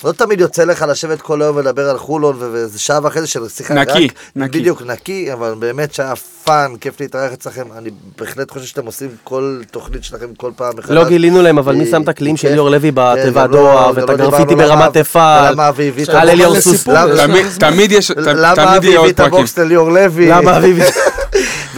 [0.03, 3.73] לא תמיד יוצא לך לשבת כל היום ולדבר על חולון, וזה שעה וחצי של שיחה.
[3.73, 4.59] נקי, רק- נקי.
[4.59, 6.13] בדיוק, נקי, אבל באמת שהיה
[6.43, 7.63] פאן, כיף להתארח אצלכם.
[7.77, 7.89] אני
[8.19, 10.91] בהחלט חושב שאתם עושים כל תוכנית שלכם כל פעם מחדש.
[10.91, 12.51] לא גילינו להם, אבל מי אה, שם את הקליעים של כיף.
[12.51, 15.87] ליאור לוי כן, בתיבת לא- דואר, גם ואת לא הגרפיטי למה- ברמת אפעל, ולמה אבי
[15.87, 16.87] הביא את על הבוקס-.
[16.87, 19.19] למה- תמיד- יש למה אבי הביא את.
[19.19, 20.27] הבוקס לליאור לוי?
[20.29, 20.73] למה אבי...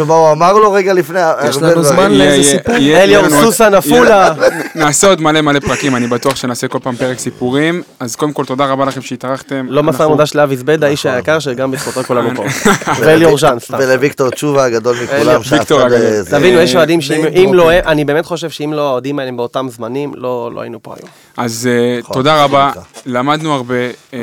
[0.02, 1.20] ומה הוא אמר לו רגע לפני?
[1.50, 1.84] יש הרבה לנו.
[1.84, 2.76] זמן לאיזה סיפור?
[2.76, 4.34] אליאור סוסן עפולה.
[4.76, 7.82] נעשה עוד מלא מלא פרקים, אני בטוח שנעשה כל פעם פרק סיפורים.
[8.00, 9.66] אז קודם כל, תודה רבה לכם שהתארחתם.
[9.70, 11.16] לא מסר מודע של אבי זבדה, האיש נכון.
[11.16, 12.44] היקר שגם בזכותו כולנו פה.
[13.02, 13.78] ואליאור ז'אן, סתם.
[13.80, 16.02] ולוויקטור תשובה הגדול מכולם, ויקטור הגדול.
[16.02, 17.72] אה, תבינו, יש אוהדים שאם אם לא.
[17.72, 21.10] אני באמת חושב שאם לא האוהדים האלה באותם זמנים, לא לא היינו פה היום.
[21.38, 22.72] אז אה, נכון, תודה רבה.
[23.06, 23.76] למדנו הרבה.
[24.14, 24.20] אה,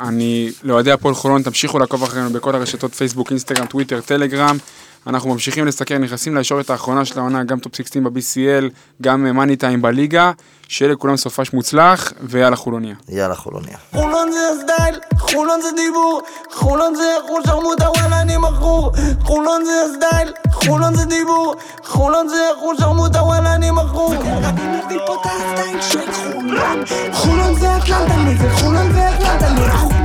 [0.00, 4.56] אני, לאוהדי הפועל חולון, תמשיכו לעקוב אחרינו בכל הרשתות פייסבוק, אינסטגרם, טוויטר, טלגרם.
[5.08, 8.64] אנחנו ממשיכים לסקר, נכנסים לישורת האחרונה של העונה, גם טופ 16 ב-BCL,
[9.02, 10.32] גם money time בליגה.
[10.68, 12.94] שיהיה לכולם סופש מוצלח, ויאללה חולוניה.
[13.08, 13.76] יאללה חולוניה.
[13.92, 16.22] חולון זה הסטייל, חולון זה דיבור,
[16.52, 21.54] חולון זה חול שרמוטה וואלה אני מכור, חולון זה הסטייל, חולון זה דיבור,
[21.84, 24.14] חולון זה חול שרמוטה וואלה אני מכור.
[24.14, 29.97] אם נביא פה את הסטייל של חולון, חולון זה אטלנטה חולון זה אטלנטה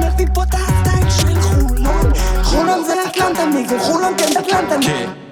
[3.18, 5.23] נגד, רק אם נביא פה את הסטייל